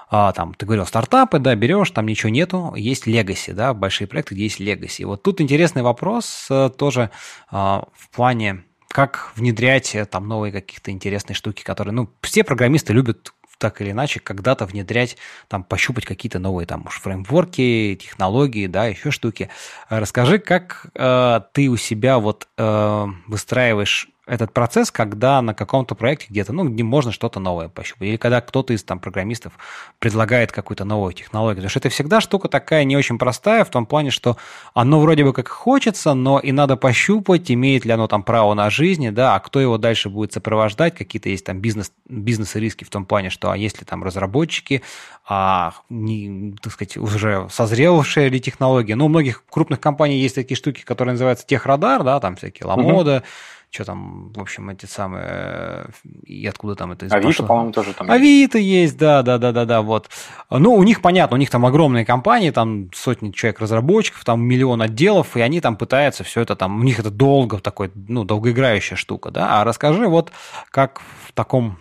[0.09, 4.35] а, там, ты говорил, стартапы, да, берешь, там ничего нету, есть легаси, да, большие проекты,
[4.35, 5.05] где есть легаси.
[5.05, 7.11] Вот тут интересный вопрос э, тоже
[7.51, 12.93] а, в плане как внедрять э, там новые какие-то интересные штуки, которые, ну, все программисты
[12.93, 15.17] любят так или иначе когда-то внедрять,
[15.49, 19.51] там, пощупать какие-то новые там уж фреймворки, технологии, да, еще штуки.
[19.89, 26.27] Расскажи, как э, ты у себя вот э, выстраиваешь этот процесс, когда на каком-то проекте
[26.31, 29.53] где-то, ну, где можно что-то новое пощупать, или когда кто-то из там программистов
[30.01, 31.57] предлагает какую-то новую технологию.
[31.57, 34.37] Потому что это всегда штука такая не очень простая, в том плане, что
[34.75, 38.69] оно вроде бы как хочется, но и надо пощупать, имеет ли оно там право на
[38.69, 43.07] жизнь, да, а кто его дальше будет сопровождать, какие-то есть там бизнес, бизнес-риски в том
[43.07, 44.83] плане, что а если там разработчики,
[45.29, 48.97] а не, так сказать, уже созревшая ли технология.
[48.97, 53.19] Ну, у многих крупных компаний есть такие штуки, которые называются техрадар, да, там всякие Ламода,
[53.19, 53.25] uh-huh
[53.71, 55.87] что там, в общем, эти самые,
[56.25, 58.93] и откуда там это Авито, по-моему, тоже там Авито есть.
[58.93, 60.09] есть, да, да, да, да, да, вот.
[60.51, 64.83] Ну, у них, понятно, у них там огромные компании, там сотни человек разработчиков, там миллион
[64.83, 68.97] отделов, и они там пытаются все это там, у них это долго такой, ну, долгоиграющая
[68.97, 70.33] штука, да, а расскажи вот,
[70.71, 71.79] как в таком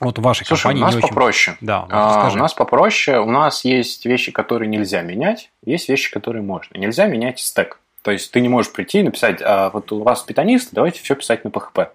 [0.00, 1.56] вот в вашей Слушай, компании у нас попроще.
[1.60, 3.20] Да, вот а, у нас попроще.
[3.20, 6.76] У нас есть вещи, которые нельзя менять, есть вещи, которые можно.
[6.76, 7.78] Нельзя менять стек.
[8.04, 11.14] То есть ты не можешь прийти и написать, а вот у вас питанист, давайте все
[11.16, 11.88] писать на PHP.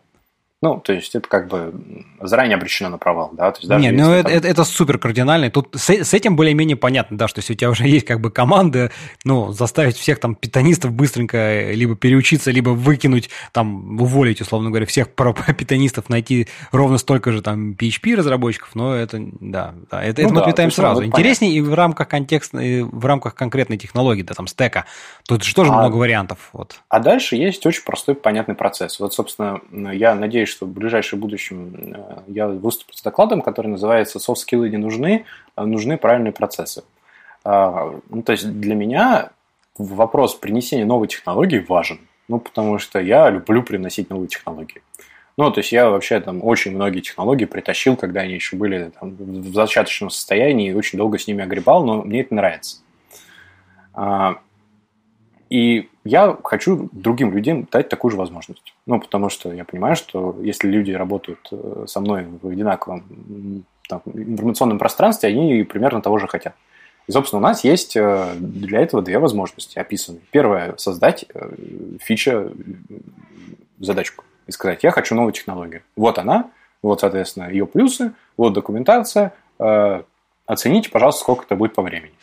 [0.61, 1.73] Ну, то есть это как бы
[2.19, 3.49] заранее обречено на провал, да?
[3.51, 4.37] То есть даже Нет, ну это, там...
[4.37, 5.49] это, это супер кардинально.
[5.49, 8.29] Тут с, с этим более-менее понятно, да, что если у тебя уже есть как бы
[8.29, 8.91] команда,
[9.23, 15.07] ну, заставить всех там питонистов быстренько либо переучиться, либо выкинуть, там, уволить, условно говоря, всех
[15.57, 20.33] питонистов, найти ровно столько же там PHP-разработчиков, но это, да, да это, ну, это да,
[20.33, 21.05] мы отметаем сразу.
[21.05, 24.85] Интереснее и в рамках контекста, и в рамках конкретной технологии, да, там, стека.
[25.25, 26.49] Тут же тоже а, много вариантов.
[26.51, 26.81] Вот.
[26.89, 28.99] А дальше есть очень простой, понятный процесс.
[28.99, 33.67] Вот, собственно, я надеюсь, надеюсь, что в ближайшем будущем э, я выступлю с докладом, который
[33.67, 36.83] называется «Софт-скиллы не нужны, а нужны правильные процессы».
[37.43, 39.29] А, ну, то есть для меня
[39.77, 41.99] вопрос принесения новой технологии важен.
[42.27, 44.81] Ну, потому что я люблю приносить новые технологии.
[45.37, 49.15] Ну, то есть я вообще там очень многие технологии притащил, когда они еще были там,
[49.15, 52.77] в зачаточном состоянии и очень долго с ними огребал, но мне это нравится.
[55.49, 58.73] И я хочу другим людям дать такую же возможность.
[58.85, 64.01] Ну, потому что я понимаю, что если люди работают э, со мной в одинаковом там,
[64.05, 66.53] информационном пространстве, они примерно того же хотят.
[67.07, 70.19] И, собственно, у нас есть э, для этого две возможности описаны.
[70.29, 71.51] Первое– создать э,
[71.99, 72.51] фича,
[73.79, 75.81] задачку и сказать, я хочу новую технологию.
[75.95, 76.51] Вот она,
[76.83, 79.33] вот, соответственно, ее плюсы, вот документация,
[80.45, 82.13] оцените, пожалуйста, сколько это будет по времени.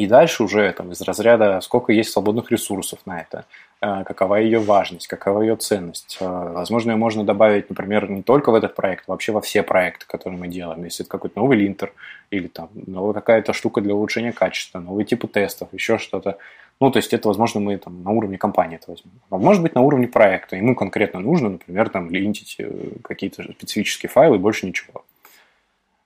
[0.00, 3.44] И дальше уже там, из разряда, сколько есть свободных ресурсов на это,
[3.82, 6.16] э, какова ее важность, какова ее ценность.
[6.20, 9.62] Э, возможно, ее можно добавить, например, не только в этот проект, а вообще во все
[9.62, 10.84] проекты, которые мы делаем.
[10.84, 11.92] Если это какой-то новый линтер
[12.30, 16.38] или там новая какая-то штука для улучшения качества, новые типы тестов, еще что-то.
[16.80, 19.12] Ну, то есть это, возможно, мы там на уровне компании это возьмем.
[19.28, 20.56] А может быть, на уровне проекта.
[20.56, 22.70] Ему конкретно нужно, например, там линтить э,
[23.02, 25.04] какие-то специфические файлы и больше ничего.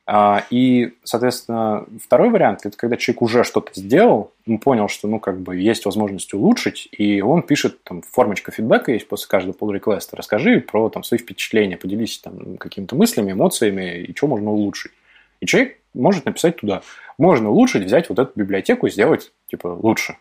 [0.07, 5.19] А, и, соответственно, второй вариант– это когда человек уже что-то сделал, он понял, что, ну,
[5.19, 9.73] как бы есть возможность улучшить, и он пишет, там, формочка фидбэка есть после каждого pull
[9.73, 14.93] реквеста расскажи про, там, свои впечатления, поделись, там, какими-то мыслями, эмоциями, и что можно улучшить.
[15.41, 16.83] И человек может написать туда,
[17.17, 20.19] можно улучшить, взять вот эту библиотеку и сделать, типа, лучше.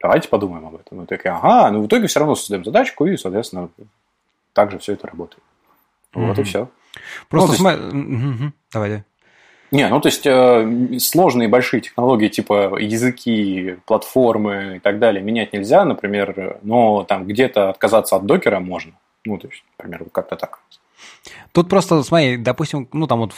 [0.00, 0.98] Давайте подумаем об этом.
[0.98, 3.68] Мы такие, ага, ну, в итоге все равно создаем задачку, и, соответственно,
[4.52, 5.42] также все это работает.
[6.14, 6.26] Mm-hmm.
[6.26, 6.68] Вот и все.
[7.28, 7.88] Просто ну, см...
[7.88, 8.52] угу.
[8.72, 9.04] Давай, давай.
[9.70, 15.54] Не, ну то есть э, сложные большие технологии типа языки, платформы и так далее менять
[15.54, 18.92] нельзя, например, но там где-то отказаться от докера можно.
[19.24, 20.60] Ну, то есть, например, как-то так.
[21.52, 23.32] Тут просто, смотри, допустим, ну там вот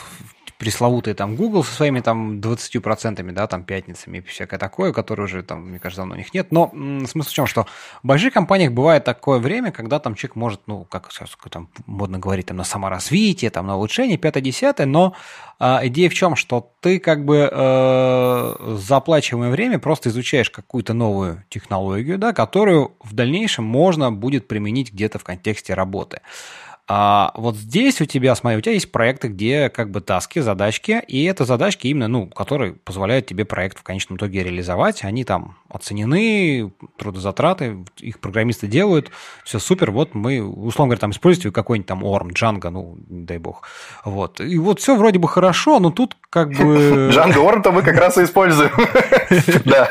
[0.59, 5.43] пресловутый там Google со своими там 20%, да, там пятницами и всякое такое, которое уже
[5.43, 6.52] там, мне кажется, давно у них нет.
[6.52, 6.70] Но
[7.06, 7.66] смысл в чем, что
[8.02, 12.18] в больших компаниях бывает такое время, когда там человек может, ну, как сейчас там модно
[12.18, 15.14] говорить, там на саморазвитие, там на улучшение, пятое-десятое, но
[15.59, 21.44] э, идея в чем, что ты как бы э, за время просто изучаешь какую-то новую
[21.48, 26.20] технологию, да, которую в дальнейшем можно будет применить где-то в контексте работы.
[26.86, 31.02] А вот здесь у тебя, смотри, у тебя есть проекты, где как бы таски, задачки,
[31.09, 35.02] и это задачки именно, ну, которые позволяют тебе проект в конечном итоге реализовать.
[35.02, 39.11] Они там оценены, трудозатраты, их программисты делают,
[39.44, 43.62] все супер, вот мы, условно говоря, там используете какой-нибудь там ORM, Django, ну, дай бог.
[44.05, 44.40] Вот.
[44.40, 47.11] И вот все вроде бы хорошо, но тут как бы...
[47.15, 48.70] Django ORM-то мы как раз и используем.
[49.64, 49.88] Да.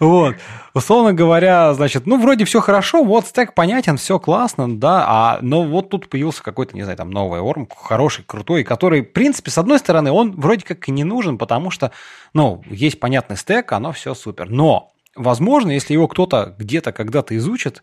[0.00, 0.36] Вот
[0.74, 5.62] условно говоря, значит, ну, вроде все хорошо, вот стек понятен, все классно, да, а, но
[5.64, 9.58] вот тут появился какой-то, не знаю, там, новый орм, хороший, крутой, который, в принципе, с
[9.58, 11.92] одной стороны, он вроде как и не нужен, потому что,
[12.34, 17.82] ну, есть понятный стек, оно все супер, но, возможно, если его кто-то где-то когда-то изучит,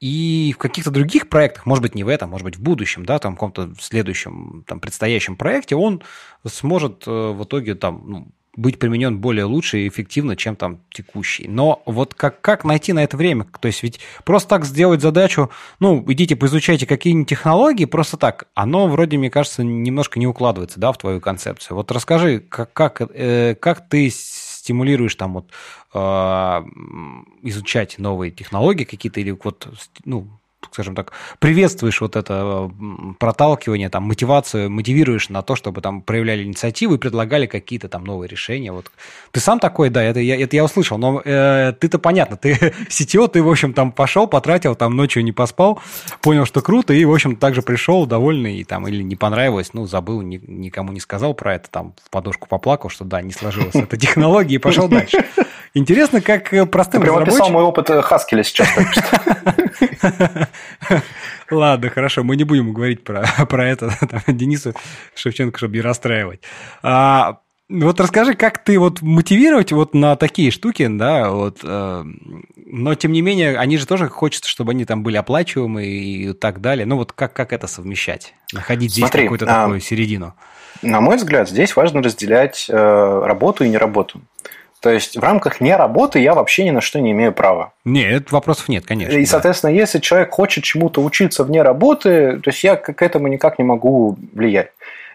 [0.00, 3.18] и в каких-то других проектах, может быть, не в этом, может быть, в будущем, да,
[3.18, 6.02] там, в каком-то следующем, там, предстоящем проекте, он
[6.46, 11.46] сможет э, в итоге там, ну, быть применен более лучше и эффективно, чем там текущий.
[11.46, 13.46] Но вот как, как найти на это время?
[13.60, 18.88] То есть ведь просто так сделать задачу, ну, идите поизучайте какие-нибудь технологии, просто так, оно
[18.88, 21.76] вроде, мне кажется, немножко не укладывается, да, в твою концепцию.
[21.76, 25.50] Вот расскажи, как, как, э, как ты стимулируешь там вот
[25.94, 25.98] э,
[27.42, 29.68] изучать новые технологии какие-то или вот,
[30.04, 30.28] ну,
[30.70, 32.70] скажем так, приветствуешь вот это
[33.18, 38.28] проталкивание, там, мотивацию, мотивируешь на то, чтобы там проявляли инициативу и предлагали какие-то там новые
[38.28, 38.72] решения.
[38.72, 38.90] Вот.
[39.32, 42.52] Ты сам такой, да, это я, это я услышал, но э, ты-то понятно, ты
[42.88, 45.80] CTO, ты, в общем, там пошел, потратил, там ночью не поспал,
[46.20, 49.86] понял, что круто, и, в общем, также пришел довольный, и там, или не понравилось, ну,
[49.86, 53.74] забыл, ни, никому не сказал про это, там, в подушку поплакал, что да, не сложилась
[53.74, 55.24] эта технология, и пошел дальше.
[55.74, 57.34] Интересно, как э, простым Ты разработчикам...
[57.34, 58.68] описал мой опыт э, Хаскеля сейчас.
[61.50, 63.92] Ладно, хорошо, мы не будем говорить про, про это
[64.26, 64.74] Денису
[65.14, 66.40] Шевченко, чтобы не расстраивать.
[66.82, 67.38] А,
[67.68, 72.04] Вот расскажи, как ты вот мотивировать вот на такие штуки, да, вот, э,
[72.66, 76.60] но тем не менее, они же тоже хочется, чтобы они там были оплачиваемы и так
[76.60, 76.84] далее.
[76.84, 78.34] Ну вот как, как это совмещать?
[78.52, 80.34] Находить здесь Смотри, какую-то а, такую середину?
[80.82, 84.20] На мой взгляд, здесь важно разделять э, работу и не работу.
[84.80, 87.72] То есть в рамках не работы я вообще ни на что не имею права.
[87.84, 89.12] Нет, вопросов нет, конечно.
[89.12, 89.30] И, да.
[89.30, 93.64] соответственно, если человек хочет чему-то учиться вне работы, то есть я к этому никак не
[93.64, 94.70] могу влиять.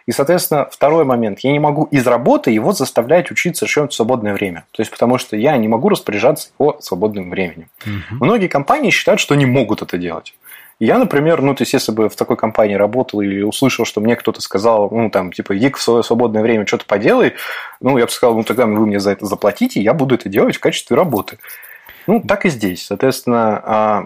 [0.06, 1.40] И, соответственно, второй момент.
[1.40, 4.66] Я не могу из работы его заставлять учиться что-нибудь в свободное время.
[4.72, 7.70] То есть, потому что я не могу распоряжаться его свободным временем.
[7.86, 8.24] Угу.
[8.24, 10.36] Многие компании считают, что они могут это делать.
[10.80, 14.16] Я, например, ну, то есть, если бы в такой компании работал или услышал, что мне
[14.16, 17.34] кто-то сказал, ну, там, типа, иди в свое свободное время что-то поделай,
[17.80, 20.58] ну, я бы сказал, ну, тогда вы мне за это заплатите, я буду это делать
[20.58, 21.38] в качестве работы.
[22.08, 22.86] Ну, так и здесь.
[22.86, 24.06] Соответственно, а,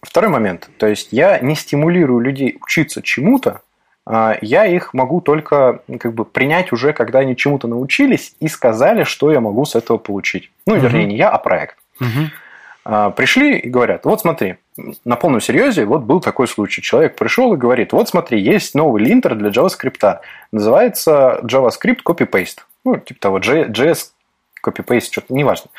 [0.00, 0.70] второй момент.
[0.78, 3.60] То есть, я не стимулирую людей учиться чему-то,
[4.06, 9.04] а, я их могу только как бы принять уже, когда они чему-то научились и сказали,
[9.04, 10.50] что я могу с этого получить.
[10.64, 11.76] Ну, вернее, не я, а проект.
[12.00, 13.12] Угу.
[13.12, 14.56] Пришли и говорят, вот смотри,
[15.04, 16.82] на полном серьезе, вот был такой случай.
[16.82, 20.20] Человек пришел и говорит, вот смотри, есть новый линтер для JavaScript.
[20.52, 22.58] Называется JavaScript Copy-Paste.
[22.84, 23.98] Ну, типа того, JS
[24.64, 25.70] Copy-Paste, что-то, неважно.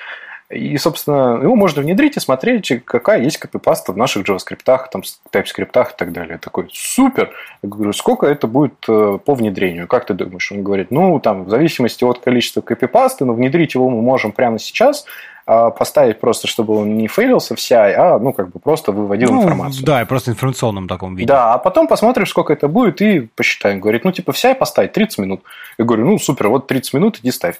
[0.50, 5.92] И, собственно, его можно внедрить и смотреть, какая есть копипаста в наших JavaScript, там, TypeScript
[5.92, 6.40] и так далее.
[6.40, 7.32] Такой, супер!
[7.62, 9.88] Я говорю, сколько это будет э, по внедрению?
[9.88, 10.52] Как ты думаешь?
[10.52, 14.58] Он говорит, ну, там, в зависимости от количества копипасты, но внедрить его мы можем прямо
[14.58, 15.06] сейчас,
[15.46, 19.44] а поставить просто, чтобы он не фейлился вся, а, ну, как бы просто выводил ну,
[19.44, 19.86] информацию.
[19.86, 21.28] Да, и просто информационном таком виде.
[21.28, 23.80] Да, а потом посмотришь, сколько это будет, и посчитаем.
[23.80, 25.44] Говорит, ну, типа, вся и поставить 30 минут.
[25.78, 27.60] Я говорю, ну, супер, вот 30 минут, иди ставь.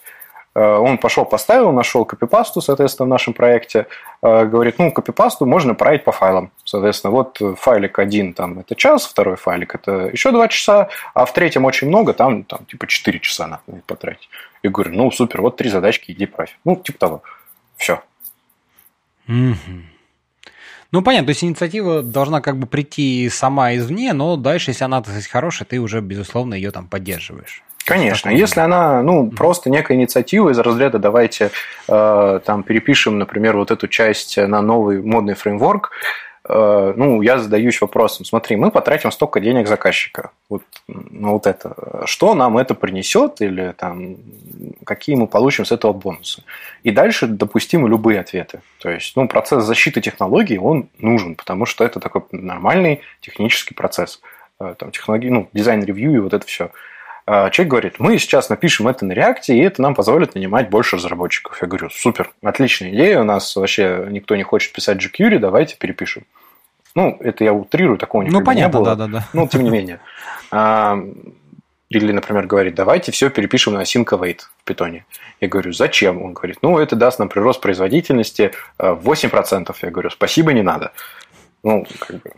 [0.56, 3.88] Э, он пошел, поставил, нашел копипасту, соответственно, в нашем проекте.
[4.22, 6.52] Э, говорит, ну, копипасту можно править по файлам.
[6.64, 11.34] Соответственно, вот файлик один, там, это час, второй файлик, это еще два часа, а в
[11.34, 14.30] третьем очень много, там, там типа, 4 часа надо потратить.
[14.64, 16.58] И говорю, ну, супер, вот три задачки, иди правь.
[16.66, 17.24] Ну, типа того.
[17.78, 18.02] Все.
[20.92, 25.02] Ну, понятно, то есть инициатива должна как бы прийти сама извне, но дальше, если она,
[25.02, 27.64] так сказать, хорошая, ты уже, безусловно, ее там поддерживаешь.
[27.90, 29.36] Конечно, если она, ну, mm-hmm.
[29.36, 31.52] просто некая инициатива из разряда давайте
[31.88, 35.92] э, там перепишем, например, вот эту часть на новый модный фреймворк,
[36.48, 42.04] э, ну, я задаюсь вопросом, смотри, мы потратим столько денег заказчика, вот, ну, вот это,
[42.06, 44.18] что нам это принесет или там,
[44.86, 46.44] какие мы получим с этого бонусы.
[46.84, 48.62] И дальше допустимы любые ответы.
[48.80, 54.22] То есть, ну, процесс защиты технологий, он нужен, потому что это такой нормальный технический процесс.
[54.60, 56.72] Э, там, технологии, ну, дизайн-ревью и вот это все.
[57.32, 60.72] А, человек говорит, мы сейчас напишем это на React е, и это нам позволит нанимать
[60.72, 61.62] больше разработчиков.
[61.62, 66.24] Я говорю, супер, отличная идея, у нас вообще никто не хочет писать jQuery, давайте перепишем.
[66.96, 68.96] Ну, это я утрирую, такого никогда ну, понятно, не было.
[68.96, 69.28] Да, да, да.
[69.34, 70.00] Ну, тем не менее.
[70.52, 70.98] А,
[71.90, 75.06] или, например, говорит, давайте все перепишем на async await в питоне.
[75.40, 76.24] Я говорю, зачем?
[76.24, 79.76] Он говорит, ну, это даст нам прирост производительности 8%.
[79.84, 80.92] Я говорю, спасибо, не надо.
[81.62, 82.32] Ну, как бы,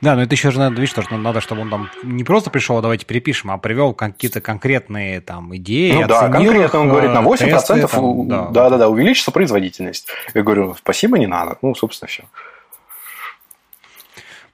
[0.00, 2.76] да, но это еще же надо, видишь, что надо, чтобы он там не просто пришел,
[2.76, 5.92] а давайте перепишем, а привел какие-то конкретные там идеи.
[5.92, 8.48] Ну да, конкретно он говорит, на 8% тесты, там, да.
[8.48, 10.08] да, да, да, увеличится производительность.
[10.34, 11.56] Я говорю, спасибо, не надо.
[11.62, 12.24] Ну, собственно, все.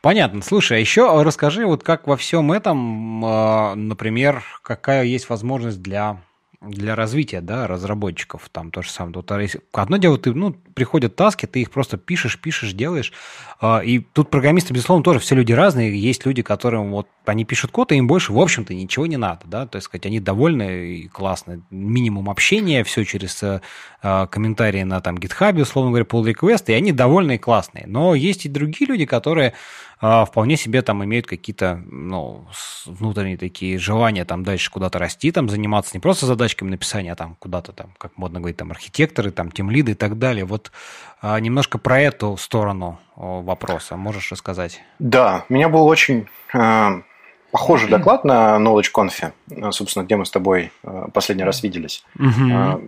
[0.02, 0.40] Понятно.
[0.42, 6.18] Слушай, а еще расскажи, вот как во всем этом, а, например, какая есть возможность для
[6.60, 9.14] для развития, да, разработчиков, там то же самое.
[9.16, 9.30] Вот,
[9.72, 13.14] одно дело, ты, ну, приходят таски, ты их просто пишешь, пишешь, делаешь,
[13.60, 17.70] а, и тут программисты, безусловно, тоже все люди разные, есть люди, которым вот они пишут
[17.70, 20.96] код, и им больше, в общем-то, ничего не надо, да, то есть, сказать, они довольны
[20.96, 23.60] и классно, минимум общения, все через э,
[24.30, 28.44] комментарии на там GitHub, условно говоря, pull request, и они довольны и классные, но есть
[28.44, 29.54] и другие люди, которые а,
[30.00, 32.46] вполне себе там имеют какие-то ну,
[32.86, 37.36] внутренние такие желания там дальше куда-то расти, там заниматься не просто задачками написания, а там
[37.38, 40.44] куда-то там, как модно говорить, там архитекторы, там тимлиды и так далее.
[40.46, 40.72] Вот
[41.20, 44.80] а, немножко про эту сторону вопроса можешь рассказать?
[44.98, 47.02] Да, меня был очень а,
[47.50, 52.04] похожий доклад на Knowledge Conf, э, собственно, где мы с тобой э, последний раз виделись.
[52.18, 52.82] Угу.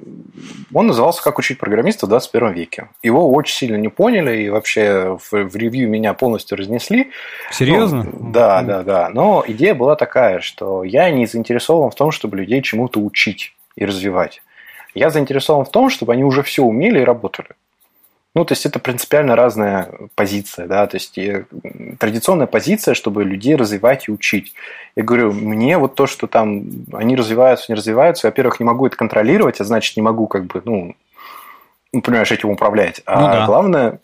[0.74, 2.88] Он назывался «Как учить программиста в 21 веке».
[3.02, 7.10] Его очень сильно не поняли и вообще в, в ревью меня полностью разнесли.
[7.50, 8.04] Серьезно?
[8.04, 9.10] Ну, да, да, да.
[9.12, 13.84] Но идея была такая, что я не заинтересован в том, чтобы людей чему-то учить и
[13.84, 14.42] развивать.
[14.94, 17.50] Я заинтересован в том, чтобы они уже все умели и работали.
[18.34, 21.18] Ну, то есть это принципиально разная позиция, да, то есть
[21.98, 24.54] традиционная позиция, чтобы людей развивать и учить.
[24.96, 26.64] Я говорю, мне вот то, что там
[26.94, 30.62] они развиваются, не развиваются, во-первых, не могу это контролировать, а значит, не могу как бы,
[30.64, 30.96] ну,
[31.92, 33.02] ну понимаешь, этим управлять.
[33.04, 33.46] А ну, да.
[33.46, 34.00] главное,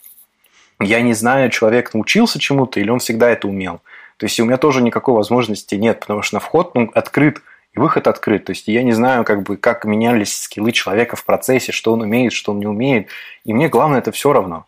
[0.79, 3.81] я не знаю, человек научился чему-то или он всегда это умел.
[4.19, 7.41] То есть у меня тоже никакой возможности нет, потому что на вход ну, открыт
[7.79, 8.45] выход открыт.
[8.45, 12.03] То есть я не знаю, как бы, как менялись скиллы человека в процессе, что он
[12.03, 13.09] умеет, что он не умеет.
[13.45, 14.67] И мне главное это все равно.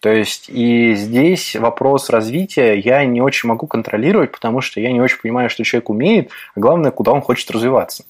[0.00, 5.00] То есть и здесь вопрос развития я не очень могу контролировать, потому что я не
[5.00, 8.04] очень понимаю, что человек умеет, а главное, куда он хочет развиваться.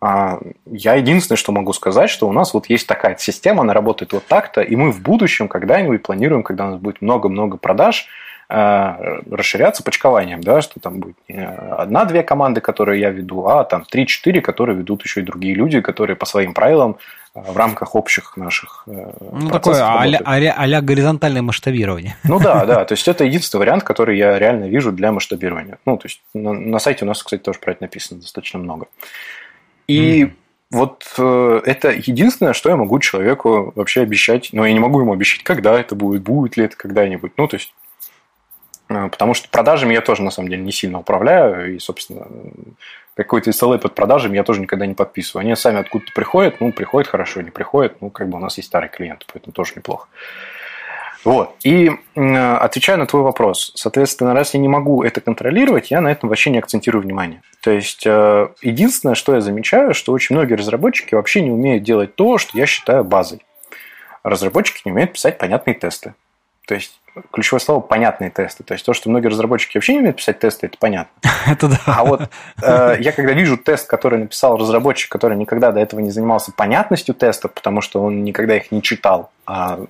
[0.00, 4.12] А, я единственное, что могу сказать, что у нас вот есть такая система, она работает
[4.12, 8.06] вот так-то, и мы в будущем когда-нибудь планируем, когда у нас будет много-много продаж,
[8.50, 14.40] расширяться почкованием, да, что там будет не одна-две команды, которые я веду, а там три-четыре,
[14.40, 16.96] которые ведут еще и другие люди, которые по своим правилам
[17.34, 22.16] э, в рамках общих наших э, Ну, такое а-ля, а-ля, а-ля горизонтальное масштабирование.
[22.24, 25.78] Ну да, да, то есть это единственный вариант, который я реально вижу для масштабирования.
[25.86, 28.86] Ну, то есть на, на сайте у нас, кстати, тоже про это написано достаточно много.
[29.86, 30.32] И mm.
[30.70, 34.50] Вот э, это единственное, что я могу человеку вообще обещать.
[34.52, 37.32] Но я не могу ему обещать, когда это будет, будет ли это когда-нибудь.
[37.36, 37.74] Ну, то есть
[38.90, 41.74] потому что продажами я тоже, на самом деле, не сильно управляю.
[41.74, 42.26] И, собственно,
[43.16, 45.44] какой-то SLA под продажами я тоже никогда не подписываю.
[45.44, 48.68] Они сами откуда-то приходят, ну, приходят хорошо, не приходят, ну, как бы у нас есть
[48.68, 50.08] старый клиент, поэтому тоже неплохо.
[51.22, 51.54] Вот.
[51.64, 56.30] И отвечая на твой вопрос, соответственно, раз я не могу это контролировать, я на этом
[56.30, 57.42] вообще не акцентирую внимание.
[57.60, 62.14] То есть, э, единственное, что я замечаю, что очень многие разработчики вообще не умеют делать
[62.14, 63.44] то, что я считаю базой.
[64.22, 66.14] Разработчики не умеют писать понятные тесты.
[66.66, 66.99] То есть
[67.32, 68.62] ключевое слово понятные тесты.
[68.64, 71.10] То есть то, что многие разработчики вообще не умеют писать тесты, это понятно.
[71.46, 71.78] Это да.
[71.86, 72.30] А вот
[72.62, 77.14] э, я когда вижу тест, который написал разработчик, который никогда до этого не занимался понятностью
[77.14, 79.80] тестов, потому что он никогда их не читал, а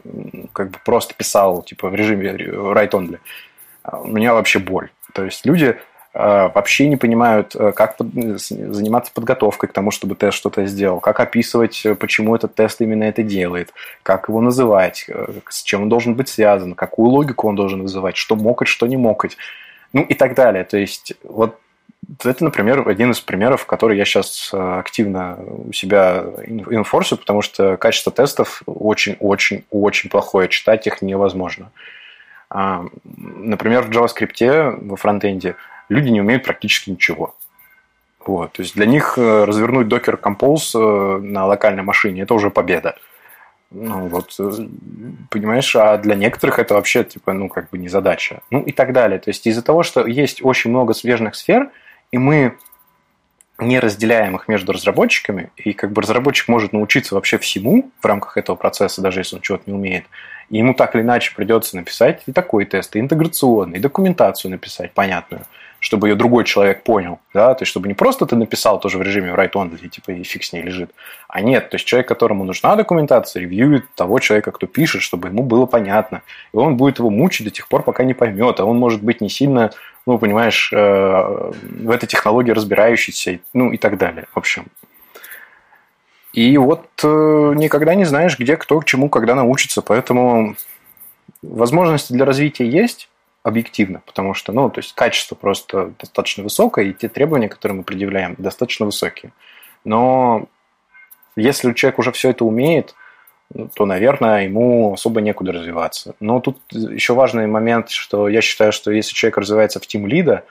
[0.53, 3.19] как бы просто писал типа в режиме write-only,
[3.93, 4.91] у меня вообще боль.
[5.13, 5.77] То есть люди
[6.13, 11.87] вообще не понимают, э, как заниматься подготовкой к тому, чтобы тест что-то сделал, как описывать,
[11.87, 13.73] э, почему этот тест именно это делает,
[14.03, 15.07] как его называть,
[15.49, 18.97] с чем он должен быть связан, какую логику он должен вызывать, что мокать, что не
[18.97, 19.37] мокать,
[19.93, 20.65] ну и так далее.
[20.65, 21.61] То есть вот
[22.25, 25.39] это, например, один из примеров, который я сейчас активно
[25.69, 31.71] у себя инфорсю, потому что качество тестов очень-очень-очень плохое, читать их невозможно.
[32.49, 35.55] А, например, в JavaScript во фронтенде–
[35.91, 37.35] люди не умеют практически ничего.
[38.25, 38.53] Вот.
[38.53, 42.97] То есть для них э, развернуть Docker Compose э, на локальной машине– это уже победа.
[43.71, 44.51] Ну, вот, э,
[45.31, 48.41] понимаешь, а для некоторых это вообще, типа, ну, как бы не задача.
[48.51, 49.19] Ну, и так далее.
[49.19, 51.71] То есть из-за того, что есть очень много свежих сфер,
[52.13, 52.57] и мы
[53.59, 58.37] не разделяем их между разработчиками, и как бы разработчик может научиться вообще всему в рамках
[58.37, 60.05] этого процесса, даже если он чего-то не умеет,
[60.49, 64.93] и ему так или иначе придется написать и такой тест, и интеграционный, и документацию написать
[64.93, 65.43] понятную–
[65.81, 69.03] чтобы ее другой человек понял, да, то есть чтобы не просто ты написал тоже в
[69.03, 70.91] режиме write only, типа и фиг с ней лежит,
[71.29, 75.43] а нет, то есть человек, которому нужна документация, ревьюет того человека, кто пишет, чтобы ему
[75.43, 78.79] было понятно, и он будет его мучить до тех пор, пока не поймет, а он
[78.79, 79.71] может быть не сильно,
[80.07, 84.67] ну, понимаешь, э, в этой технологии разбирающийся, ну, и так далее, в общем.
[86.33, 90.55] И вот э, никогда не знаешь, где кто к чему, когда научится, поэтому
[91.43, 93.09] возможности для развития есть,
[93.43, 97.85] объективно, потому что, ну, то есть качество просто достаточно высокое, и те требования, которые мы
[97.85, 99.33] предъявляем, достаточно высокие.
[99.85, 100.47] Но
[101.37, 102.95] если человек уже все это умеет,
[103.53, 106.15] ну, то, наверное, ему особо некуда развиваться.
[106.21, 110.45] Но тут еще важный момент, что я считаю, что если человек развивается в тим лида,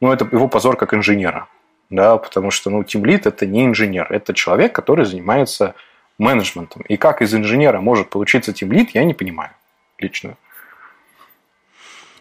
[0.00, 1.48] ну, это его позор как инженера,
[1.90, 5.74] да, потому что, ну, тим лид это не инженер, это человек, который занимается
[6.18, 6.82] менеджментом.
[6.82, 9.50] И как из инженера может получиться тим лид, я не понимаю
[9.98, 10.36] лично.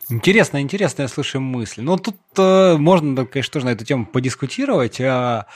[0.10, 1.82] Интересно, интересно, я слышу мысли.
[1.82, 5.02] Ну, тут э, можно, конечно, тоже на эту тему подискутировать.
[5.02, 5.48] А,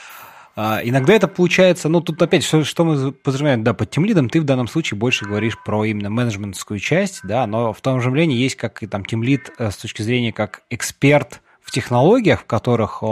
[0.56, 4.28] а, иногда это получается, ну, тут опять, что, что мы подразумеваем, да, под тем лидом
[4.28, 8.08] ты в данном случае больше говоришь про именно менеджментскую часть, да, но в том же
[8.08, 11.40] явлении есть как и там тем лид э, с точки зрения как эксперт
[11.70, 13.02] в технологиях, в которых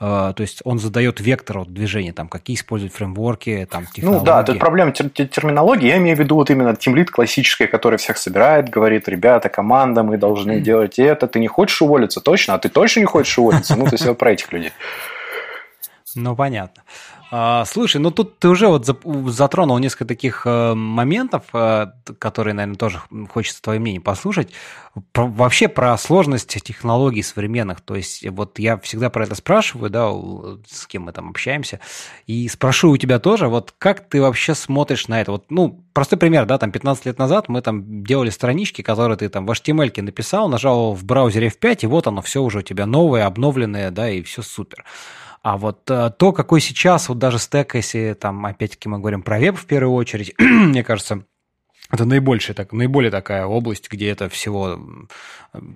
[0.00, 4.20] Э, то есть он задает вектор движения, там, какие используют фреймворки, там, технологии.
[4.20, 5.88] Ну да, тут проблема терминологии.
[5.88, 10.16] Я имею в виду вот именно тимлит классический, который всех собирает, говорит, ребята, команда, мы
[10.16, 10.60] должны mm.
[10.60, 11.26] делать это.
[11.26, 12.54] Ты не хочешь уволиться, точно?
[12.54, 13.76] А ты точно не хочешь уволиться?
[13.76, 14.72] Ну, то есть вот про этих людей.
[16.14, 16.82] Ну, понятно.
[17.32, 18.86] А, слушай, ну тут ты уже вот
[19.28, 21.86] затронул несколько таких э, моментов, э,
[22.18, 24.50] которые, наверное, тоже хочется твое мнение послушать.
[25.12, 27.82] Про, вообще про сложность технологий современных.
[27.82, 30.10] То есть вот я всегда про это спрашиваю, да,
[30.66, 31.78] с кем мы там общаемся,
[32.26, 35.30] и спрошу у тебя тоже, вот как ты вообще смотришь на это?
[35.30, 39.28] Вот, ну, простой пример, да, там 15 лет назад мы там делали странички, которые ты
[39.28, 42.86] там в HTML написал, нажал в браузере F5, и вот оно все уже у тебя
[42.86, 44.84] новое, обновленное, да, и все супер.
[45.42, 49.38] А вот э, то, какой сейчас, вот даже стек, если там, опять-таки, мы говорим про
[49.38, 51.24] веб в первую очередь, мне кажется,
[51.90, 54.78] это наибольшая, так, наиболее такая область, где это всего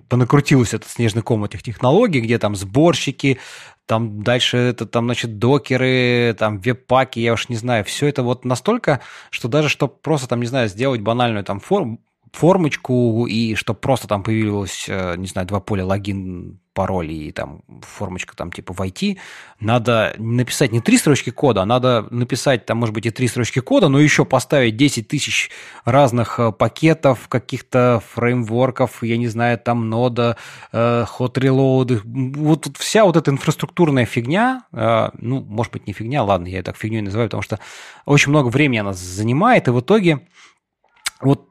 [0.07, 3.39] понакрутилось, этот снежный ком этих технологий, где там сборщики,
[3.85, 8.45] там дальше это там, значит, докеры, там веб-паки, я уж не знаю, все это вот
[8.45, 11.99] настолько, что даже чтобы просто там, не знаю, сделать банальную там форму,
[12.35, 17.61] формочку, и чтобы просто там появилось, э, не знаю, два поля логин, пароль и там
[17.81, 19.17] формочка там типа войти,
[19.61, 23.59] надо написать не три строчки кода, а надо написать там, может быть, и три строчки
[23.61, 25.51] кода, но еще поставить 10 тысяч
[25.85, 30.35] разных э, пакетов, каких-то фреймворков, я не знаю, там нода,
[30.73, 36.47] э, hot reload, вот вся вот эта инфраструктурная фигня, ну, может быть, не фигня, ладно,
[36.47, 37.59] я так фигней называю, потому что
[38.05, 40.27] очень много времени она занимает, и в итоге
[41.21, 41.44] вот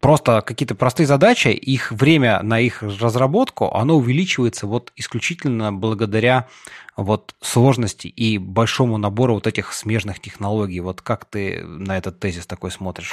[0.00, 6.48] просто какие-то простые задачи, их время на их разработку, оно увеличивается вот исключительно благодаря
[6.96, 10.80] вот сложности и большому набору вот этих смежных технологий.
[10.80, 13.12] Вот как ты на этот тезис такой смотришь?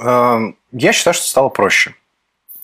[0.00, 1.94] Эм, я считаю, что стало проще.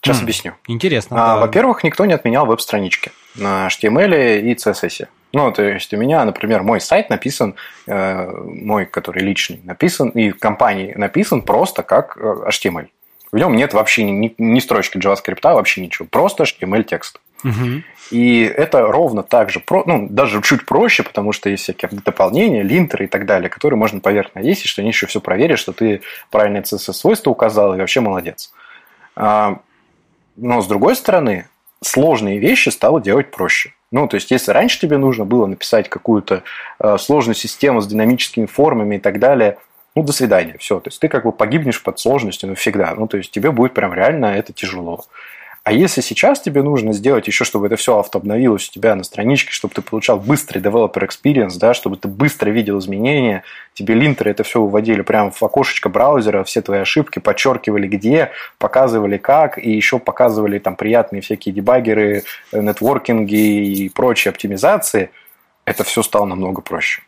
[0.01, 0.55] Сейчас mm, объясню.
[0.69, 1.17] Интересно.
[1.17, 1.41] А, да.
[1.41, 5.09] Во-первых, никто не отменял веб-странички на HTML и CSS.
[5.35, 7.57] Ну, то есть у меня, например, мой сайт написан,
[7.89, 12.87] э, мой, который личный, написан, и в компании написан просто как э, HTML.
[13.33, 16.07] В нем нет вообще ни, ни строчки JavaScript, вообще ничего.
[16.09, 17.21] Просто HTML-текст.
[17.43, 17.83] Угу.
[18.13, 23.07] И это ровно так же, ну, даже чуть проще, потому что есть всякие дополнения, линтеры
[23.07, 26.63] и так далее, которые можно поверх навесить, что они еще все проверят, что ты правильное
[26.63, 28.53] CSS-свойство указал, и вообще молодец.
[29.17, 29.59] А,
[30.37, 31.49] но, с другой стороны,
[31.83, 33.73] сложные вещи стало делать проще.
[33.95, 36.43] Ну, то есть, если раньше тебе нужно было написать какую-то
[36.81, 39.57] э, сложную систему с динамическими формами и так далее–
[39.95, 40.81] ну, до свидания, все.
[40.81, 42.95] То есть ты как бы погибнешь под сложностью навсегда.
[42.97, 45.05] Ну, то есть тебе будет прям реально это тяжело.
[45.65, 49.51] А если сейчас тебе нужно сделать еще, чтобы это все автообновилось у тебя на страничке,
[49.51, 54.45] чтобы ты получал быстрый developer experience, да, чтобы ты быстро видел изменения, тебе линтеры это
[54.45, 59.99] все выводили прямо в окошечко браузера, все твои ошибки, подчеркивали где, показывали как, и еще
[59.99, 65.11] показывали там приятные всякие дебаггеры, нетворкинги и прочие оптимизации,
[65.65, 67.01] это все стало намного проще.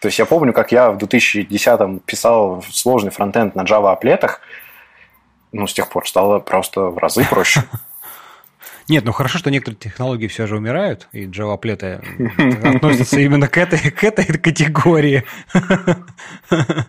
[0.00, 4.40] То есть я помню, как я в 2010-м писал сложный фронтенд на Java аплетах,
[5.52, 7.62] ну, с тех пор стало просто в разы проще.
[8.88, 12.00] Нет, ну хорошо, что некоторые технологии все же умирают, и Java аплеты
[12.64, 15.24] относятся именно к этой, к этой категории.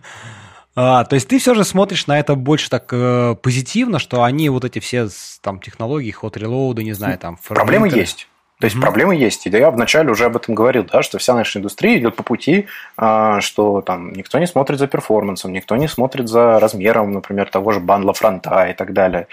[0.76, 4.48] А, то есть ты все же смотришь на это больше так э, позитивно, что они
[4.48, 5.06] вот эти все
[5.40, 7.38] там технологии, ход релоуды, не знаю, там...
[7.46, 8.26] Проблемы есть.
[8.64, 8.80] То есть mm-hmm.
[8.80, 9.46] проблемы есть.
[9.46, 12.66] И я вначале уже об этом говорил, да, что вся наша индустрия идет по пути,
[12.96, 17.72] а, что там никто не смотрит за перформансом, никто не смотрит за размером, например, того
[17.72, 19.26] же бандла фронта и так далее.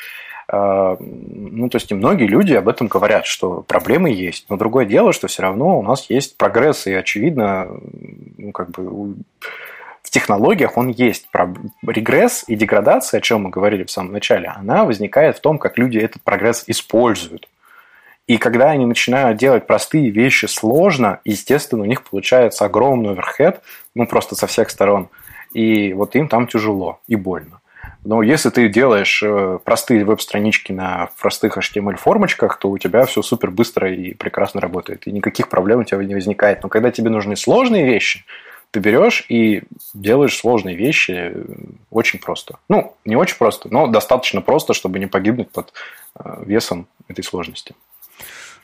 [0.50, 4.48] А, ну, то есть и многие люди об этом говорят, что проблемы есть.
[4.50, 7.70] Но другое дело, что все равно у нас есть прогресс, и очевидно,
[8.38, 9.16] ну, как бы
[10.04, 11.30] в технологиях он есть.
[11.88, 15.78] Регресс и деградация, о чем мы говорили в самом начале, она возникает в том, как
[15.78, 17.48] люди этот прогресс используют.
[18.28, 23.62] И когда они начинают делать простые вещи сложно, естественно, у них получается огромный оверхед,
[23.96, 25.10] ну, просто со всех сторон.
[25.54, 27.62] И вот им там тяжело и больно.
[28.04, 33.52] Но если ты делаешь э, простые веб-странички на простых HTML-формочках, то у тебя все супер
[33.52, 35.06] быстро и прекрасно работает.
[35.06, 36.64] И никаких проблем у тебя не возникает.
[36.64, 38.26] Но когда тебе нужны сложные вещи,
[38.72, 41.44] ты берешь и делаешь сложные вещи э,
[41.92, 42.58] очень просто.
[42.70, 45.74] Ну, не очень просто, но достаточно просто, чтобы не погибнуть под
[46.16, 47.76] э, весом этой сложности.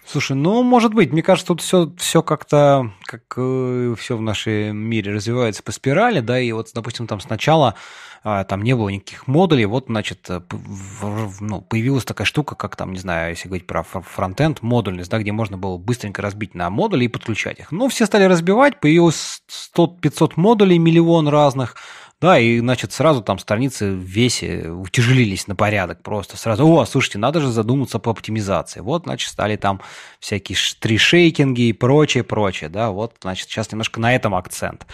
[0.10, 4.78] Слушай, ну, может быть, мне кажется, тут все, все как-то, как э, все в нашем
[4.78, 7.76] мире развивается по спирали, да, и вот, допустим, там сначала
[8.24, 12.78] э, там не было никаких модулей, вот, значит, э, в, ну, появилась такая штука, как
[12.78, 16.70] там, не знаю, если говорить про фронтенд, модульность, да, где можно было быстренько разбить на
[16.70, 17.74] модули и подключать их.
[17.74, 19.44] Ну, все стали разбивать, появилось
[19.76, 21.76] 100-500 модулей, миллион разных,
[22.20, 26.36] да, и, значит, сразу там страницы в весе утяжелились на порядок просто.
[26.36, 28.80] Сразу, о, слушайте, надо же задуматься по оптимизации.
[28.80, 29.82] Вот, значит, стали там
[30.20, 34.88] всякие штришейкинги и прочее, прочее, да, вот, значит, сейчас немножко на этом акцент.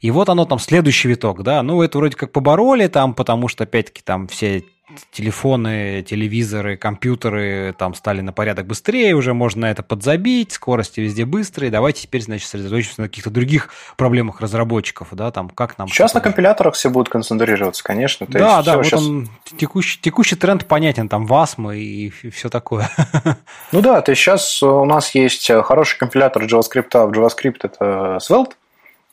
[0.00, 3.64] И вот оно там следующий виток, да, ну, это вроде как побороли там, потому что,
[3.64, 4.64] опять-таки, там все
[5.10, 11.70] телефоны, телевизоры, компьютеры там стали на порядок быстрее, уже можно это подзабить, скорости везде быстрые.
[11.70, 15.88] Давайте теперь, значит, сосредоточимся на каких-то других проблемах разработчиков, да, там, как нам...
[15.88, 18.26] Сейчас на компиляторах все будут концентрироваться, конечно.
[18.26, 19.02] То да, да, вот сейчас...
[19.02, 19.28] он,
[19.58, 22.90] текущий, текущий тренд понятен, там, ВАСМ и, и все такое.
[23.72, 28.52] Ну да, то есть сейчас у нас есть хороший компилятор JavaScript, в JavaScript это Svelte,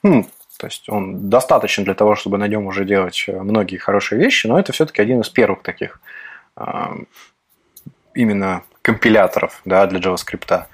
[0.03, 0.27] ну,
[0.57, 4.48] то есть он достаточен для того, чтобы на нем уже делать э, многие хорошие вещи,
[4.48, 5.99] но это все-таки один из первых таких
[8.14, 10.68] именно компиляторов да, для JavaScript.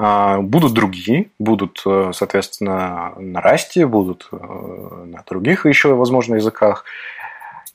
[0.00, 6.84] А, будут другие, будут, э, соответственно, на Rust, будут э, на других еще, возможно, языках.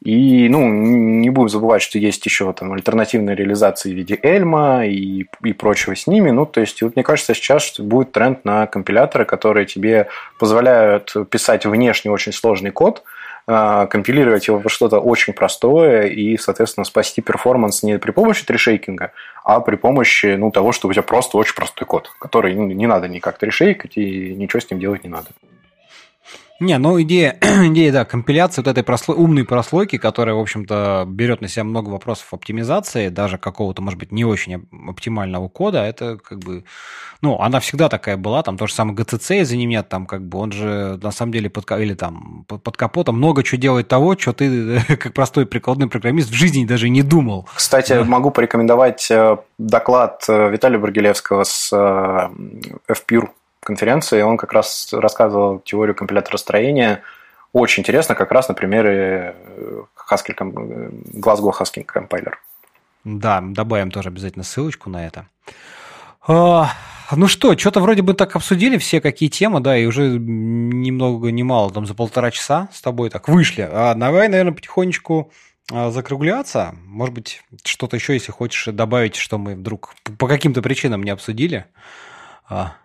[0.03, 5.25] И, ну, не будем забывать, что есть еще там альтернативные реализации в виде Эльма и,
[5.43, 6.29] и прочего с ними.
[6.29, 10.07] Ну, то есть, вот мне кажется, сейчас будет тренд на компиляторы, которые тебе
[10.39, 13.03] позволяют писать внешне очень сложный код,
[13.47, 19.13] а, компилировать его во что-то очень простое и, соответственно, спасти перформанс не при помощи трешейкинга,
[19.45, 22.87] а при помощи ну, того, что у тебя просто очень простой код, который ну, не
[22.87, 25.27] надо никак трешейкать и ничего с ним делать не надо.
[26.63, 31.41] Не, ну идея, идея, да, компиляции вот этой прослой, умной прослойки, которая, в общем-то, берет
[31.41, 36.39] на себя много вопросов оптимизации, даже какого-то, может быть, не очень оптимального кода, это как
[36.39, 36.63] бы,
[37.21, 40.39] ну, она всегда такая была, там то же самое GCC, извини меня, там как бы
[40.39, 44.31] он же на самом деле под, или там под капотом много чего делает того, что
[44.31, 47.45] ты, как простой прикладной программист, в жизни даже не думал.
[47.53, 48.05] Кстати, да.
[48.05, 52.29] могу порекомендовать э, доклад э, Виталия Баргилевского с э,
[52.89, 53.31] FPUR
[53.63, 57.01] конференции, он как раз рассказывал теорию компилятора строения.
[57.51, 59.35] Очень интересно, как раз на примере
[60.09, 60.35] Haskell,
[61.13, 62.33] Glasgow Haskell Compiler.
[63.03, 65.27] Да, добавим тоже обязательно ссылочку на это.
[66.25, 66.71] А,
[67.11, 71.43] ну что, что-то вроде бы так обсудили все какие темы, да, и уже немного, не
[71.43, 73.67] мало, там за полтора часа с тобой так вышли.
[73.69, 75.31] А давай, наверное, потихонечку
[75.71, 76.75] а, закругляться.
[76.85, 81.65] Может быть, что-то еще, если хочешь добавить, что мы вдруг по каким-то причинам не обсудили.
[82.49, 82.75] А.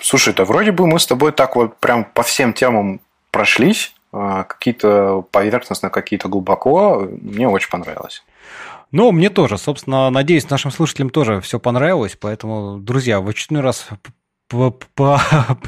[0.00, 3.00] Слушай, да вроде бы мы с тобой так вот прям по всем темам
[3.30, 7.08] прошлись, а, какие-то поверхностно, какие-то глубоко.
[7.20, 8.22] Мне очень понравилось.
[8.92, 9.58] Ну, мне тоже.
[9.58, 12.16] Собственно, надеюсь, нашим слушателям тоже все понравилось.
[12.20, 13.88] Поэтому, друзья, в очередной раз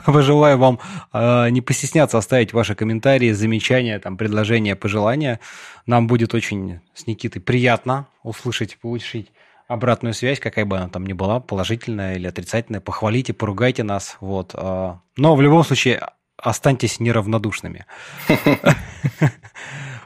[0.06, 0.78] пожелаю вам
[1.12, 5.40] а, не постесняться оставить ваши комментарии, замечания, там, предложения, пожелания.
[5.86, 9.32] Нам будет очень с Никитой приятно услышать, получить
[9.68, 14.52] обратную связь, какая бы она там ни была, положительная или отрицательная, похвалите, поругайте нас, вот.
[14.54, 17.86] А, но в любом случае останьтесь неравнодушными.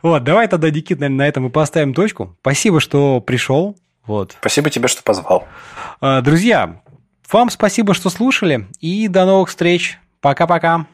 [0.03, 2.35] Вот, давай тогда, Никит, наверное, на этом мы поставим точку.
[2.41, 3.77] Спасибо, что пришел.
[4.07, 4.35] Вот.
[4.41, 5.47] Спасибо тебе, что позвал.
[6.01, 6.81] А, друзья,
[7.31, 9.99] вам спасибо, что слушали, и до новых встреч.
[10.23, 10.87] Пока-пока.